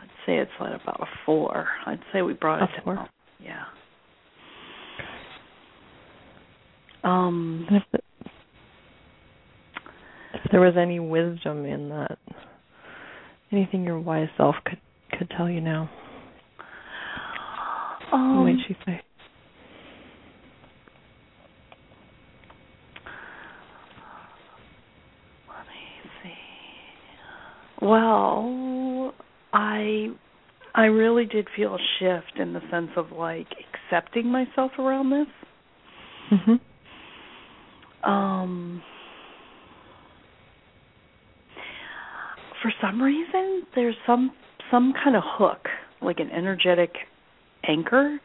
I'd 0.00 0.08
say 0.26 0.38
it's 0.38 0.50
like 0.60 0.80
about 0.80 1.00
a 1.00 1.06
4. 1.26 1.68
I'd 1.86 2.00
say 2.12 2.22
we 2.22 2.32
brought 2.32 2.60
A 2.62 2.64
it 2.64 2.70
four? 2.84 2.94
down. 2.96 3.08
Yeah. 3.40 3.64
Um 7.04 7.66
if, 7.70 7.82
the, 7.92 7.98
if 10.34 10.50
there 10.50 10.60
was 10.60 10.74
any 10.76 11.00
wisdom 11.00 11.64
in 11.64 11.88
that, 11.88 12.18
anything 13.50 13.84
your 13.84 13.98
wise 14.00 14.28
self 14.36 14.56
could 14.64 14.80
could 15.18 15.30
tell 15.36 15.48
you 15.50 15.60
now, 15.60 15.90
what 18.10 18.18
um, 18.18 18.44
might 18.44 18.56
she 18.66 18.76
say? 18.86 19.02
Well, 27.82 29.12
I 29.52 30.10
I 30.74 30.84
really 30.84 31.26
did 31.26 31.48
feel 31.56 31.74
a 31.74 31.78
shift 31.98 32.38
in 32.38 32.52
the 32.52 32.60
sense 32.70 32.90
of 32.96 33.10
like 33.10 33.48
accepting 33.74 34.28
myself 34.28 34.70
around 34.78 35.10
this. 35.10 35.26
Mhm. 36.30 36.60
Um 38.04 38.82
for 42.62 42.72
some 42.80 43.02
reason 43.02 43.62
there's 43.74 43.96
some 44.06 44.32
some 44.70 44.92
kind 45.02 45.16
of 45.16 45.22
hook, 45.24 45.66
like 46.00 46.18
an 46.20 46.30
energetic 46.30 46.94
anchor 47.68 48.18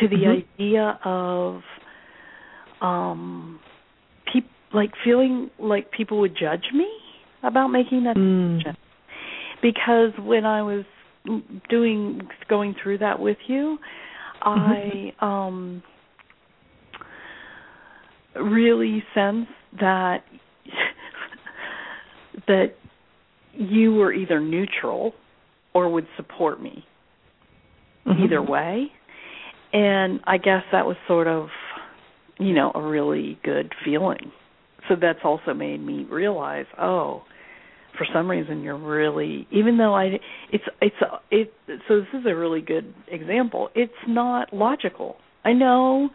to 0.00 0.08
the 0.08 0.16
Mhm. 0.16 0.44
idea 0.58 0.98
of 1.04 1.62
um 2.80 3.60
peop 4.32 4.46
like 4.72 4.92
feeling 5.04 5.50
like 5.58 5.90
people 5.92 6.18
would 6.20 6.36
judge 6.36 6.64
me 6.72 6.88
about 7.42 7.68
making 7.68 8.04
that 8.04 8.16
Mm. 8.16 8.56
decision. 8.58 8.76
Because 9.62 10.12
when 10.18 10.44
I 10.44 10.62
was 10.62 10.84
doing 11.70 12.20
going 12.48 12.74
through 12.82 12.98
that 12.98 13.18
with 13.18 13.38
you, 13.48 13.78
I 14.42 15.12
um 15.20 15.82
really 18.40 19.02
sense 19.14 19.46
that 19.80 20.24
that 22.46 22.74
you 23.52 23.94
were 23.94 24.12
either 24.12 24.40
neutral 24.40 25.14
or 25.72 25.88
would 25.88 26.06
support 26.16 26.60
me 26.60 26.84
Mhm. 28.06 28.24
either 28.24 28.42
way. 28.42 28.92
And 29.72 30.20
I 30.24 30.36
guess 30.38 30.62
that 30.72 30.86
was 30.86 30.96
sort 31.08 31.26
of, 31.26 31.50
you 32.38 32.52
know, 32.52 32.70
a 32.74 32.80
really 32.80 33.38
good 33.42 33.72
feeling. 33.84 34.30
So 34.88 34.96
that's 34.96 35.24
also 35.24 35.54
made 35.54 35.80
me 35.80 36.04
realize, 36.04 36.66
oh, 36.78 37.22
for 37.96 38.04
some 38.12 38.28
reason 38.28 38.62
you're 38.62 38.76
really 38.76 39.46
even 39.50 39.78
though 39.78 39.94
I 39.94 40.18
it's 40.50 40.64
it's 40.82 40.96
it 41.30 41.52
so 41.88 42.00
this 42.00 42.08
is 42.12 42.26
a 42.26 42.34
really 42.34 42.60
good 42.60 42.92
example. 43.08 43.70
It's 43.74 43.92
not 44.06 44.52
logical. 44.52 45.16
I 45.44 45.52
know 45.52 46.10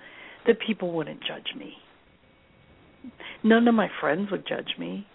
that 0.45 0.59
people 0.59 0.91
wouldn't 0.91 1.21
judge 1.21 1.55
me. 1.57 1.73
None 3.43 3.67
of 3.67 3.75
my 3.75 3.89
friends 3.99 4.29
would 4.31 4.45
judge 4.47 4.75
me. 4.77 5.05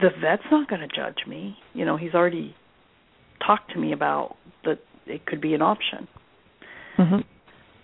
The 0.00 0.10
vet's 0.20 0.42
not 0.50 0.68
going 0.68 0.80
to 0.80 0.88
judge 0.88 1.26
me. 1.26 1.56
You 1.74 1.84
know, 1.84 1.96
he's 1.96 2.14
already 2.14 2.54
talked 3.44 3.72
to 3.72 3.78
me 3.78 3.92
about 3.92 4.36
that 4.64 4.78
it 5.06 5.26
could 5.26 5.40
be 5.40 5.54
an 5.54 5.62
option. 5.62 6.08
Mhm. 6.98 7.24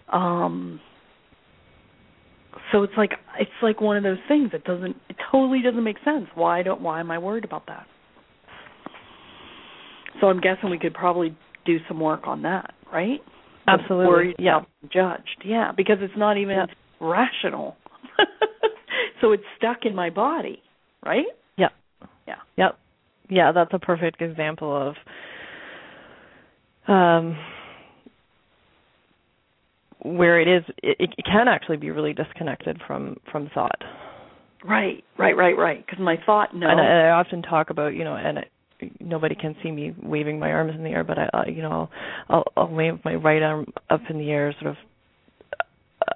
Um 0.09 0.81
so 2.73 2.83
it's 2.83 2.93
like 2.97 3.13
it's 3.39 3.51
like 3.63 3.81
one 3.81 3.97
of 3.97 4.03
those 4.03 4.19
things 4.29 4.51
that 4.53 4.65
doesn't 4.65 4.97
it 5.09 5.17
totally 5.31 5.63
doesn't 5.63 5.83
make 5.83 5.97
sense. 6.05 6.27
Why 6.35 6.63
don't 6.63 6.81
why 6.81 7.01
am 7.01 7.11
I 7.11 7.19
worried 7.19 7.45
about 7.45 7.67
that? 7.67 7.87
So 10.21 10.29
I'm 10.29 10.41
guessing 10.41 10.71
we 10.71 10.79
could 10.79 10.95
probably 10.95 11.37
do 11.65 11.79
some 11.89 12.01
work 12.01 12.27
on 12.27 12.43
that, 12.43 12.75
right? 12.93 13.21
Absolutely. 13.69 14.07
Worried 14.07 14.37
Yeah. 14.39 14.61
judged. 14.91 15.43
Yeah, 15.45 15.73
because 15.77 15.99
it's 16.01 16.17
not 16.17 16.37
even 16.37 16.57
Yeah. 16.57 16.67
rational. 17.01 17.77
So 19.21 19.33
it's 19.33 19.43
stuck 19.59 19.79
in 19.85 19.95
my 19.95 20.11
body, 20.11 20.63
right? 21.05 21.27
Yeah. 21.57 21.69
Yeah. 22.27 22.35
Yep. 22.57 22.79
Yeah, 23.29 23.53
that's 23.53 23.73
a 23.73 23.79
perfect 23.79 24.23
example 24.23 24.89
of 24.89 24.95
um 26.89 27.37
where 30.03 30.41
it 30.41 30.47
is 30.47 30.63
it, 30.83 30.97
it 31.01 31.25
can 31.25 31.49
actually 31.49 31.77
be 31.79 31.91
really 31.91 32.13
disconnected 32.13 32.81
from 32.87 33.17
from 33.31 33.51
thought. 33.53 33.83
Right, 34.65 35.05
right, 35.19 35.37
right, 35.37 35.57
right. 35.57 35.85
Because 35.85 36.01
my 36.01 36.17
thought, 36.25 36.55
no. 36.55 36.69
And, 36.69 36.81
I, 36.81 36.85
and 36.85 37.07
I 37.07 37.11
often 37.11 37.43
talk 37.43 37.71
about, 37.71 37.95
you 37.95 38.05
know, 38.05 38.17
and 38.17 38.41
I, 38.41 38.45
nobody 39.01 39.35
can 39.35 39.55
see 39.63 39.71
me 39.71 39.95
waving 40.03 40.39
my 40.39 40.51
arms 40.51 40.75
in 40.75 40.83
the 40.83 40.91
air, 40.91 41.05
but 41.05 41.19
I, 41.19 41.31
I 41.33 41.49
you 41.49 41.63
know, 41.63 41.89
I'll, 42.29 42.45
I'll 42.57 42.69
wave 42.69 42.95
my 43.05 43.15
right 43.15 43.43
arm 43.43 43.67
up 43.91 44.01
in 44.11 44.19
the 44.19 44.31
air, 44.31 44.55
sort 44.61 44.71
of 44.73 44.77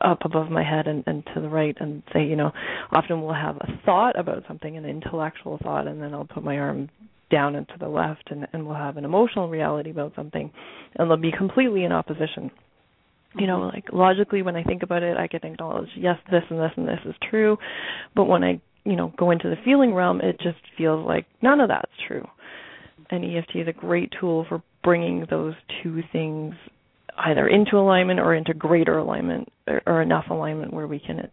up 0.01 0.25
above 0.25 0.51
my 0.51 0.63
head 0.63 0.87
and, 0.87 1.05
and 1.07 1.25
to 1.35 1.41
the 1.41 1.49
right, 1.49 1.77
and 1.81 2.03
say, 2.13 2.25
you 2.25 2.37
know, 2.37 2.53
often 2.91 3.23
we'll 3.23 3.35
have 3.35 3.57
a 3.57 3.69
thought 3.85 4.19
about 4.19 4.45
something, 4.49 4.77
an 4.77 4.85
intellectual 4.85 5.59
thought, 5.63 5.87
and 5.87 6.01
then 6.01 6.15
I'll 6.15 6.25
put 6.25 6.45
my 6.45 6.59
arm 6.59 6.89
down 7.31 7.55
and 7.55 7.69
to 7.69 7.75
the 7.79 7.89
left, 7.89 8.31
and, 8.31 8.47
and 8.53 8.67
we'll 8.67 8.77
have 8.77 8.97
an 8.97 9.05
emotional 9.05 9.49
reality 9.49 9.91
about 9.91 10.13
something, 10.17 10.51
and 10.97 11.11
they'll 11.11 11.17
be 11.17 11.33
completely 11.37 11.85
in 11.85 11.93
opposition. 11.93 12.51
You 13.39 13.47
know 13.47 13.61
like 13.61 13.85
logically 13.93 14.43
when 14.43 14.57
i 14.57 14.65
think 14.65 14.83
about 14.83 15.05
it 15.05 15.17
i 15.17 15.29
can 15.29 15.45
acknowledge 15.45 15.89
yes 15.97 16.17
this 16.33 16.43
and 16.51 16.59
this 16.59 16.73
and 16.77 16.89
this 16.89 16.99
is 17.05 17.15
true 17.31 17.57
but 18.17 18.25
when 18.25 18.43
i 18.43 18.61
you 18.85 18.97
know 18.97 19.13
go 19.17 19.31
into 19.31 19.49
the 19.49 19.55
feeling 19.65 19.95
realm 19.95 20.21
it 20.21 20.41
just 20.41 20.59
feels 20.77 21.07
like 21.07 21.27
none 21.41 21.61
of 21.61 21.69
that's 21.69 21.93
true. 22.09 22.27
And 23.11 23.25
eft 23.25 23.53
is 23.55 23.69
a 23.69 23.73
great 23.73 24.13
tool 24.19 24.47
for 24.49 24.63
bringing 24.83 25.27
those 25.31 25.55
two 25.83 26.03
things 26.13 26.55
either 27.19 27.47
into 27.47 27.77
alignment 27.77 28.21
or 28.21 28.35
into 28.35 28.55
greater 28.55 28.99
alignment 28.99 29.49
or, 29.67 29.81
or 29.87 30.03
enough 30.03 30.27
alignment 30.31 30.73
where 30.73 30.87
we 30.87 30.99
can 30.99 31.29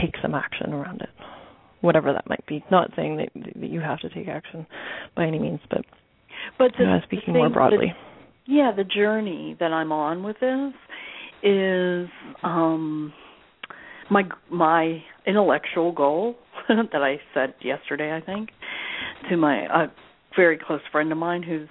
take 0.00 0.14
some 0.22 0.34
action 0.34 0.72
around 0.72 1.00
it. 1.00 1.10
Whatever 1.80 2.12
that 2.12 2.28
might 2.28 2.44
be. 2.46 2.62
Not 2.70 2.90
saying 2.94 3.16
that, 3.16 3.28
that 3.60 3.70
you 3.70 3.80
have 3.80 4.00
to 4.00 4.10
take 4.10 4.28
action 4.28 4.66
by 5.16 5.26
any 5.26 5.38
means 5.38 5.60
but 5.70 5.84
but 6.58 6.72
the, 6.76 6.84
you 6.84 6.90
know, 6.90 7.00
speaking 7.04 7.32
the 7.34 7.38
more 7.38 7.48
broadly. 7.50 7.88
the- 7.88 8.52
yeah, 8.52 8.72
the 8.76 8.84
journey 8.84 9.56
that 9.60 9.72
I'm 9.72 9.92
on 9.92 10.22
with 10.22 10.36
this 10.40 10.72
is 11.42 12.08
um 12.42 13.12
my 14.10 14.24
my 14.50 15.02
intellectual 15.26 15.92
goal 15.92 16.34
that 16.68 17.02
I 17.02 17.18
said 17.32 17.54
yesterday 17.62 18.12
I 18.14 18.20
think 18.20 18.50
to 19.30 19.36
my 19.36 19.60
a 19.84 19.88
very 20.36 20.58
close 20.58 20.80
friend 20.92 21.10
of 21.12 21.18
mine 21.18 21.42
who's 21.42 21.68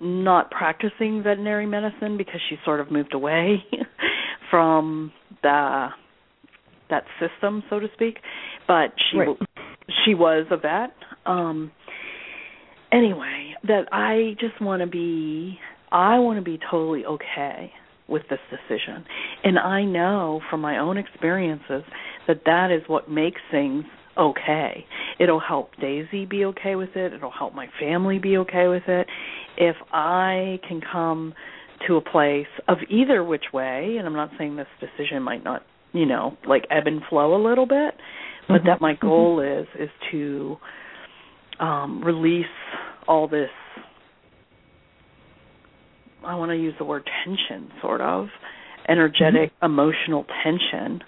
not 0.00 0.50
practicing 0.50 1.22
veterinary 1.22 1.66
medicine 1.66 2.16
because 2.16 2.40
she 2.48 2.56
sort 2.64 2.80
of 2.80 2.90
moved 2.90 3.14
away 3.14 3.64
from 4.50 5.12
the 5.42 5.88
that 6.90 7.04
system 7.20 7.62
so 7.68 7.78
to 7.78 7.88
speak 7.94 8.18
but 8.66 8.92
she 9.10 9.18
Right. 9.18 9.36
she 10.04 10.14
was 10.14 10.46
a 10.50 10.56
vet 10.56 10.94
um 11.26 11.70
anyway 12.92 13.54
that 13.64 13.88
I 13.92 14.34
just 14.40 14.60
want 14.60 14.80
to 14.80 14.86
be 14.86 15.58
I 15.90 16.18
want 16.18 16.38
to 16.38 16.42
be 16.42 16.58
totally 16.70 17.04
okay 17.04 17.72
with 18.08 18.22
this 18.30 18.38
decision. 18.50 19.04
And 19.44 19.58
I 19.58 19.84
know 19.84 20.40
from 20.50 20.60
my 20.60 20.78
own 20.78 20.96
experiences 20.96 21.82
that 22.26 22.42
that 22.46 22.70
is 22.70 22.82
what 22.88 23.10
makes 23.10 23.40
things 23.50 23.84
okay. 24.18 24.84
It'll 25.18 25.40
help 25.40 25.70
Daisy 25.80 26.24
be 26.26 26.44
okay 26.46 26.74
with 26.74 26.90
it. 26.96 27.12
It'll 27.12 27.30
help 27.30 27.54
my 27.54 27.68
family 27.80 28.18
be 28.18 28.36
okay 28.38 28.68
with 28.68 28.82
it. 28.88 29.06
If 29.56 29.76
I 29.92 30.58
can 30.66 30.80
come 30.80 31.34
to 31.86 31.96
a 31.96 32.00
place 32.00 32.46
of 32.66 32.78
either 32.90 33.22
which 33.22 33.44
way, 33.52 33.96
and 33.98 34.06
I'm 34.06 34.14
not 34.14 34.30
saying 34.38 34.56
this 34.56 34.66
decision 34.80 35.22
might 35.22 35.44
not, 35.44 35.62
you 35.92 36.06
know, 36.06 36.36
like 36.46 36.66
ebb 36.70 36.86
and 36.86 37.02
flow 37.08 37.34
a 37.36 37.42
little 37.42 37.66
bit, 37.66 37.94
but 38.48 38.62
Mhm. 38.62 38.66
that 38.66 38.80
my 38.80 38.94
goal 38.94 39.40
is 39.40 39.66
is 39.78 39.90
to 40.10 40.58
um 41.60 42.02
release 42.02 42.46
all 43.06 43.28
this 43.28 43.50
I 46.24 46.34
want 46.34 46.50
to 46.50 46.56
use 46.56 46.74
the 46.78 46.84
word 46.84 47.08
tension, 47.24 47.70
sort 47.80 48.00
of 48.00 48.28
energetic, 48.88 49.52
emotional 49.62 50.24
tension 50.42 51.02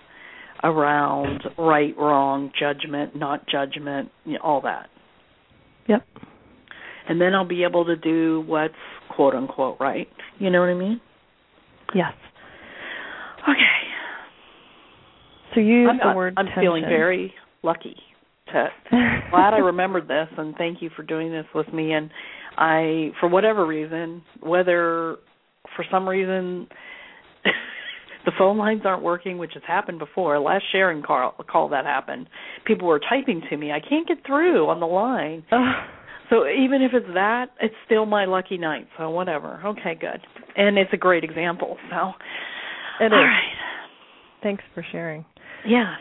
around 0.62 1.42
right, 1.58 1.96
wrong, 1.96 2.50
judgment, 2.58 3.16
not 3.16 3.46
judgment, 3.48 4.10
you 4.24 4.34
know, 4.34 4.40
all 4.42 4.60
that. 4.62 4.88
yep 5.88 6.06
And 7.08 7.20
then 7.20 7.34
I'll 7.34 7.48
be 7.48 7.64
able 7.64 7.84
to 7.86 7.96
do 7.96 8.44
what's 8.46 8.74
quote 9.14 9.34
unquote 9.34 9.78
right. 9.80 10.08
You 10.38 10.50
know 10.50 10.60
what 10.60 10.68
I 10.68 10.74
mean? 10.74 11.00
yes 11.94 12.12
Okay. 13.42 13.80
so 15.54 15.60
you 15.60 15.80
use 15.82 15.90
I'm, 15.90 16.10
the 16.12 16.16
word 16.16 16.34
I'm 16.36 16.46
tension. 16.46 16.62
feeling 16.62 16.82
very 16.84 17.34
lucky 17.62 17.96
to 18.52 18.68
glad 19.30 19.54
I 19.54 19.58
remembered 19.58 20.06
this 20.08 20.28
and 20.36 20.54
thank 20.56 20.82
you 20.82 20.90
for 20.94 21.02
doing 21.02 21.32
this 21.32 21.46
with 21.54 21.72
me 21.72 21.92
and 21.92 22.10
I 22.56 23.10
for 23.18 23.28
whatever 23.28 23.66
reason, 23.66 24.22
whether 24.40 25.16
for 25.76 25.84
some 25.90 26.08
reason 26.08 26.68
the 28.24 28.32
phone 28.38 28.58
lines 28.58 28.82
aren't 28.84 29.02
working, 29.02 29.38
which 29.38 29.52
has 29.54 29.62
happened 29.66 29.98
before. 29.98 30.38
Last 30.38 30.64
sharing 30.72 31.02
call 31.02 31.34
call 31.50 31.68
that 31.70 31.84
happened. 31.84 32.28
People 32.66 32.86
were 32.88 33.00
typing 33.00 33.42
to 33.50 33.56
me. 33.56 33.72
I 33.72 33.80
can't 33.80 34.06
get 34.06 34.18
through 34.26 34.68
on 34.68 34.80
the 34.80 34.86
line. 34.86 35.44
Ugh. 35.52 35.74
So 36.28 36.46
even 36.46 36.80
if 36.82 36.92
it's 36.94 37.06
that, 37.14 37.46
it's 37.60 37.74
still 37.86 38.06
my 38.06 38.24
lucky 38.24 38.56
night. 38.56 38.86
So 38.96 39.10
whatever. 39.10 39.60
Okay, 39.66 39.96
good. 40.00 40.20
And 40.56 40.78
it's 40.78 40.92
a 40.92 40.96
great 40.96 41.24
example. 41.24 41.76
So 41.90 42.12
It 43.04 43.12
all 43.12 43.18
is. 43.18 43.24
right. 43.24 43.52
Thanks 44.42 44.62
for 44.74 44.84
sharing. 44.92 45.24
Yeah. 45.66 45.94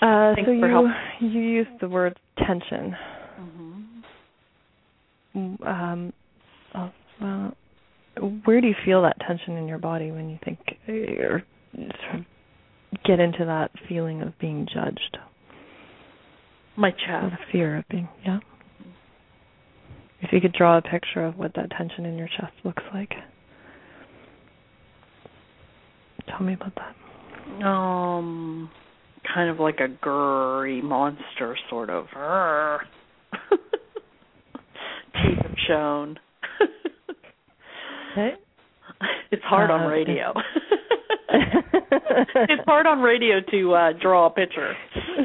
Uh, 0.00 0.34
Thanks 0.36 0.48
so 0.48 0.58
for 0.60 0.68
you 0.68 0.68
help. 0.68 0.86
you 1.20 1.40
used 1.40 1.70
the 1.80 1.88
word 1.88 2.18
tension. 2.38 2.94
Mm-hmm. 5.36 5.62
Um, 5.66 6.12
oh, 6.74 6.90
well, 7.20 7.52
where 8.44 8.60
do 8.60 8.66
you 8.66 8.74
feel 8.84 9.02
that 9.02 9.16
tension 9.26 9.56
in 9.56 9.68
your 9.68 9.78
body 9.78 10.10
when 10.10 10.28
you 10.30 10.38
think 10.44 10.58
or 10.88 11.42
sort 11.74 12.14
of 12.16 12.24
get 13.04 13.20
into 13.20 13.44
that 13.44 13.70
feeling 13.88 14.20
of 14.22 14.36
being 14.38 14.66
judged, 14.72 15.16
My 16.76 16.90
chest. 16.90 17.30
the 17.30 17.38
fear 17.52 17.76
of 17.78 17.84
being? 17.88 18.08
Yeah. 18.24 18.40
If 20.22 20.32
you 20.32 20.40
could 20.40 20.52
draw 20.52 20.76
a 20.76 20.82
picture 20.82 21.24
of 21.24 21.38
what 21.38 21.54
that 21.54 21.70
tension 21.70 22.04
in 22.04 22.18
your 22.18 22.28
chest 22.28 22.52
looks 22.64 22.82
like. 22.92 23.12
Tell 26.28 26.40
me 26.40 26.54
about 26.54 26.72
that. 26.76 26.94
Um, 27.66 28.70
kind 29.34 29.48
of 29.50 29.58
like 29.60 29.80
a 29.80 29.88
gurry 29.88 30.82
monster, 30.82 31.56
sort 31.70 31.90
of. 31.90 32.06
Teeth 35.14 35.38
have 35.42 35.56
shown. 35.66 36.18
Okay. 38.12 38.34
It's 39.32 39.42
hard 39.44 39.70
on 39.70 39.82
Uh, 39.82 39.88
radio. 39.88 40.34
it's 41.30 42.64
hard 42.66 42.86
on 42.86 43.00
radio 43.00 43.36
to 43.52 43.72
uh 43.74 43.92
draw 44.02 44.26
a 44.26 44.30
picture. 44.30 44.74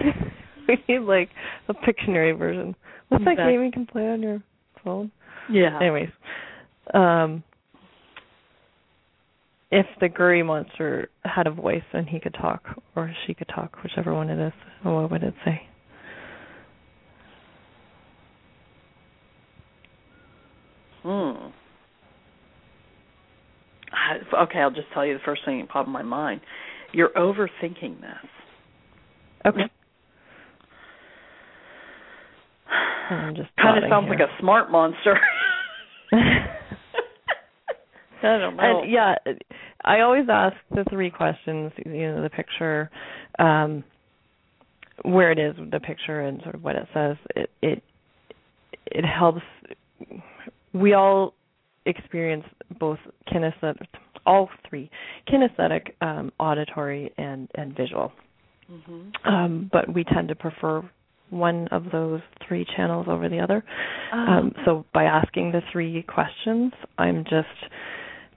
we 0.68 0.78
need 0.88 1.00
like 1.00 1.30
a 1.68 1.74
Pictionary 1.74 2.38
version. 2.38 2.76
What's 3.10 3.24
that 3.26 3.32
Exactly. 3.32 3.54
game 3.54 3.64
you 3.66 3.72
can 3.72 3.88
play 3.88 4.08
on 4.08 4.22
your 4.22 4.44
phone? 4.84 5.12
Yeah. 5.50 5.80
Anyways, 5.82 6.10
um, 6.94 7.44
if 9.72 9.88
the 10.00 10.08
Gurry 10.10 10.44
monster 10.44 11.10
had 11.24 11.48
a 11.48 11.52
voice 11.52 11.84
and 11.94 12.08
he 12.08 12.20
could 12.20 12.36
talk, 12.36 12.64
or 12.96 13.12
she 13.26 13.34
could 13.34 13.48
talk, 13.48 13.78
whichever 13.84 14.14
one 14.14 14.30
it 14.30 14.40
is, 14.48 14.54
what 14.84 15.10
would 15.10 15.24
it 15.24 15.34
say? 15.44 15.62
Hmm. 21.04 21.50
Okay, 24.34 24.60
I'll 24.60 24.72
just 24.72 24.88
tell 24.94 25.06
you 25.06 25.14
the 25.14 25.20
first 25.26 25.42
thing 25.46 25.60
that 25.60 25.70
popped 25.70 25.88
in 25.88 25.94
my 25.94 26.02
mind. 26.04 26.42
You're 26.94 27.10
overthinking 27.10 28.02
this. 28.02 28.30
Okay. 29.46 29.64
I'm 33.10 33.36
just 33.36 33.50
Kind 33.62 33.84
of 33.84 33.90
sounds 33.90 34.06
here. 34.08 34.18
like 34.18 34.28
a 34.28 34.40
smart 34.40 34.72
monster. 34.72 35.18
I 38.24 38.38
don't 38.40 38.56
know. 38.58 38.82
And 38.82 38.92
yeah, 38.92 39.16
I 39.84 40.00
always 40.00 40.26
ask 40.32 40.56
the 40.72 40.84
three 40.90 41.12
questions. 41.12 41.72
You 41.86 42.12
know, 42.12 42.24
the 42.24 42.30
picture, 42.30 42.90
um, 43.38 43.84
where 45.04 45.32
it 45.32 45.38
is, 45.38 45.56
the 45.72 45.80
picture, 45.80 46.22
and 46.22 46.42
sort 46.42 46.56
of 46.56 46.64
what 46.64 46.76
it 46.76 46.88
says. 46.94 47.18
It 47.36 47.50
it 47.62 47.84
it 48.88 49.06
helps. 49.06 49.42
We 50.74 50.94
all 50.94 51.36
experience 51.86 52.46
both 52.80 53.00
kinesthetic, 53.32 53.86
all 54.26 54.50
three, 54.70 54.90
kinesthetic, 55.28 55.92
um, 56.02 56.32
auditory, 56.40 57.12
and 57.18 57.50
and 57.56 57.76
visual. 57.76 58.12
hmm 58.68 59.10
Um, 59.26 59.70
but 59.72 59.94
we 59.94 60.04
tend 60.04 60.28
to 60.30 60.36
prefer 60.36 60.82
one 61.30 61.68
of 61.70 61.86
those 61.92 62.22
three 62.48 62.66
channels 62.76 63.08
over 63.10 63.30
the 63.30 63.40
other. 63.40 63.64
Oh. 64.14 64.18
Um, 64.18 64.52
so 64.64 64.86
by 64.94 65.04
asking 65.04 65.52
the 65.52 65.62
three 65.72 66.04
questions, 66.04 66.72
I'm 66.98 67.24
just 67.24 67.48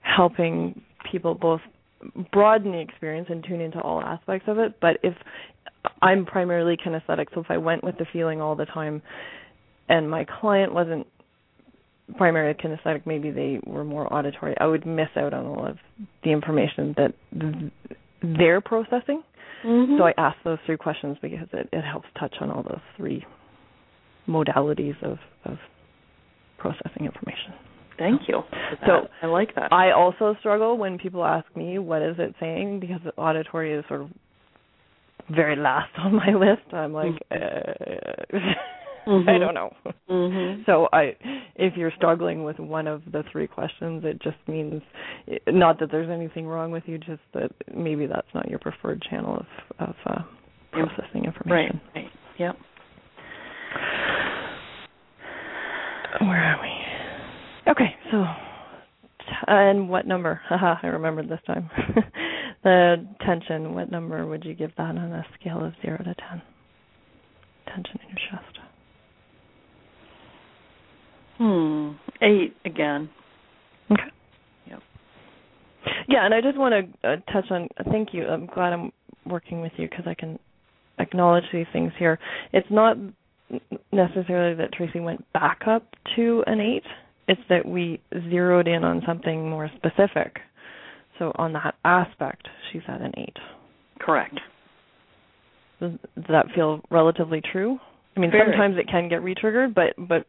helping 0.01 0.81
people 1.11 1.35
both 1.35 1.61
broaden 2.31 2.71
the 2.71 2.79
experience 2.79 3.27
and 3.29 3.43
tune 3.43 3.61
into 3.61 3.79
all 3.81 4.01
aspects 4.01 4.47
of 4.47 4.57
it. 4.57 4.79
But 4.81 4.97
if 5.03 5.13
I'm 6.01 6.25
primarily 6.25 6.77
kinesthetic, 6.77 7.27
so 7.33 7.41
if 7.41 7.47
I 7.49 7.57
went 7.57 7.83
with 7.83 7.97
the 7.97 8.05
feeling 8.11 8.41
all 8.41 8.55
the 8.55 8.65
time, 8.65 9.01
and 9.87 10.09
my 10.09 10.25
client 10.39 10.73
wasn't 10.73 11.07
primarily 12.17 12.53
kinesthetic, 12.53 13.05
maybe 13.05 13.31
they 13.31 13.59
were 13.65 13.83
more 13.83 14.11
auditory, 14.13 14.55
I 14.59 14.65
would 14.65 14.85
miss 14.85 15.09
out 15.15 15.33
on 15.33 15.45
all 15.45 15.65
of 15.65 15.77
the 16.23 16.31
information 16.31 16.93
that 16.97 17.13
th- 17.39 17.71
they're 18.21 18.61
processing. 18.61 19.23
Mhm. 19.63 19.97
So 19.97 20.03
I 20.05 20.13
ask 20.17 20.37
those 20.43 20.59
three 20.65 20.77
questions 20.77 21.17
because 21.21 21.47
it, 21.53 21.69
it 21.71 21.81
helps 21.81 22.07
touch 22.19 22.35
on 22.41 22.49
all 22.49 22.63
those 22.63 22.81
three 22.95 23.25
modalities 24.27 25.01
of, 25.03 25.17
of 25.45 25.57
processing 26.57 27.05
information. 27.05 27.53
Thank 27.97 28.21
you. 28.29 28.41
So. 28.85 29.09
I 29.21 29.25
like 29.25 29.55
that. 29.55 29.73
I 29.73 29.91
also 29.91 30.35
struggle 30.39 30.77
when 30.77 30.97
people 30.97 31.25
ask 31.25 31.45
me 31.55 31.79
what 31.79 32.01
is 32.01 32.15
it 32.17 32.33
saying 32.39 32.79
because 32.79 33.01
the 33.03 33.11
auditory 33.17 33.73
is 33.73 33.83
sort 33.89 34.01
of 34.01 34.09
very 35.29 35.57
last 35.57 35.91
on 35.97 36.15
my 36.15 36.33
list. 36.33 36.73
I'm 36.73 36.93
like, 36.93 37.13
uh, 37.29 38.37
I 39.09 39.11
Mhm. 39.11 39.39
don't 39.39 39.53
know. 39.55 39.73
Mhm. 40.09 40.65
So 40.65 40.87
I, 40.93 41.15
if 41.55 41.75
you're 41.75 41.91
struggling 41.91 42.43
with 42.43 42.59
one 42.59 42.85
of 42.87 43.01
the 43.11 43.23
three 43.31 43.47
questions, 43.47 44.03
it 44.05 44.19
just 44.21 44.37
means 44.47 44.83
not 45.47 45.79
that 45.79 45.89
there's 45.91 46.09
anything 46.09 46.47
wrong 46.47 46.69
with 46.71 46.87
you, 46.87 46.97
just 46.99 47.21
that 47.33 47.51
maybe 47.73 48.05
that's 48.05 48.31
not 48.35 48.47
your 48.49 48.59
preferred 48.59 49.01
channel 49.01 49.35
of 49.37 49.89
of 49.89 49.95
uh, 50.05 50.21
processing 50.71 51.21
Right. 51.23 51.25
information. 51.25 51.81
Right. 51.95 52.11
Yep. 52.37 52.57
Where 56.21 56.43
are 56.43 56.61
we? 56.61 57.71
Okay, 57.71 57.95
so 58.11 58.25
and 59.47 59.89
what 59.89 60.05
number? 60.07 60.41
Haha, 60.49 60.75
I 60.83 60.87
remembered 60.87 61.29
this 61.29 61.41
time. 61.47 61.69
the 62.63 63.07
tension. 63.25 63.73
What 63.73 63.89
number 63.91 64.25
would 64.25 64.43
you 64.45 64.53
give 64.53 64.71
that 64.77 64.97
on 64.97 64.97
a 65.13 65.25
scale 65.39 65.63
of 65.63 65.73
zero 65.81 65.97
to 65.97 66.13
ten? 66.15 66.41
Tension 67.67 67.99
in 68.03 68.09
your 68.09 68.17
chest. 68.31 68.59
Hmm. 71.39 71.91
Eight 72.21 72.55
again. 72.65 73.09
Okay. 73.91 74.03
Yep. 74.67 74.79
Yeah, 76.07 76.25
and 76.25 76.33
I 76.33 76.41
just 76.41 76.57
want 76.57 76.91
to 77.01 77.07
uh, 77.09 77.15
touch 77.31 77.45
on. 77.49 77.69
Thank 77.89 78.09
you. 78.13 78.27
I'm 78.27 78.45
glad 78.45 78.73
I'm 78.73 78.91
working 79.25 79.61
with 79.61 79.71
you 79.77 79.87
because 79.89 80.05
I 80.05 80.13
can 80.13 80.37
acknowledge 80.99 81.45
these 81.53 81.65
things 81.71 81.93
here. 81.97 82.19
It's 82.51 82.67
not 82.69 82.97
necessarily 83.91 84.55
that 84.55 84.73
Tracy 84.73 84.99
went 84.99 85.25
back 85.33 85.61
up 85.65 85.83
to 86.17 86.43
an 86.45 86.59
eight. 86.59 86.83
It's 87.27 87.41
that 87.49 87.65
we 87.65 88.01
zeroed 88.29 88.67
in 88.67 88.83
on 88.83 89.01
something 89.07 89.49
more 89.49 89.69
specific. 89.77 90.39
So 91.19 91.31
on 91.35 91.53
that 91.53 91.75
aspect, 91.85 92.47
she's 92.71 92.81
at 92.87 93.01
an 93.01 93.13
eight. 93.17 93.37
Correct. 93.99 94.39
Does, 95.79 95.91
does 96.15 96.25
that 96.29 96.47
feel 96.53 96.81
relatively 96.91 97.41
true? 97.51 97.79
I 98.17 98.19
mean, 98.19 98.31
Very. 98.31 98.51
sometimes 98.51 98.75
it 98.77 98.89
can 98.89 99.07
get 99.07 99.21
retriggered, 99.21 99.73
but 99.73 99.93
but 99.97 100.25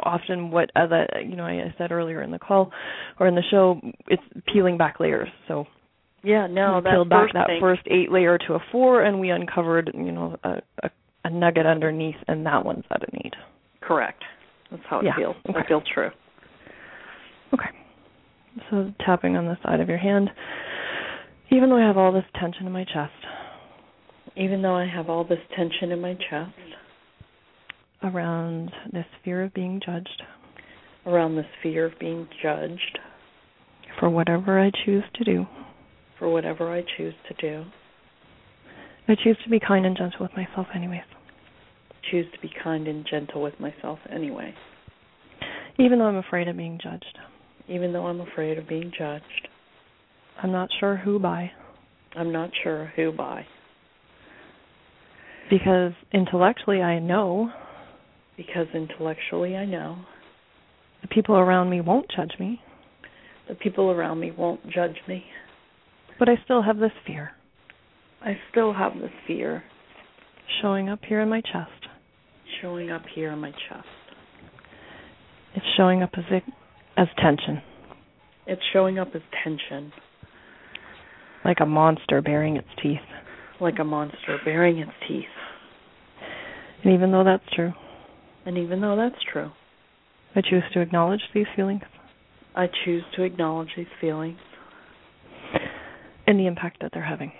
often 0.00 0.50
what 0.50 0.70
as 0.76 0.90
I 0.92 1.20
you 1.20 1.36
know 1.36 1.44
I 1.44 1.74
said 1.78 1.92
earlier 1.92 2.22
in 2.22 2.30
the 2.30 2.38
call 2.38 2.70
or 3.18 3.26
in 3.26 3.34
the 3.34 3.42
show, 3.50 3.80
it's 4.08 4.22
peeling 4.52 4.76
back 4.78 5.00
layers. 5.00 5.28
So 5.48 5.66
Yeah. 6.22 6.46
No. 6.46 6.76
we 6.76 6.82
that 6.82 6.90
peeled 6.92 7.08
back 7.08 7.32
that 7.34 7.46
thing, 7.48 7.60
first 7.60 7.82
eight 7.86 8.10
layer 8.12 8.38
to 8.46 8.54
a 8.54 8.58
four, 8.70 9.02
and 9.02 9.18
we 9.20 9.30
uncovered 9.30 9.90
you 9.94 10.12
know 10.12 10.36
a, 10.44 10.50
a, 10.82 10.90
a 11.24 11.30
nugget 11.30 11.66
underneath, 11.66 12.16
and 12.28 12.44
that 12.46 12.64
one's 12.64 12.84
at 12.90 13.02
an 13.02 13.20
eight. 13.24 13.34
Correct. 13.80 14.22
That's 14.70 14.82
how 14.88 15.00
it 15.00 15.04
Yeah, 15.06 15.16
feels. 15.16 15.36
okay. 15.50 15.60
It 15.60 15.66
feels 15.68 15.82
true. 15.92 16.10
Okay. 17.52 17.68
So 18.70 18.92
tapping 19.04 19.36
on 19.36 19.46
the 19.46 19.56
side 19.62 19.80
of 19.80 19.88
your 19.88 19.98
hand, 19.98 20.30
even 21.50 21.68
though 21.70 21.76
I 21.78 21.86
have 21.86 21.96
all 21.96 22.12
this 22.12 22.24
tension 22.38 22.66
in 22.66 22.72
my 22.72 22.84
chest, 22.84 23.12
Even 24.36 24.62
though 24.62 24.74
I 24.74 24.86
have 24.86 25.10
all 25.10 25.24
this 25.24 25.38
tension 25.56 25.90
in 25.92 26.00
my 26.00 26.14
chest 26.14 26.52
around 28.04 28.70
this 28.92 29.06
fear 29.24 29.44
of 29.44 29.54
being 29.54 29.80
judged. 29.84 30.22
Around 31.06 31.36
this 31.36 31.46
fear 31.62 31.86
of 31.86 31.98
being 31.98 32.28
judged. 32.42 32.98
For 33.98 34.08
whatever 34.08 34.60
I 34.60 34.70
choose 34.84 35.04
to 35.14 35.24
do, 35.24 35.46
for 36.18 36.28
whatever 36.30 36.72
I 36.72 36.82
choose 36.96 37.14
to 37.28 37.34
do, 37.34 37.64
I 39.08 39.14
choose 39.22 39.36
to 39.44 39.50
be 39.50 39.60
kind 39.60 39.84
and 39.84 39.96
gentle 39.96 40.20
with 40.20 40.30
myself, 40.36 40.66
anyways. 40.74 41.00
choose 42.10 42.26
to 42.32 42.40
be 42.40 42.50
kind 42.62 42.86
and 42.88 43.06
gentle 43.08 43.42
with 43.42 43.58
myself 43.60 43.98
anyway, 44.10 44.54
Even 45.78 45.98
though 45.98 46.06
I'm 46.06 46.16
afraid 46.16 46.48
of 46.48 46.56
being 46.56 46.78
judged, 46.82 47.18
even 47.68 47.92
though 47.92 48.06
I'm 48.06 48.20
afraid 48.20 48.58
of 48.58 48.68
being 48.68 48.92
judged. 48.96 49.48
I'm 50.42 50.52
not 50.52 50.68
sure 50.80 50.96
who 50.96 51.18
by, 51.18 51.50
I'm 52.16 52.32
not 52.32 52.50
sure 52.62 52.92
who 52.96 53.12
by, 53.12 53.44
because 55.50 55.92
intellectually 56.12 56.80
I 56.82 56.98
know 56.98 57.50
because 58.46 58.66
intellectually 58.74 59.56
I 59.56 59.64
know 59.64 59.96
the 61.02 61.08
people 61.08 61.36
around 61.36 61.70
me 61.70 61.80
won't 61.80 62.06
judge 62.14 62.32
me, 62.38 62.60
the 63.48 63.54
people 63.54 63.90
around 63.90 64.20
me 64.20 64.30
won't 64.30 64.60
judge 64.70 64.96
me. 65.08 65.24
but 66.18 66.28
I 66.28 66.34
still 66.44 66.62
have 66.62 66.78
this 66.78 66.92
fear 67.06 67.32
I 68.24 68.36
still 68.50 68.72
have 68.72 68.92
this 69.00 69.10
fear 69.26 69.64
showing 70.60 70.88
up 70.88 71.00
here 71.08 71.20
in 71.20 71.28
my 71.28 71.40
chest. 71.40 71.88
showing 72.60 72.90
up 72.90 73.02
here 73.14 73.32
in 73.32 73.38
my 73.40 73.50
chest. 73.50 73.86
It's 75.54 75.66
showing 75.76 76.02
up 76.02 76.10
as 76.16 76.24
it, 76.30 76.44
as 76.96 77.08
tension, 77.18 77.60
It's 78.46 78.62
showing 78.72 78.98
up 78.98 79.08
as 79.14 79.22
tension, 79.44 79.92
like 81.44 81.58
a 81.60 81.66
monster 81.66 82.22
baring 82.22 82.56
its 82.56 82.68
teeth. 82.82 83.00
like 83.60 83.78
a 83.80 83.84
monster 83.84 84.38
baring 84.44 84.78
its 84.78 84.92
teeth. 85.08 85.24
And 86.84 86.94
even 86.94 87.12
though 87.12 87.24
that's 87.24 87.44
true, 87.54 87.72
And 88.44 88.58
even 88.58 88.80
though 88.80 88.96
that's 88.96 89.22
true, 89.32 89.50
I 90.34 90.40
choose 90.40 90.64
to 90.74 90.80
acknowledge 90.80 91.20
these 91.34 91.46
feelings 91.54 91.82
I 92.54 92.68
choose 92.84 93.02
to 93.16 93.22
acknowledge 93.22 93.70
these 93.76 93.86
feelings 94.00 94.38
and 96.26 96.38
the 96.38 96.46
impact 96.46 96.78
that 96.82 96.90
they're 96.92 97.04
having. 97.04 97.32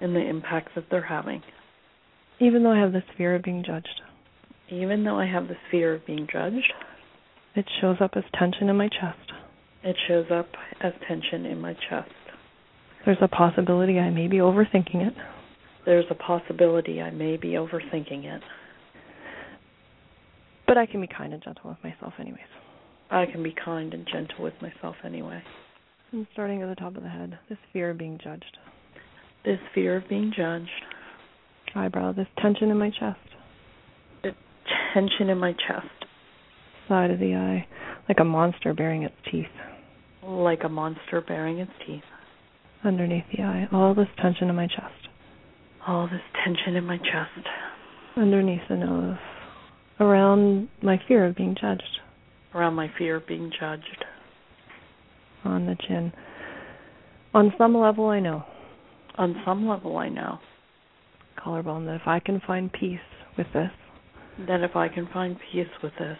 and 0.00 0.14
the 0.14 0.20
impact 0.28 0.70
that 0.74 0.84
they're 0.90 1.06
having. 1.06 1.42
Even 2.40 2.62
though 2.64 2.72
I 2.72 2.78
have 2.80 2.92
this 2.92 3.04
fear 3.16 3.34
of 3.36 3.42
being 3.42 3.62
judged, 3.64 4.00
Even 4.70 5.04
though 5.04 5.18
I 5.18 5.26
have 5.26 5.46
this 5.46 5.58
fear 5.70 5.94
of 5.94 6.04
being 6.06 6.26
judged, 6.30 6.72
It 7.54 7.66
shows 7.80 7.98
up 8.00 8.16
as 8.16 8.24
tension 8.36 8.68
in 8.68 8.76
my 8.76 8.88
chest. 8.88 9.32
It 9.84 9.96
shows 10.08 10.26
up 10.30 10.48
as 10.80 10.92
tension 11.06 11.46
in 11.46 11.60
my 11.60 11.74
chest. 11.74 12.10
There's 13.04 13.18
a 13.20 13.28
possibility 13.28 14.00
I 14.00 14.10
may 14.10 14.26
be 14.26 14.38
overthinking 14.38 15.06
it. 15.06 15.14
There's 15.84 16.06
a 16.10 16.14
possibility 16.14 17.00
I 17.00 17.10
may 17.10 17.36
be 17.36 17.50
overthinking 17.50 18.24
it. 18.24 18.42
But 20.66 20.78
I 20.78 20.86
can 20.86 21.00
be 21.00 21.06
kind 21.06 21.32
and 21.32 21.42
gentle 21.42 21.70
with 21.70 21.78
myself, 21.84 22.14
anyways. 22.18 22.40
I 23.10 23.26
can 23.26 23.42
be 23.42 23.54
kind 23.64 23.92
and 23.92 24.06
gentle 24.10 24.42
with 24.44 24.54
myself 24.62 24.96
anyway. 25.04 25.42
And 26.12 26.26
starting 26.32 26.62
at 26.62 26.68
the 26.68 26.74
top 26.74 26.96
of 26.96 27.02
the 27.02 27.08
head, 27.08 27.38
this 27.48 27.58
fear 27.72 27.90
of 27.90 27.98
being 27.98 28.18
judged. 28.22 28.56
This 29.44 29.58
fear 29.74 29.96
of 29.96 30.08
being 30.08 30.32
judged. 30.34 30.70
Eyebrow, 31.74 32.12
this 32.12 32.28
tension 32.40 32.70
in 32.70 32.78
my 32.78 32.90
chest. 32.90 33.18
The 34.22 34.30
tension 34.94 35.28
in 35.28 35.38
my 35.38 35.52
chest. 35.52 36.06
Side 36.88 37.10
of 37.10 37.18
the 37.18 37.34
eye, 37.34 37.66
like 38.08 38.20
a 38.20 38.24
monster 38.24 38.72
baring 38.74 39.02
its 39.02 39.14
teeth. 39.30 39.46
Like 40.22 40.64
a 40.64 40.68
monster 40.68 41.20
baring 41.20 41.58
its 41.58 41.72
teeth. 41.86 42.02
Underneath 42.84 43.24
the 43.36 43.42
eye, 43.42 43.66
all 43.72 43.94
this 43.94 44.08
tension 44.20 44.48
in 44.48 44.54
my 44.54 44.66
chest. 44.66 45.08
All 45.86 46.06
this 46.06 46.22
tension 46.44 46.76
in 46.76 46.84
my 46.84 46.98
chest. 46.98 47.46
Underneath 48.16 48.62
the 48.68 48.76
nose, 48.76 49.18
around 50.00 50.68
my 50.82 51.00
fear 51.06 51.26
of 51.26 51.36
being 51.36 51.56
judged. 51.60 52.00
Around 52.54 52.74
my 52.74 52.90
fear 52.98 53.16
of 53.16 53.26
being 53.26 53.50
judged. 53.58 54.04
On 55.44 55.66
the 55.66 55.76
chin. 55.86 56.12
On 57.34 57.52
some 57.58 57.76
level, 57.76 58.06
I 58.06 58.20
know. 58.20 58.44
On 59.16 59.40
some 59.44 59.68
level, 59.68 59.96
I 59.96 60.08
know. 60.08 60.38
Collarbone, 61.42 61.86
that 61.86 61.96
if 61.96 62.06
I 62.06 62.20
can 62.20 62.40
find 62.46 62.72
peace 62.72 62.98
with 63.36 63.48
this, 63.52 63.70
that 64.46 64.62
if 64.62 64.76
I 64.76 64.88
can 64.88 65.08
find 65.12 65.36
peace 65.52 65.66
with 65.82 65.92
this, 65.98 66.18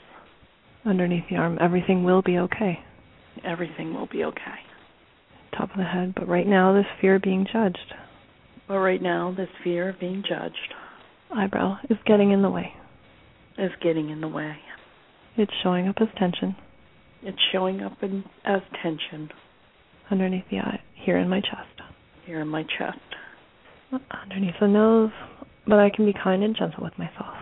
underneath 0.84 1.24
the 1.30 1.36
arm, 1.36 1.58
everything 1.60 2.04
will 2.04 2.22
be 2.22 2.38
okay. 2.38 2.78
Everything 3.44 3.94
will 3.94 4.06
be 4.06 4.24
okay. 4.24 4.58
Top 5.56 5.70
of 5.70 5.76
the 5.76 5.84
head, 5.84 6.14
but 6.14 6.28
right 6.28 6.46
now, 6.46 6.74
this 6.74 6.86
fear 7.00 7.16
of 7.16 7.22
being 7.22 7.46
judged. 7.52 7.94
But 8.68 8.78
right 8.78 9.02
now, 9.02 9.34
this 9.36 9.48
fear 9.62 9.88
of 9.88 10.00
being 10.00 10.22
judged. 10.28 10.74
Eyebrow 11.34 11.78
is 11.90 11.98
getting 12.06 12.32
in 12.32 12.42
the 12.42 12.50
way. 12.50 12.72
Is 13.57 13.70
getting 13.82 14.11
in 14.11 14.20
the 14.20 14.28
way. 14.28 14.57
It's 15.36 15.52
showing 15.62 15.86
up 15.86 15.96
as 16.00 16.09
tension. 16.18 16.57
It's 17.22 17.38
showing 17.52 17.82
up 17.82 17.96
in, 18.02 18.24
as 18.44 18.61
tension. 18.82 19.30
Underneath 20.11 20.44
the 20.50 20.59
eye, 20.59 20.80
here 21.05 21.18
in 21.18 21.28
my 21.28 21.40
chest. 21.40 21.88
Here 22.26 22.40
in 22.40 22.48
my 22.48 22.62
chest. 22.62 22.98
Underneath 24.22 24.55
the 24.61 24.66
nose, 24.66 25.11
but 25.66 25.78
I 25.78 25.90
can 25.94 26.05
be 26.05 26.12
kind 26.12 26.42
and 26.42 26.57
gentle 26.57 26.82
with 26.82 26.98
myself. 26.98 27.36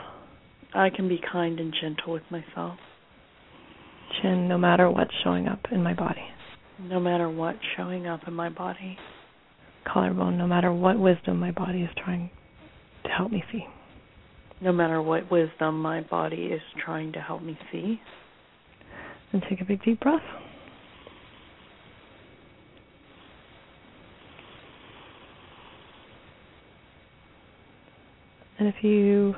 I 0.75 0.91
can 0.91 1.09
be 1.09 1.21
kind 1.33 1.59
and 1.59 1.75
gentle 1.81 2.13
with 2.13 2.23
myself. 2.31 2.79
Chin, 4.21 4.49
no 4.49 4.59
matter 4.59 4.91
what's 4.91 5.15
showing 5.25 5.49
up 5.49 5.61
in 5.71 5.83
my 5.83 5.95
body. 5.95 6.25
No 6.79 7.01
matter 7.01 7.31
what's 7.31 7.59
showing 7.77 8.07
up 8.07 8.21
in 8.27 8.35
my 8.35 8.51
body. 8.51 8.99
Collarbone, 9.91 10.37
no 10.37 10.47
matter 10.47 10.73
what 10.73 10.99
wisdom 10.99 11.39
my 11.39 11.51
body 11.51 11.83
is 11.83 11.91
trying 12.05 12.31
to 13.05 13.11
help 13.11 13.33
me 13.33 13.43
see. 13.51 13.65
No 14.63 14.71
matter 14.71 15.03
what 15.03 15.29
wisdom 15.31 15.83
my 15.83 16.03
body 16.03 16.45
is 16.53 16.61
trying 16.85 17.13
to 17.15 17.21
help 17.21 17.43
me 17.43 17.59
see. 17.73 18.01
And 19.33 19.43
take 19.49 19.61
a 19.61 19.65
big 19.65 19.83
deep 19.83 19.99
breath. 20.01 20.21
And 28.59 28.69
if 28.69 28.77
you 28.83 29.35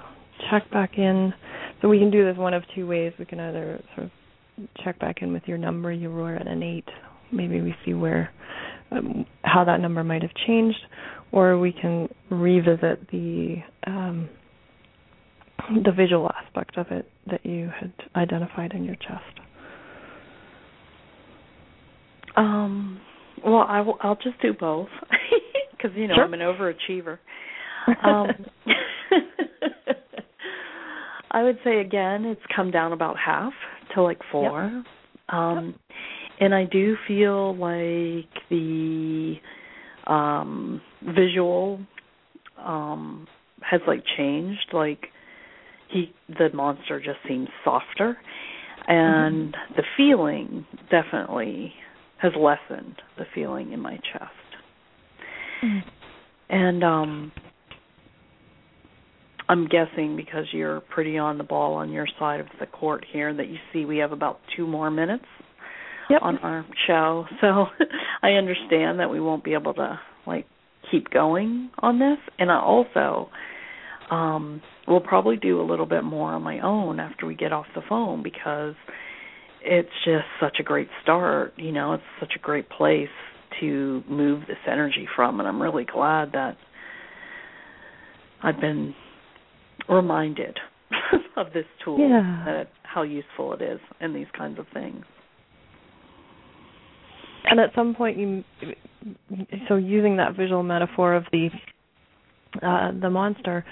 check 0.51 0.71
back 0.71 0.99
in, 0.99 1.33
so 1.81 1.89
we 1.89 1.99
can 1.99 2.11
do 2.11 2.27
this 2.27 2.37
one 2.37 2.53
of 2.53 2.63
two 2.75 2.87
ways. 2.87 3.15
We 3.19 3.25
can 3.25 3.41
either 3.41 3.83
sort 3.95 4.07
of 4.09 4.69
check 4.85 4.99
back 4.99 5.23
in 5.23 5.33
with 5.33 5.45
your 5.47 5.57
number. 5.57 5.91
You 5.91 6.11
were 6.11 6.35
at 6.35 6.47
an 6.47 6.63
eight. 6.63 6.85
Maybe 7.33 7.63
we 7.63 7.75
see 7.87 7.95
where 7.95 8.31
um, 8.91 9.25
how 9.43 9.65
that 9.65 9.81
number 9.81 10.05
might 10.05 10.21
have 10.21 10.35
changed, 10.47 10.79
or 11.33 11.59
we 11.59 11.73
can 11.73 12.09
revisit 12.31 13.11
the 13.11 13.57
um, 13.87 14.29
the 15.85 15.93
visual 15.93 16.31
aspect 16.45 16.77
of 16.77 16.87
it 16.91 17.09
that 17.31 17.45
you 17.45 17.71
had 17.79 17.93
identified 18.17 18.73
in 18.73 18.85
your 18.85 18.97
chest. 18.97 19.41
Um. 22.37 23.01
Well, 23.45 23.65
I 23.69 23.81
will. 23.81 23.99
I'll 24.01 24.17
just 24.17 24.41
do 24.41 24.53
both 24.53 24.89
because 25.71 25.93
you 25.97 26.09
know 26.09 26.15
sure. 26.15 26.25
I'm 26.25 26.35
an 26.35 26.41
overachiever. 26.41 27.19
Um, 28.03 28.31
I 31.31 31.43
would 31.43 31.59
say 31.63 31.81
again, 31.81 32.25
it's 32.25 32.41
come 32.57 32.71
down 32.71 32.93
about 32.93 33.17
half 33.19 33.53
to 33.95 34.03
like 34.03 34.21
four. 34.33 34.63
Yep. 34.63 35.35
Um, 35.35 35.67
yep. 35.67 35.75
And 36.41 36.55
I 36.55 36.65
do 36.65 36.97
feel 37.07 37.55
like 37.57 38.31
the 38.49 39.35
um, 40.07 40.81
visual 41.03 41.81
um, 42.59 43.27
has 43.61 43.81
like 43.87 44.03
changed. 44.17 44.71
Like 44.73 45.09
he, 45.95 46.13
the 46.29 46.51
monster 46.53 47.01
just 47.01 47.19
seems 47.27 47.49
softer, 47.65 48.19
and 48.87 49.55
mm-hmm. 49.55 49.75
the 49.77 49.83
feeling 49.97 50.67
definitely 50.91 51.73
has 52.19 52.33
lessened. 52.39 53.01
The 53.17 53.25
feeling 53.35 53.73
in 53.73 53.81
my 53.81 53.97
chest, 53.97 54.49
mm-hmm. 55.63 55.89
and 56.51 56.85
um 56.85 57.33
I'm 59.49 59.67
guessing 59.67 60.17
because 60.17 60.47
you're 60.53 60.81
pretty 60.81 61.19
on 61.19 61.39
the 61.39 61.45
ball 61.45 61.75
on 61.75 61.91
your 61.91 62.07
side 62.19 62.41
of 62.41 62.47
the 62.61 62.67
court 62.67 63.05
here 63.11 63.35
that 63.35 63.49
you 63.49 63.59
see 63.73 63.85
we 63.85 63.99
have 63.99 64.13
about 64.13 64.41
two 64.57 64.67
more 64.67 64.91
minutes 64.91 65.27
yep. 66.09 66.23
on 66.23 66.39
our 66.39 66.67
show. 66.87 67.27
So 67.41 67.67
I 68.23 68.33
understand 68.33 69.01
that 69.01 69.11
we 69.11 69.21
won't 69.21 69.45
be 69.45 69.53
able 69.53 69.75
to 69.75 70.01
like 70.27 70.47
keep 70.91 71.11
going 71.11 71.71
on 71.79 71.99
this 71.99 72.19
and 72.39 72.51
I 72.51 72.59
also 72.59 73.29
um 74.11 74.63
will 74.87 75.01
probably 75.01 75.37
do 75.37 75.61
a 75.61 75.65
little 75.65 75.87
bit 75.87 76.05
more 76.05 76.33
on 76.33 76.43
my 76.43 76.61
own 76.61 77.01
after 77.01 77.27
we 77.27 77.35
get 77.35 77.53
off 77.53 77.67
the 77.75 77.83
phone 77.89 78.23
because 78.23 78.75
it's 79.63 79.89
just 80.05 80.27
such 80.41 80.59
a 80.61 80.63
great 80.63 80.89
start, 81.03 81.55
you 81.57 81.73
know, 81.73 81.95
it's 81.95 82.03
such 82.21 82.33
a 82.37 82.39
great 82.39 82.69
place 82.69 83.09
to 83.61 84.03
move 84.09 84.43
this 84.47 84.59
energy 84.71 85.09
from 85.17 85.41
and 85.41 85.49
I'm 85.49 85.61
really 85.63 85.85
glad 85.85 86.33
that 86.33 86.57
I've 88.43 88.61
been 88.61 88.95
reminded 89.89 90.59
of 91.37 91.53
this 91.55 91.65
tool 91.85 91.99
yeah. 91.99 92.43
that 92.47 92.69
how 92.83 93.03
useful 93.03 93.55
it 93.55 93.63
is 93.63 93.81
in 94.01 94.13
these 94.13 94.27
kinds 94.37 94.59
of 94.59 94.67
things. 94.73 95.05
And 97.45 97.61
at 97.61 97.71
some 97.75 97.95
point, 97.95 98.17
you 98.17 98.45
so 99.69 99.77
using 99.77 100.17
that 100.17 100.35
visual 100.37 100.63
metaphor 100.63 101.15
of 101.15 101.25
the 101.31 101.51
uh, 102.63 102.93
the 103.01 103.11
monster, 103.11 103.65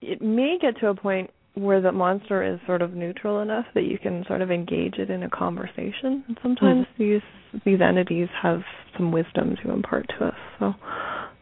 it 0.00 0.22
may 0.22 0.58
get 0.60 0.78
to 0.80 0.88
a 0.88 0.94
point 0.94 1.30
where 1.54 1.80
the 1.80 1.92
monster 1.92 2.42
is 2.42 2.58
sort 2.66 2.80
of 2.80 2.94
neutral 2.94 3.40
enough 3.40 3.66
that 3.74 3.82
you 3.82 3.98
can 3.98 4.24
sort 4.26 4.40
of 4.40 4.50
engage 4.50 4.94
it 4.94 5.10
in 5.10 5.22
a 5.22 5.30
conversation. 5.30 6.24
And 6.26 6.38
sometimes 6.42 6.86
mm-hmm. 6.98 7.02
these 7.02 7.62
these 7.64 7.80
entities 7.80 8.28
have 8.42 8.60
some 8.96 9.12
wisdom 9.12 9.56
to 9.62 9.70
impart 9.70 10.06
to 10.18 10.26
us. 10.26 10.34
So 10.58 10.72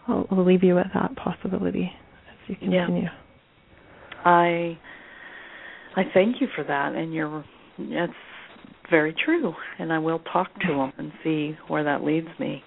I'll, 0.09 0.27
I'll 0.31 0.45
leave 0.45 0.65
you 0.65 0.75
with 0.75 0.89
that 0.95 1.15
possibility 1.17 1.93
as 2.29 2.49
you 2.49 2.57
continue. 2.57 3.03
Yeah. 3.03 3.09
I 4.25 4.79
I 5.97 6.03
thank 6.13 6.41
you 6.41 6.49
for 6.55 6.65
that, 6.65 6.95
and 6.95 7.15
you're 7.15 7.45
it's 7.79 8.13
very 8.91 9.15
true. 9.25 9.55
And 9.79 9.93
I 9.93 9.99
will 9.99 10.19
talk 10.33 10.53
to 10.67 10.69
them 10.69 10.93
and 10.99 11.13
see 11.23 11.57
where 11.69 11.85
that 11.85 12.03
leads 12.03 12.29
me. 12.39 12.65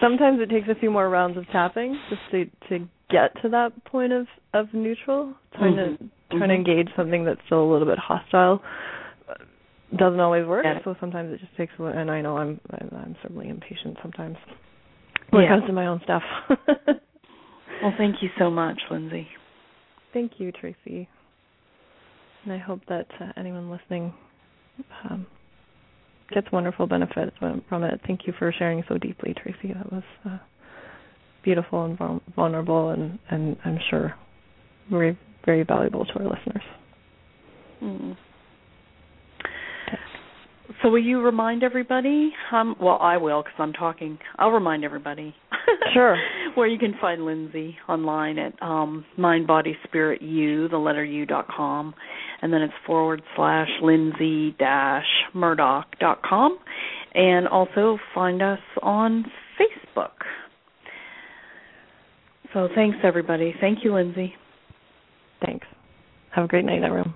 Sometimes 0.00 0.40
it 0.40 0.50
takes 0.50 0.68
a 0.68 0.74
few 0.74 0.90
more 0.90 1.08
rounds 1.08 1.36
of 1.36 1.46
tapping 1.48 1.98
just 2.08 2.22
to 2.30 2.44
to 2.68 2.88
get 3.14 3.40
to 3.42 3.48
that 3.50 3.84
point 3.84 4.12
of 4.12 4.26
of 4.52 4.72
neutral. 4.72 5.34
Trying 5.56 5.74
mm-hmm. 5.74 6.04
to 6.04 6.10
trying 6.30 6.40
mm-hmm. 6.40 6.48
to 6.48 6.54
engage 6.54 6.88
something 6.96 7.24
that's 7.24 7.40
still 7.46 7.62
a 7.62 7.70
little 7.70 7.86
bit 7.86 7.98
hostile 7.98 8.62
doesn't 9.96 10.20
always 10.20 10.46
work. 10.46 10.66
So 10.84 10.96
sometimes 10.98 11.32
it 11.32 11.40
just 11.40 11.56
takes. 11.56 11.72
A, 11.78 11.84
and 11.84 12.10
I 12.10 12.20
know 12.20 12.36
I'm 12.36 12.60
I'm 12.72 13.16
certainly 13.22 13.48
impatient 13.48 13.98
sometimes 14.02 14.36
when 15.30 15.42
yeah. 15.42 15.48
it 15.48 15.50
comes 15.52 15.66
to 15.68 15.72
my 15.72 15.86
own 15.86 16.00
stuff. 16.04 16.22
Well, 17.82 17.92
thank 17.98 18.22
you 18.22 18.30
so 18.38 18.50
much, 18.50 18.80
Lindsay. 18.90 19.28
Thank 20.14 20.32
you, 20.38 20.52
Tracy. 20.52 21.06
And 22.44 22.52
I 22.52 22.56
hope 22.56 22.80
that 22.88 23.06
uh, 23.20 23.32
anyone 23.36 23.70
listening 23.70 24.14
um, 25.04 25.26
gets 26.32 26.50
wonderful 26.50 26.86
benefits 26.86 27.36
from 27.38 27.84
it. 27.84 28.00
Thank 28.06 28.26
you 28.26 28.32
for 28.38 28.52
sharing 28.58 28.84
so 28.88 28.96
deeply, 28.96 29.34
Tracy. 29.34 29.74
That 29.74 29.92
was 29.92 30.02
uh, 30.24 30.38
beautiful 31.44 31.84
and 31.84 32.20
vulnerable, 32.34 32.90
and, 32.90 33.18
and 33.30 33.56
I'm 33.64 33.78
sure 33.90 34.14
very, 34.90 35.18
very 35.44 35.62
valuable 35.62 36.04
to 36.04 36.12
our 36.14 36.24
listeners. 36.24 36.62
Mm. 37.82 38.16
So 40.82 40.90
will 40.90 41.02
you 41.02 41.20
remind 41.20 41.62
everybody? 41.62 42.32
Um, 42.52 42.74
well, 42.80 42.98
I 43.00 43.16
will 43.16 43.42
because 43.42 43.56
I'm 43.58 43.72
talking. 43.72 44.18
I'll 44.38 44.50
remind 44.50 44.84
everybody. 44.84 45.34
Sure. 45.94 46.16
Where 46.56 46.66
you 46.66 46.78
can 46.78 46.94
find 47.00 47.24
Lindsay 47.24 47.76
online 47.88 48.38
at 48.38 48.52
um, 48.60 49.04
Mind 49.16 49.46
Body 49.46 49.76
Spirit 49.84 50.20
U, 50.20 50.68
the 50.68 50.76
letter 50.76 51.04
U 51.04 51.24
dot 51.24 51.46
com, 51.48 51.94
and 52.42 52.52
then 52.52 52.60
it's 52.62 52.74
forward 52.86 53.22
slash 53.34 53.68
Lindsay 53.80 54.54
dash 54.58 55.06
Murdoch 55.32 55.86
dot 56.00 56.22
com, 56.22 56.58
and 57.14 57.48
also 57.48 57.98
find 58.14 58.42
us 58.42 58.58
on 58.82 59.24
Facebook. 59.58 60.10
So 62.54 62.68
thanks 62.74 62.96
everybody. 63.02 63.54
Thank 63.60 63.84
you, 63.84 63.92
Lindsay. 63.92 64.32
Thanks. 65.44 65.66
Have 66.30 66.44
a 66.44 66.48
great 66.48 66.64
night, 66.64 66.82
everyone. 66.82 67.12